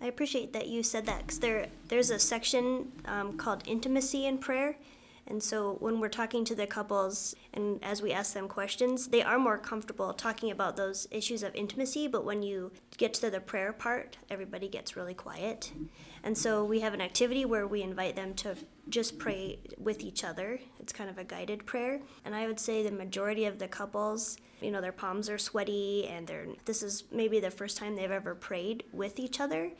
I 0.00 0.06
appreciate 0.06 0.52
that 0.52 0.68
you 0.68 0.82
said 0.82 1.06
that 1.06 1.20
because 1.20 1.40
there 1.40 1.66
there's 1.88 2.10
a 2.10 2.18
section 2.20 2.92
um, 3.04 3.36
called 3.36 3.64
intimacy 3.66 4.26
in 4.26 4.38
prayer, 4.38 4.76
and 5.28 5.42
so 5.42 5.76
when 5.80 6.00
we're 6.00 6.08
talking 6.08 6.44
to 6.46 6.54
the 6.54 6.66
couples 6.66 7.34
and 7.52 7.82
as 7.84 8.02
we 8.02 8.12
ask 8.12 8.32
them 8.32 8.48
questions, 8.48 9.08
they 9.08 9.22
are 9.22 9.38
more 9.38 9.58
comfortable 9.58 10.12
talking 10.12 10.50
about 10.50 10.76
those 10.76 11.06
issues 11.10 11.42
of 11.42 11.54
intimacy. 11.54 12.08
But 12.08 12.24
when 12.24 12.42
you 12.42 12.72
get 12.96 13.14
to 13.14 13.30
the 13.30 13.40
prayer 13.40 13.72
part, 13.72 14.16
everybody 14.30 14.68
gets 14.68 14.96
really 14.96 15.14
quiet, 15.14 15.72
and 16.24 16.36
so 16.36 16.64
we 16.64 16.80
have 16.80 16.94
an 16.94 17.00
activity 17.00 17.44
where 17.44 17.66
we 17.66 17.82
invite 17.82 18.16
them 18.16 18.34
to 18.34 18.56
just 18.88 19.18
pray 19.18 19.58
with 19.76 20.00
each 20.00 20.24
other. 20.24 20.58
It's 20.80 20.92
kind 20.92 21.10
of 21.10 21.18
a 21.18 21.24
guided 21.24 21.66
prayer, 21.66 22.00
and 22.24 22.34
I 22.34 22.46
would 22.46 22.58
say 22.58 22.82
the 22.82 22.90
majority 22.90 23.44
of 23.44 23.58
the 23.58 23.68
couples 23.68 24.38
you 24.60 24.70
know 24.70 24.80
their 24.80 24.92
palms 24.92 25.30
are 25.30 25.38
sweaty 25.38 26.06
and 26.08 26.26
they're 26.26 26.46
this 26.64 26.82
is 26.82 27.04
maybe 27.12 27.38
the 27.40 27.50
first 27.50 27.76
time 27.76 27.94
they've 27.94 28.10
ever 28.10 28.34
prayed 28.34 28.84
with 28.92 29.18
each 29.18 29.40
other 29.40 29.70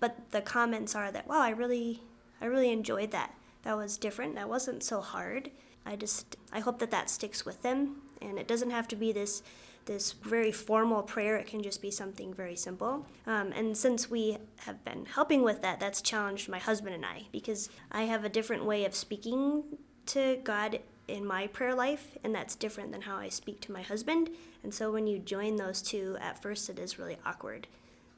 but 0.00 0.16
the 0.32 0.40
comments 0.40 0.94
are 0.94 1.12
that 1.12 1.28
wow 1.28 1.40
i 1.40 1.50
really 1.50 2.02
i 2.40 2.46
really 2.46 2.72
enjoyed 2.72 3.10
that 3.10 3.32
that 3.64 3.76
was 3.76 3.98
different 3.98 4.34
that 4.34 4.48
wasn't 4.48 4.82
so 4.82 5.00
hard 5.00 5.50
i 5.84 5.96
just 5.96 6.36
i 6.52 6.60
hope 6.60 6.78
that 6.78 6.90
that 6.90 7.10
sticks 7.10 7.44
with 7.44 7.62
them 7.62 7.96
and 8.22 8.38
it 8.38 8.48
doesn't 8.48 8.70
have 8.70 8.88
to 8.88 8.96
be 8.96 9.12
this 9.12 9.42
this 9.86 10.12
very 10.12 10.50
formal 10.50 11.02
prayer 11.02 11.36
it 11.36 11.46
can 11.46 11.62
just 11.62 11.82
be 11.82 11.90
something 11.90 12.32
very 12.32 12.56
simple 12.56 13.04
um, 13.26 13.52
and 13.52 13.76
since 13.76 14.10
we 14.10 14.38
have 14.58 14.82
been 14.84 15.04
helping 15.04 15.42
with 15.42 15.60
that 15.60 15.78
that's 15.78 16.00
challenged 16.00 16.48
my 16.48 16.58
husband 16.58 16.94
and 16.94 17.04
i 17.04 17.24
because 17.32 17.68
i 17.92 18.04
have 18.04 18.24
a 18.24 18.28
different 18.28 18.64
way 18.64 18.84
of 18.84 18.94
speaking 18.94 19.62
to 20.06 20.38
god 20.44 20.80
in 21.08 21.24
my 21.24 21.46
prayer 21.46 21.74
life, 21.74 22.16
and 22.24 22.34
that's 22.34 22.54
different 22.54 22.92
than 22.92 23.02
how 23.02 23.16
I 23.16 23.28
speak 23.28 23.60
to 23.62 23.72
my 23.72 23.82
husband. 23.82 24.30
And 24.62 24.72
so 24.72 24.90
when 24.90 25.06
you 25.06 25.18
join 25.18 25.56
those 25.56 25.82
two, 25.82 26.16
at 26.20 26.40
first 26.40 26.70
it 26.70 26.78
is 26.78 26.98
really 26.98 27.18
awkward 27.26 27.66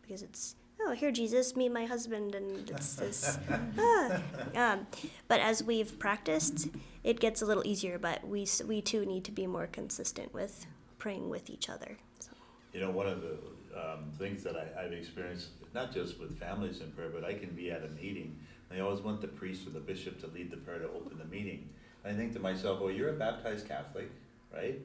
because 0.02 0.22
it's 0.22 0.54
oh 0.86 0.92
here 0.92 1.10
Jesus, 1.10 1.56
meet 1.56 1.70
my 1.70 1.84
husband, 1.86 2.34
and 2.34 2.70
it's 2.70 2.94
this. 3.02 3.38
ah. 3.78 4.22
um, 4.54 4.86
but 5.28 5.40
as 5.40 5.62
we've 5.62 5.98
practiced, 5.98 6.68
it 7.04 7.20
gets 7.20 7.42
a 7.42 7.46
little 7.46 7.66
easier. 7.66 7.98
But 7.98 8.26
we 8.26 8.46
we 8.66 8.80
too 8.80 9.04
need 9.04 9.24
to 9.24 9.32
be 9.32 9.46
more 9.46 9.66
consistent 9.66 10.32
with 10.32 10.66
praying 10.98 11.28
with 11.28 11.50
each 11.50 11.68
other. 11.68 11.96
So. 12.20 12.30
You 12.72 12.80
know, 12.80 12.90
one 12.90 13.06
of 13.06 13.22
the 13.22 13.36
um, 13.76 14.10
things 14.18 14.42
that 14.44 14.56
I, 14.56 14.84
I've 14.84 14.92
experienced, 14.92 15.48
not 15.74 15.92
just 15.92 16.18
with 16.18 16.38
families 16.38 16.80
in 16.80 16.90
prayer, 16.92 17.10
but 17.10 17.24
I 17.24 17.34
can 17.34 17.50
be 17.50 17.70
at 17.70 17.84
a 17.84 17.88
meeting. 17.88 18.38
They 18.70 18.80
always 18.80 19.00
want 19.00 19.20
the 19.20 19.28
priest 19.28 19.66
or 19.66 19.70
the 19.70 19.80
bishop 19.80 20.20
to 20.20 20.26
lead 20.28 20.50
the 20.50 20.56
prayer 20.56 20.78
to 20.78 20.86
open 20.86 21.18
the 21.18 21.24
meeting. 21.24 21.68
I 22.04 22.12
think 22.12 22.32
to 22.34 22.40
myself, 22.40 22.80
well, 22.80 22.90
you're 22.90 23.10
a 23.10 23.14
baptized 23.14 23.68
Catholic, 23.68 24.10
right? 24.52 24.80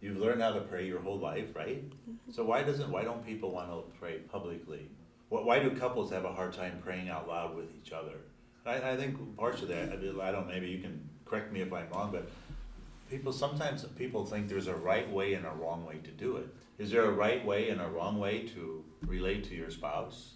You've 0.00 0.18
learned 0.18 0.40
how 0.40 0.52
to 0.52 0.60
pray 0.60 0.86
your 0.86 1.00
whole 1.00 1.18
life, 1.18 1.54
right? 1.54 1.82
Mm-hmm. 1.90 2.32
So 2.32 2.44
why 2.44 2.62
doesn't 2.62 2.90
why 2.90 3.02
don't 3.04 3.24
people 3.26 3.50
want 3.50 3.70
to 3.70 3.98
pray 3.98 4.18
publicly? 4.18 4.88
Why 5.28 5.58
do 5.58 5.70
couples 5.70 6.10
have 6.10 6.24
a 6.24 6.32
hard 6.32 6.54
time 6.54 6.80
praying 6.82 7.10
out 7.10 7.28
loud 7.28 7.54
with 7.54 7.66
each 7.76 7.92
other? 7.92 8.14
I, 8.64 8.92
I 8.92 8.96
think 8.96 9.36
partially 9.36 9.74
that 9.74 9.92
I 9.92 10.32
don't. 10.32 10.48
Maybe 10.48 10.68
you 10.68 10.78
can 10.78 11.08
correct 11.24 11.52
me 11.52 11.60
if 11.60 11.72
I'm 11.72 11.88
wrong, 11.90 12.10
but 12.10 12.30
people 13.10 13.32
sometimes 13.32 13.84
people 13.96 14.24
think 14.24 14.48
there's 14.48 14.68
a 14.68 14.74
right 14.74 15.10
way 15.10 15.34
and 15.34 15.46
a 15.46 15.50
wrong 15.50 15.84
way 15.84 15.98
to 15.98 16.10
do 16.10 16.36
it. 16.36 16.48
Is 16.78 16.90
there 16.90 17.04
a 17.04 17.10
right 17.10 17.44
way 17.44 17.70
and 17.70 17.80
a 17.80 17.88
wrong 17.88 18.18
way 18.18 18.46
to 18.54 18.84
relate 19.06 19.44
to 19.44 19.54
your 19.54 19.70
spouse? 19.70 20.34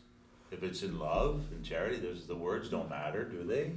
If 0.51 0.63
it's 0.63 0.83
in 0.83 0.99
love 0.99 1.45
and 1.53 1.65
charity, 1.65 1.97
there's 1.97 2.27
the 2.27 2.37
words 2.37 2.69
don't 2.69 2.91
matter, 2.91 3.25
do 3.25 3.45
they? 3.45 3.73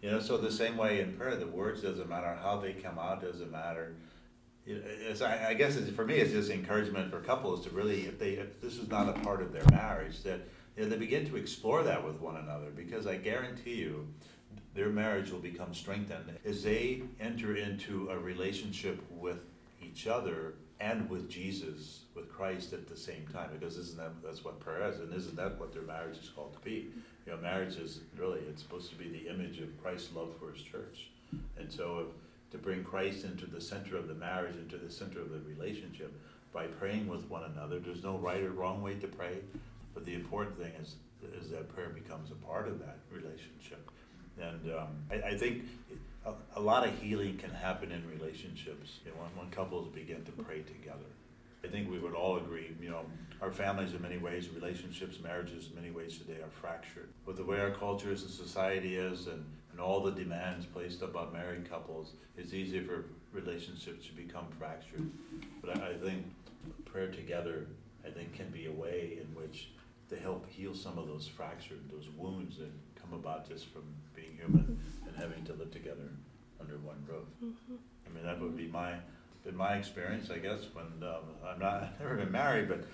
You 0.00 0.10
know, 0.10 0.20
so 0.20 0.38
the 0.38 0.50
same 0.52 0.76
way 0.76 1.00
in 1.00 1.12
prayer, 1.14 1.36
the 1.36 1.46
words 1.46 1.82
doesn't 1.82 2.08
matter, 2.08 2.38
how 2.42 2.58
they 2.58 2.72
come 2.72 2.98
out 2.98 3.22
doesn't 3.22 3.50
matter. 3.50 3.94
It's, 4.66 5.20
I, 5.20 5.48
I 5.48 5.54
guess 5.54 5.78
for 5.90 6.06
me, 6.06 6.14
it's 6.14 6.32
just 6.32 6.50
encouragement 6.50 7.10
for 7.10 7.20
couples 7.20 7.64
to 7.64 7.70
really, 7.70 8.06
if 8.06 8.18
they, 8.18 8.30
if 8.32 8.60
this 8.62 8.78
is 8.78 8.88
not 8.88 9.08
a 9.08 9.12
part 9.20 9.42
of 9.42 9.52
their 9.52 9.64
marriage, 9.70 10.22
that 10.22 10.40
know, 10.82 10.88
they 10.88 10.96
begin 10.96 11.28
to 11.28 11.36
explore 11.36 11.82
that 11.84 12.04
with 12.04 12.20
one 12.20 12.36
another. 12.36 12.70
Because 12.74 13.06
I 13.06 13.16
guarantee 13.16 13.74
you, 13.74 14.06
their 14.74 14.88
marriage 14.88 15.30
will 15.30 15.38
become 15.38 15.72
strengthened 15.72 16.36
as 16.44 16.64
they 16.64 17.02
enter 17.20 17.56
into 17.56 18.08
a 18.10 18.18
relationship 18.18 19.00
with 19.10 19.38
each 19.80 20.06
other 20.06 20.54
and 20.80 21.08
with 21.08 21.30
Jesus, 21.30 22.00
with 22.16 22.28
Christ 22.28 22.72
at 22.72 22.88
the 22.88 22.96
same 22.96 23.26
time. 23.32 23.50
Because 23.58 23.76
isn't 23.76 23.98
that 23.98 24.22
that's 24.24 24.44
what 24.44 24.58
prayer 24.58 24.88
is, 24.90 24.98
and 24.98 25.14
isn't 25.14 25.36
that 25.36 25.58
what 25.60 25.72
their 25.72 25.82
marriage 25.82 26.18
is 26.18 26.28
called 26.28 26.54
to 26.54 26.60
be? 26.60 26.90
you 27.26 27.32
know, 27.32 27.38
marriage 27.38 27.76
is 27.76 28.00
really, 28.18 28.40
it's 28.40 28.62
supposed 28.62 28.90
to 28.90 28.96
be 28.96 29.08
the 29.08 29.28
image 29.28 29.58
of 29.60 29.82
Christ's 29.82 30.14
love 30.14 30.34
for 30.38 30.52
his 30.52 30.62
church. 30.62 31.08
And 31.58 31.72
so 31.72 32.08
to 32.50 32.58
bring 32.58 32.84
Christ 32.84 33.24
into 33.24 33.46
the 33.46 33.60
center 33.60 33.96
of 33.96 34.08
the 34.08 34.14
marriage, 34.14 34.56
into 34.56 34.76
the 34.76 34.90
center 34.90 35.20
of 35.20 35.30
the 35.30 35.40
relationship, 35.48 36.12
by 36.52 36.66
praying 36.66 37.08
with 37.08 37.28
one 37.28 37.44
another, 37.44 37.80
there's 37.80 38.02
no 38.02 38.18
right 38.18 38.42
or 38.42 38.50
wrong 38.50 38.82
way 38.82 38.94
to 38.96 39.08
pray, 39.08 39.38
but 39.94 40.04
the 40.04 40.14
important 40.14 40.58
thing 40.58 40.72
is, 40.80 40.96
is 41.40 41.50
that 41.50 41.74
prayer 41.74 41.88
becomes 41.88 42.30
a 42.30 42.34
part 42.34 42.68
of 42.68 42.78
that 42.80 42.98
relationship. 43.10 43.90
And 44.40 44.72
um, 44.74 44.88
I, 45.10 45.28
I, 45.30 45.38
think 45.38 45.62
a, 46.26 46.32
a, 46.56 46.60
lot 46.60 46.86
of 46.86 46.98
healing 47.00 47.36
can 47.36 47.50
happen 47.50 47.92
in 47.92 48.02
relationships 48.08 48.98
you 49.04 49.12
know, 49.12 49.18
when, 49.18 49.44
when 49.44 49.50
couples 49.50 49.88
begin 49.94 50.24
to 50.24 50.32
pray 50.32 50.62
together. 50.62 51.06
I 51.64 51.68
think 51.68 51.90
we 51.90 51.98
would 51.98 52.14
all 52.14 52.36
agree, 52.36 52.72
you 52.80 52.90
know, 52.90 53.06
our 53.40 53.50
families 53.50 53.94
in 53.94 54.02
many 54.02 54.18
ways, 54.18 54.48
relationships, 54.50 55.18
marriages 55.22 55.68
in 55.68 55.76
many 55.80 55.90
ways 55.90 56.18
today 56.18 56.40
are 56.42 56.50
fractured. 56.60 57.08
With 57.24 57.36
the 57.36 57.44
way 57.44 57.60
our 57.60 57.70
culture 57.70 58.12
is 58.12 58.22
and 58.22 58.30
society 58.30 58.96
is 58.96 59.28
and, 59.28 59.44
and 59.70 59.80
all 59.80 60.00
the 60.00 60.10
demands 60.10 60.66
placed 60.66 61.00
upon 61.00 61.32
married 61.32 61.68
couples, 61.70 62.12
it's 62.36 62.52
easy 62.52 62.80
for 62.80 63.06
relationships 63.32 64.06
to 64.06 64.12
become 64.12 64.46
fractured. 64.58 65.10
But 65.62 65.78
I, 65.78 65.90
I 65.90 65.94
think 65.94 66.24
prayer 66.84 67.10
together, 67.10 67.66
I 68.06 68.10
think, 68.10 68.34
can 68.34 68.50
be 68.50 68.66
a 68.66 68.72
way 68.72 69.18
in 69.20 69.34
which 69.34 69.70
to 70.14 70.20
help 70.20 70.48
heal 70.50 70.74
some 70.74 70.98
of 70.98 71.06
those 71.06 71.26
fractured, 71.26 71.80
those 71.90 72.08
wounds 72.16 72.58
that 72.58 72.70
come 73.00 73.12
about 73.12 73.48
just 73.48 73.66
from 73.72 73.82
being 74.14 74.36
human 74.36 74.78
and 75.06 75.16
having 75.16 75.44
to 75.44 75.52
live 75.54 75.70
together 75.70 76.10
under 76.60 76.78
one 76.78 77.04
roof. 77.08 77.26
Mm-hmm. 77.42 77.74
I 78.06 78.14
mean, 78.14 78.24
that 78.24 78.40
would 78.40 78.56
be 78.56 78.68
my 78.68 78.94
been 79.44 79.56
my 79.56 79.74
experience, 79.74 80.30
I 80.30 80.38
guess, 80.38 80.60
when 80.72 80.86
um, 81.06 81.24
I'm 81.46 81.58
not, 81.58 81.82
I've 81.82 82.00
never 82.00 82.16
been 82.16 82.32
married, 82.32 82.66
but, 82.66 82.84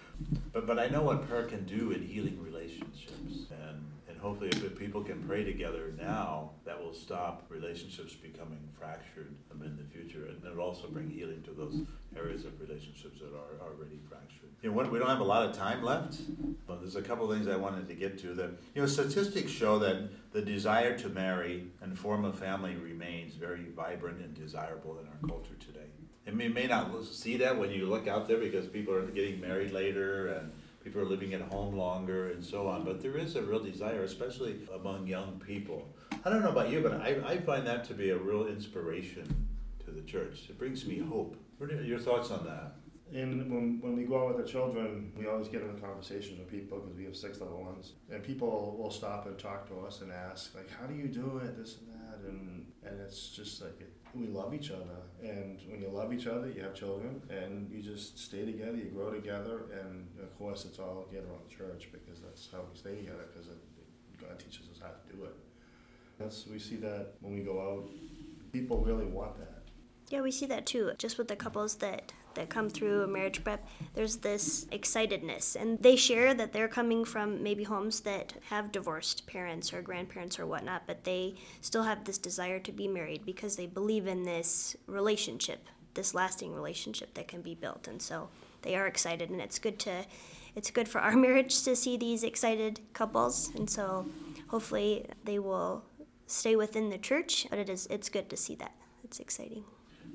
but, 0.53 0.67
but 0.67 0.81
I 0.81 0.89
know 0.89 1.03
what 1.03 1.29
prayer 1.29 1.45
can 1.45 1.65
do 1.65 1.93
in 1.93 2.05
healing 2.05 2.43
relationships 2.43 3.47
and, 3.51 3.87
and 4.09 4.19
hopefully, 4.19 4.51
if 4.51 4.77
people 4.77 5.03
can 5.03 5.23
pray 5.23 5.45
together 5.45 5.93
now, 5.97 6.51
that 6.65 6.83
will 6.83 6.93
stop 6.93 7.47
relationships 7.49 8.15
becoming 8.15 8.69
fractured 8.77 9.33
in 9.53 9.77
the 9.77 9.85
future, 9.85 10.27
and 10.27 10.45
it'll 10.45 10.65
also 10.65 10.89
bring 10.89 11.09
healing 11.09 11.43
to 11.43 11.51
those 11.53 11.83
areas 12.23 12.45
of 12.45 12.61
relationships 12.61 13.21
that 13.21 13.33
are 13.33 13.67
already 13.67 13.99
fractured. 14.09 14.49
You 14.63 14.71
know, 14.71 14.91
we 14.91 14.99
don't 14.99 15.09
have 15.09 15.21
a 15.21 15.25
lot 15.25 15.49
of 15.49 15.57
time 15.57 15.83
left, 15.83 16.19
but 16.67 16.81
there's 16.81 16.97
a 16.97 17.03
couple 17.03 17.31
of 17.31 17.37
things 17.37 17.49
I 17.49 17.57
wanted 17.57 17.89
to 17.89 17.95
get 17.95 18.19
to. 18.21 18.35
That 18.35 18.51
you 18.75 18.83
know, 18.83 18.87
statistics 18.87 19.51
show 19.51 19.79
that 19.79 20.33
the 20.33 20.43
desire 20.43 20.97
to 20.99 21.09
marry 21.09 21.69
and 21.81 21.99
form 21.99 22.25
a 22.25 22.33
family 22.33 22.77
remains 22.77 23.35
very 23.35 23.67
vibrant 23.75 24.21
and 24.21 24.35
desirable 24.35 24.99
in 24.99 25.07
our 25.07 25.29
culture 25.29 25.55
today. 25.59 25.87
And 26.27 26.41
you 26.41 26.51
may 26.51 26.67
not 26.67 27.05
see 27.05 27.37
that 27.39 27.59
when 27.59 27.71
you 27.71 27.87
look 27.87 28.07
out 28.07 28.29
there 28.29 28.39
because 28.39 28.67
people 28.67 28.95
are 28.95 29.03
getting 29.07 29.41
married 29.41 29.73
later 29.73 30.29
and 30.29 30.53
people 30.85 31.01
are 31.01 31.07
living 31.07 31.35
at 31.35 31.41
home 31.41 31.75
longer 31.75 32.31
and 32.31 32.45
so 32.45 32.69
on. 32.69 32.85
But 32.85 33.01
there 33.01 33.17
is 33.17 33.37
a 33.37 33.43
real 33.43 33.61
desire, 33.61 34.03
especially 34.03 34.61
among 34.75 35.07
young 35.07 35.41
people. 35.45 35.89
I 36.25 36.31
don't 36.31 36.43
know 36.43 36.51
about 36.51 36.71
you, 36.71 36.81
but 36.81 37.01
I, 37.01 37.17
I 37.27 37.39
find 37.39 37.67
that 37.67 37.85
to 37.85 37.95
be 37.95 38.11
a 38.11 38.17
real 38.17 38.47
inspiration 38.47 39.49
to 39.85 39.91
the 39.91 40.03
church. 40.03 40.47
It 40.49 40.59
brings 40.59 40.85
me 40.85 40.99
hope. 40.99 41.37
Your 41.61 41.99
thoughts 41.99 42.31
on 42.31 42.45
that? 42.47 42.77
And 43.13 43.51
when, 43.51 43.81
when 43.81 43.97
we 43.97 44.05
go 44.05 44.21
out 44.21 44.37
with 44.37 44.47
the 44.47 44.51
children, 44.51 45.13
we 45.19 45.27
always 45.27 45.49
get 45.49 45.63
into 45.63 45.81
conversations 45.81 46.39
with 46.39 46.49
people 46.49 46.79
because 46.79 46.97
we 46.97 47.05
have 47.05 47.17
six 47.17 47.41
little 47.41 47.61
ones. 47.61 47.95
And 48.11 48.23
people 48.23 48.77
will 48.79 48.91
stop 48.91 49.27
and 49.27 49.37
talk 49.39 49.69
to 49.69 49.81
us 49.81 50.01
and 50.01 50.13
ask, 50.13 50.55
like, 50.55 50.71
how 50.71 50.87
do 50.87 50.95
you 50.95 51.09
do 51.09 51.39
it, 51.45 51.59
this 51.59 51.79
and 51.79 51.89
that? 51.89 52.29
And, 52.29 52.67
and 52.85 53.01
it's 53.01 53.29
just 53.29 53.61
like, 53.63 53.81
we 54.15 54.29
love 54.29 54.55
each 54.55 54.71
other. 54.71 55.03
And 55.23 55.59
when 55.69 55.83
you 55.83 55.89
love 55.89 56.13
each 56.13 56.29
other, 56.29 56.49
you 56.49 56.63
have 56.63 56.75
children, 56.75 57.21
and 57.29 57.69
you 57.71 57.83
just 57.83 58.19
stay 58.19 58.45
together, 58.45 58.77
you 58.77 58.91
grow 58.95 59.11
together. 59.11 59.63
And 59.81 60.07
of 60.23 60.37
course, 60.39 60.65
it's 60.65 60.79
all 60.79 61.05
together 61.09 61.29
on 61.33 61.41
the 61.49 61.55
church 61.55 61.89
because 61.93 62.21
that's 62.21 62.49
how 62.51 62.61
we 62.73 62.79
stay 62.79 62.95
together 62.97 63.27
because 63.33 63.49
God 64.21 64.39
teaches 64.39 64.69
us 64.71 64.79
how 64.81 64.89
to 64.89 65.17
do 65.17 65.25
it. 65.25 65.35
That's, 66.19 66.47
we 66.47 66.59
see 66.59 66.77
that 66.77 67.15
when 67.21 67.35
we 67.35 67.41
go 67.41 67.61
out, 67.61 67.91
people 68.53 68.79
really 68.85 69.07
want 69.07 69.37
that. 69.39 69.60
Yeah, 70.11 70.23
we 70.23 70.33
see 70.33 70.47
that 70.47 70.67
too. 70.67 70.91
Just 70.99 71.19
with 71.19 71.29
the 71.29 71.37
couples 71.37 71.77
that 71.77 72.13
that 72.35 72.49
come 72.49 72.69
through 72.69 73.03
a 73.03 73.07
marriage 73.09 73.43
prep, 73.43 73.67
there's 73.95 74.17
this 74.17 74.65
excitedness. 74.67 75.57
And 75.61 75.79
they 75.81 75.97
share 75.97 76.33
that 76.35 76.53
they're 76.53 76.69
coming 76.69 77.05
from 77.05 77.43
maybe 77.43 77.65
homes 77.65 78.01
that 78.01 78.35
have 78.51 78.71
divorced 78.71 79.27
parents 79.27 79.73
or 79.73 79.83
grandparents 79.83 80.39
or 80.39 80.47
whatnot, 80.47 80.83
but 80.87 81.03
they 81.03 81.35
still 81.61 81.83
have 81.83 82.05
this 82.05 82.19
desire 82.19 82.61
to 82.61 82.73
be 82.73 82.87
married 82.87 83.25
because 83.25 83.57
they 83.57 83.67
believe 83.67 84.07
in 84.07 84.23
this 84.23 84.77
relationship, 84.87 85.67
this 85.95 86.15
lasting 86.15 86.55
relationship 86.55 87.15
that 87.15 87.27
can 87.27 87.43
be 87.43 87.55
built. 87.55 87.89
And 87.89 88.01
so 88.01 88.29
they 88.63 88.77
are 88.77 88.87
excited 88.87 89.31
and 89.31 89.41
it's 89.41 89.59
good 89.59 89.79
to 89.81 90.05
it's 90.57 90.71
good 90.71 90.89
for 90.89 91.01
our 91.01 91.17
marriage 91.17 91.63
to 91.63 91.75
see 91.75 91.97
these 91.97 92.23
excited 92.23 92.81
couples 92.93 93.51
and 93.55 93.69
so 93.69 94.07
hopefully 94.49 95.07
they 95.25 95.39
will 95.39 95.85
stay 96.27 96.57
within 96.57 96.91
the 96.91 96.99
church 96.99 97.47
but 97.51 97.59
it 97.59 97.69
is 97.69 97.87
it's 97.87 98.09
good 98.09 98.29
to 98.29 98.37
see 98.37 98.55
that 98.55 98.75
it's 99.03 99.19
exciting 99.19 99.65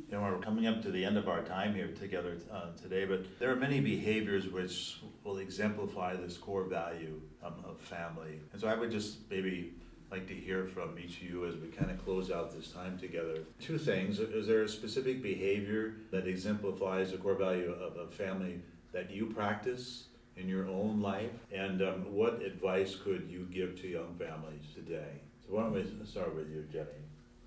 you 0.09 0.15
know, 0.15 0.21
we're 0.21 0.37
coming 0.39 0.67
up 0.67 0.81
to 0.83 0.91
the 0.91 1.03
end 1.03 1.17
of 1.17 1.27
our 1.27 1.41
time 1.41 1.73
here 1.73 1.87
together 1.87 2.37
uh, 2.51 2.71
today, 2.81 3.05
but 3.05 3.39
there 3.39 3.51
are 3.51 3.55
many 3.55 3.79
behaviors 3.79 4.47
which 4.47 4.97
will 5.23 5.37
exemplify 5.37 6.15
this 6.15 6.37
core 6.37 6.63
value 6.65 7.19
um, 7.43 7.55
of 7.63 7.79
family. 7.79 8.39
And 8.51 8.61
so 8.61 8.67
I 8.67 8.75
would 8.75 8.91
just 8.91 9.17
maybe 9.29 9.73
like 10.11 10.27
to 10.27 10.33
hear 10.33 10.65
from 10.65 10.97
each 10.99 11.17
of 11.17 11.23
you 11.23 11.45
as 11.45 11.55
we 11.55 11.67
kind 11.67 11.89
of 11.89 12.03
close 12.03 12.31
out 12.31 12.55
this 12.55 12.71
time 12.71 12.97
together. 12.97 13.39
Two 13.59 13.77
things. 13.77 14.19
Is 14.19 14.47
there 14.47 14.63
a 14.63 14.69
specific 14.69 15.21
behavior 15.21 15.95
that 16.11 16.27
exemplifies 16.27 17.11
the 17.11 17.17
core 17.17 17.35
value 17.35 17.71
of 17.71 17.97
a 17.97 18.07
family 18.11 18.61
that 18.93 19.11
you 19.11 19.25
practice 19.25 20.05
in 20.37 20.47
your 20.47 20.67
own 20.67 21.01
life? 21.01 21.31
And 21.51 21.81
um, 21.81 22.13
what 22.13 22.41
advice 22.41 22.95
could 22.95 23.27
you 23.29 23.47
give 23.51 23.81
to 23.81 23.87
young 23.87 24.15
families 24.19 24.63
today? 24.73 25.21
So 25.45 25.55
why 25.55 25.63
don't 25.63 25.73
we 25.73 26.05
start 26.05 26.35
with 26.35 26.49
you, 26.49 26.65
Jenny? 26.71 26.85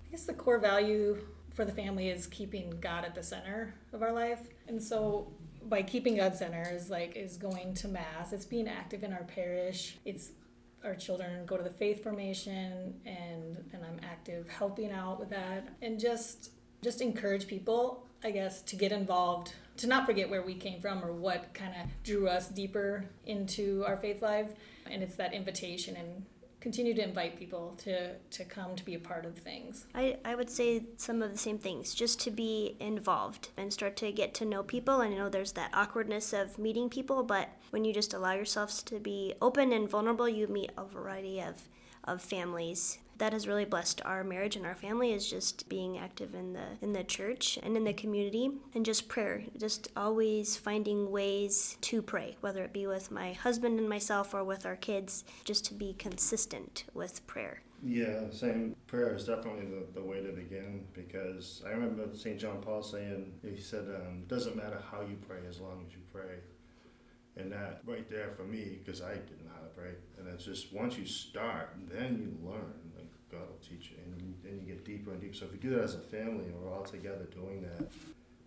I 0.07 0.11
guess 0.11 0.25
the 0.25 0.33
core 0.33 0.59
value 0.59 1.17
for 1.53 1.65
the 1.65 1.71
family 1.71 2.09
is 2.09 2.27
keeping 2.27 2.77
God 2.79 3.05
at 3.05 3.15
the 3.15 3.23
center 3.23 3.73
of 3.93 4.01
our 4.01 4.13
life. 4.13 4.41
And 4.67 4.81
so 4.81 5.31
by 5.63 5.81
keeping 5.81 6.15
God 6.17 6.35
center 6.35 6.67
is 6.71 6.89
like 6.89 7.15
is 7.15 7.37
going 7.37 7.73
to 7.75 7.87
mass, 7.87 8.33
it's 8.33 8.45
being 8.45 8.67
active 8.67 9.03
in 9.03 9.13
our 9.13 9.23
parish, 9.23 9.97
it's 10.05 10.31
our 10.83 10.95
children 10.95 11.45
go 11.45 11.57
to 11.57 11.63
the 11.63 11.69
faith 11.69 12.01
formation 12.01 12.93
and 13.05 13.57
and 13.73 13.83
I'm 13.83 13.99
active 14.03 14.47
helping 14.49 14.91
out 14.91 15.19
with 15.19 15.29
that. 15.29 15.67
And 15.81 15.99
just 15.99 16.51
just 16.81 17.01
encourage 17.01 17.47
people 17.47 18.05
I 18.23 18.31
guess 18.31 18.61
to 18.63 18.75
get 18.75 18.91
involved 18.91 19.53
to 19.77 19.87
not 19.87 20.05
forget 20.05 20.29
where 20.29 20.41
we 20.41 20.55
came 20.55 20.81
from 20.81 21.03
or 21.03 21.13
what 21.13 21.53
kind 21.53 21.73
of 21.73 21.89
drew 22.03 22.27
us 22.27 22.49
deeper 22.49 23.05
into 23.25 23.83
our 23.87 23.95
faith 23.95 24.21
life. 24.21 24.51
And 24.89 25.01
it's 25.01 25.15
that 25.15 25.33
invitation 25.33 25.95
and 25.95 26.25
continue 26.59 26.93
to 26.93 27.03
invite 27.03 27.37
people 27.37 27.73
to 27.77 28.15
to 28.15 28.45
come 28.45 28.75
to 28.75 28.83
be 28.83 28.95
a 28.95 28.99
part 28.99 29.25
of 29.25 29.37
things. 29.37 29.85
I, 29.95 30.17
I 30.25 30.35
would 30.35 30.49
say 30.49 30.83
some 30.97 31.21
of 31.21 31.31
the 31.31 31.37
same 31.37 31.57
things 31.57 31.93
just 31.93 32.19
to 32.21 32.31
be 32.31 32.75
involved 32.79 33.49
and 33.57 33.71
start 33.71 33.95
to 33.97 34.11
get 34.11 34.33
to 34.35 34.45
know 34.45 34.63
people. 34.63 35.01
And 35.01 35.13
i 35.13 35.17
know 35.17 35.29
there's 35.29 35.53
that 35.53 35.71
awkwardness 35.73 36.33
of 36.33 36.59
meeting 36.59 36.89
people 36.89 37.23
but 37.23 37.49
when 37.69 37.85
you 37.85 37.93
just 37.93 38.13
allow 38.13 38.33
yourselves 38.33 38.83
to 38.83 38.99
be 38.99 39.33
open 39.41 39.71
and 39.71 39.89
vulnerable 39.89 40.27
you 40.27 40.47
meet 40.47 40.71
a 40.77 40.85
variety 40.85 41.41
of 41.41 41.67
of 42.03 42.21
families 42.21 42.99
that 43.19 43.33
has 43.33 43.47
really 43.47 43.65
blessed 43.65 44.01
our 44.05 44.23
marriage 44.23 44.55
and 44.55 44.65
our 44.65 44.75
family 44.75 45.13
is 45.13 45.29
just 45.29 45.69
being 45.69 45.97
active 45.97 46.33
in 46.33 46.53
the 46.53 46.65
in 46.81 46.93
the 46.93 47.03
church 47.03 47.59
and 47.61 47.77
in 47.77 47.83
the 47.83 47.93
community 47.93 48.49
and 48.73 48.85
just 48.85 49.07
prayer 49.07 49.43
just 49.57 49.89
always 49.95 50.57
finding 50.57 51.11
ways 51.11 51.77
to 51.81 52.01
pray 52.01 52.35
whether 52.41 52.63
it 52.63 52.73
be 52.73 52.87
with 52.87 53.11
my 53.11 53.33
husband 53.33 53.77
and 53.77 53.87
myself 53.87 54.33
or 54.33 54.43
with 54.43 54.65
our 54.65 54.75
kids 54.75 55.23
just 55.43 55.63
to 55.65 55.73
be 55.73 55.93
consistent 55.93 56.85
with 56.93 57.25
prayer 57.27 57.61
yeah, 57.81 58.29
same 58.31 58.75
prayer 58.87 59.15
is 59.15 59.25
definitely 59.25 59.65
the, 59.65 59.99
the 59.99 60.05
way 60.05 60.21
to 60.21 60.33
begin 60.33 60.85
because 60.93 61.63
I 61.65 61.69
remember 61.69 62.13
St. 62.13 62.37
John 62.37 62.59
Paul 62.61 62.83
saying, 62.83 63.31
he 63.41 63.61
said, 63.61 63.85
um, 63.95 64.25
doesn't 64.27 64.57
matter 64.57 64.83
how 64.91 65.01
you 65.01 65.17
pray 65.25 65.39
as 65.47 65.59
long 65.59 65.85
as 65.87 65.93
you 65.93 66.01
pray. 66.11 66.39
And 67.37 67.51
that 67.53 67.81
right 67.85 68.09
there 68.09 68.31
for 68.31 68.43
me, 68.43 68.79
because 68.83 69.01
I 69.01 69.13
didn't 69.13 69.45
know 69.45 69.51
how 69.55 69.61
to 69.61 69.69
pray, 69.69 69.91
and 70.17 70.27
it's 70.27 70.43
just 70.43 70.73
once 70.73 70.97
you 70.97 71.05
start, 71.05 71.69
then 71.89 72.19
you 72.19 72.49
learn. 72.49 72.88
God 73.31 73.41
will 73.41 73.61
teach 73.61 73.91
you, 73.91 73.97
and 74.03 74.35
then 74.43 74.59
you 74.59 74.65
get 74.65 74.85
deeper 74.85 75.11
and 75.11 75.21
deeper. 75.21 75.33
So 75.33 75.45
if 75.45 75.53
you 75.53 75.69
do 75.69 75.75
that 75.75 75.83
as 75.83 75.95
a 75.95 75.99
family, 75.99 76.45
and 76.45 76.55
we're 76.55 76.73
all 76.73 76.83
together 76.83 77.27
doing 77.33 77.61
that, 77.61 77.87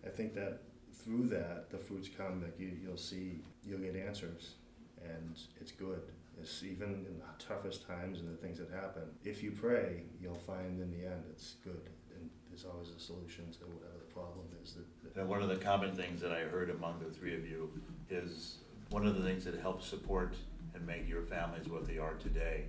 I 0.05 0.09
think 0.09 0.33
that 0.35 0.61
through 1.03 1.27
that 1.27 1.69
the 1.69 1.77
fruits 1.77 2.09
come. 2.15 2.41
Like 2.41 2.59
you 2.59 2.71
you'll 2.81 2.97
see 2.97 3.39
you'll 3.65 3.79
get 3.79 3.95
answers, 3.95 4.55
and 5.03 5.37
it's 5.59 5.71
good. 5.71 6.01
It's 6.41 6.63
even 6.63 6.89
in 6.89 7.19
the 7.19 7.43
toughest 7.43 7.87
times 7.87 8.19
and 8.19 8.29
the 8.29 8.41
things 8.41 8.57
that 8.57 8.69
happen. 8.71 9.03
If 9.23 9.43
you 9.43 9.51
pray, 9.51 10.03
you'll 10.21 10.33
find 10.33 10.81
in 10.81 10.91
the 10.91 11.05
end 11.05 11.23
it's 11.29 11.55
good, 11.63 11.89
and 12.15 12.29
there's 12.49 12.65
always 12.65 12.89
a 12.89 12.99
solution 12.99 13.51
to 13.51 13.59
whatever 13.59 13.99
the 13.99 14.13
problem 14.13 14.45
is. 14.63 14.73
That, 14.73 15.15
that 15.15 15.27
one 15.27 15.41
of 15.41 15.49
the 15.49 15.57
common 15.57 15.95
things 15.95 16.21
that 16.21 16.31
I 16.31 16.41
heard 16.41 16.69
among 16.69 16.99
the 16.99 17.13
three 17.13 17.35
of 17.35 17.47
you 17.47 17.69
is 18.09 18.57
one 18.89 19.05
of 19.05 19.15
the 19.15 19.23
things 19.23 19.45
that 19.45 19.59
helps 19.59 19.87
support 19.87 20.35
and 20.73 20.85
make 20.85 21.07
your 21.07 21.21
families 21.21 21.67
what 21.67 21.85
they 21.87 21.97
are 21.97 22.15
today 22.15 22.65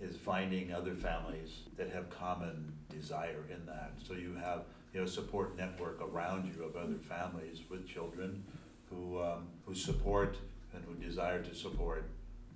is 0.00 0.16
finding 0.16 0.72
other 0.72 0.94
families 0.94 1.60
that 1.76 1.90
have 1.90 2.08
common 2.10 2.72
desire 2.90 3.44
in 3.50 3.64
that. 3.66 3.92
So 4.06 4.14
you 4.14 4.34
have 4.34 4.62
you 4.92 5.00
know 5.00 5.06
support 5.06 5.56
network 5.56 6.00
around 6.00 6.52
you 6.54 6.64
of 6.64 6.76
other 6.76 6.98
families 7.08 7.60
with 7.68 7.86
children 7.86 8.42
who 8.90 9.20
um, 9.20 9.48
who 9.66 9.74
support 9.74 10.36
and 10.74 10.84
who 10.84 10.94
desire 10.94 11.42
to 11.42 11.54
support 11.54 12.04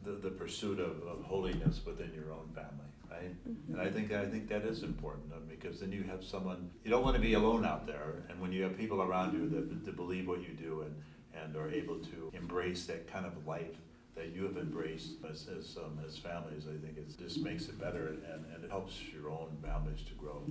the, 0.05 0.13
the 0.13 0.31
pursuit 0.31 0.79
of, 0.81 1.03
of 1.07 1.25
holiness 1.25 1.81
within 1.85 2.13
your 2.15 2.33
own 2.33 2.49
family, 2.55 2.91
right? 3.11 3.49
Mm-hmm. 3.49 3.75
And 3.75 3.83
I 3.83 3.91
think 3.91 4.13
I 4.13 4.27
think 4.27 4.49
that 4.49 4.63
is 4.63 4.83
important 4.83 5.33
because 5.49 5.81
then 5.81 5.93
you 5.93 6.03
have 6.05 6.25
someone 6.25 6.71
you 6.85 6.91
don't 6.91 7.03
want 7.03 7.17
to 7.17 7.23
be 7.23 7.35
alone 7.35 7.65
out 7.65 7.87
there, 7.87 8.25
and 8.29 8.41
when 8.41 8.53
you 8.53 8.63
have 8.63 8.77
people 8.77 9.03
around 9.03 9.33
you 9.33 9.49
that, 9.51 9.85
that 9.85 9.97
believe 9.97 10.29
what 10.29 10.41
you 10.41 10.55
do 10.55 10.83
and 10.83 10.95
and 11.35 11.57
are 11.57 11.71
able 11.71 11.99
to 11.99 12.31
embrace 12.35 12.85
that 12.87 13.11
kind 13.11 13.25
of 13.25 13.47
life 13.47 13.77
that 14.15 14.35
you 14.35 14.45
have 14.45 14.57
embraced 14.57 15.13
as, 15.29 15.49
as, 15.49 15.77
um, 15.79 15.99
as 16.07 16.19
families. 16.19 16.65
I 16.69 16.85
think 16.85 16.99
it 16.99 17.19
just 17.19 17.41
makes 17.41 17.69
it 17.69 17.81
better 17.81 18.09
and, 18.09 18.45
and 18.55 18.65
it 18.65 18.71
helps 18.71 19.01
your 19.13 19.31
own 19.31 19.57
families 19.63 20.03
to 20.03 20.15
grow 20.15 20.43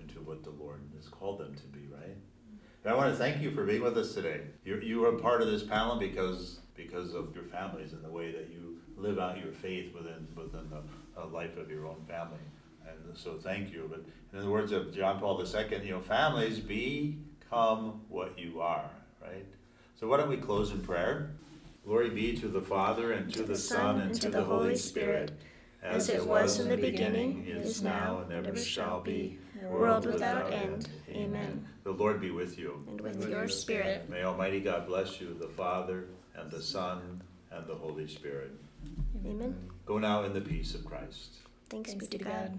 into 0.00 0.20
what 0.20 0.42
the 0.42 0.50
Lord 0.50 0.80
has 0.96 1.08
called 1.08 1.38
them 1.38 1.54
to 1.54 1.62
be, 1.64 1.86
right? 1.92 2.16
And 2.82 2.92
I 2.92 2.96
want 2.96 3.12
to 3.12 3.16
thank 3.16 3.42
you 3.42 3.50
for 3.50 3.64
being 3.64 3.82
with 3.82 3.96
us 3.98 4.14
today. 4.14 4.40
You, 4.64 4.80
you 4.80 5.04
are 5.04 5.12
part 5.12 5.42
of 5.42 5.48
this 5.48 5.62
panel 5.62 5.96
because 5.96 6.60
because 6.74 7.12
of 7.12 7.34
your 7.34 7.44
families 7.44 7.92
and 7.92 8.02
the 8.02 8.10
way 8.10 8.32
that 8.32 8.48
you 8.50 8.78
live 8.96 9.18
out 9.18 9.36
your 9.36 9.52
faith 9.52 9.92
within 9.94 10.26
within 10.34 10.70
the 10.70 10.82
uh, 11.20 11.26
life 11.26 11.58
of 11.58 11.70
your 11.70 11.86
own 11.86 12.02
family. 12.08 12.38
And 12.86 13.16
so 13.16 13.34
thank 13.34 13.70
you. 13.72 13.86
But 13.90 14.04
in 14.36 14.44
the 14.44 14.50
words 14.50 14.72
of 14.72 14.94
John 14.94 15.20
Paul 15.20 15.42
II, 15.44 15.84
you 15.84 15.90
know, 15.90 16.00
families 16.00 16.58
become 16.58 18.00
what 18.08 18.38
you 18.38 18.60
are, 18.62 18.90
right? 19.20 19.44
So 19.98 20.08
why 20.08 20.16
don't 20.16 20.30
we 20.30 20.38
close 20.38 20.70
in 20.70 20.80
prayer? 20.80 21.32
Glory 21.84 22.10
be 22.10 22.36
to 22.36 22.48
the 22.48 22.60
Father, 22.60 23.12
and 23.12 23.32
to 23.32 23.42
the 23.42 23.56
Son, 23.56 24.00
and 24.00 24.14
to 24.20 24.28
the 24.28 24.44
Holy 24.44 24.76
Spirit, 24.76 25.32
as 25.82 26.08
it 26.08 26.24
was 26.24 26.60
in 26.60 26.68
the 26.68 26.76
beginning, 26.76 27.46
is 27.46 27.82
now, 27.82 28.18
and 28.18 28.46
ever 28.46 28.56
shall 28.56 29.00
be, 29.00 29.38
world 29.62 30.06
without 30.06 30.52
end. 30.52 30.88
Amen. 31.08 31.66
The 31.84 31.92
Lord 31.92 32.20
be 32.20 32.30
with 32.30 32.58
you. 32.58 32.84
And 32.86 33.00
with 33.00 33.28
your 33.28 33.48
spirit. 33.48 34.08
May 34.10 34.22
Almighty 34.24 34.60
God 34.60 34.86
bless 34.86 35.20
you, 35.20 35.34
the 35.40 35.48
Father, 35.48 36.04
and 36.36 36.50
the 36.50 36.62
Son, 36.62 37.22
and 37.50 37.66
the 37.66 37.74
Holy 37.74 38.06
Spirit. 38.06 38.52
Amen. 39.26 39.56
Go 39.86 39.98
now 39.98 40.24
in 40.24 40.32
the 40.32 40.40
peace 40.40 40.74
of 40.74 40.84
Christ. 40.84 41.36
Thanks, 41.68 41.90
Thanks 41.90 42.06
be 42.06 42.18
to 42.18 42.24
God. 42.24 42.58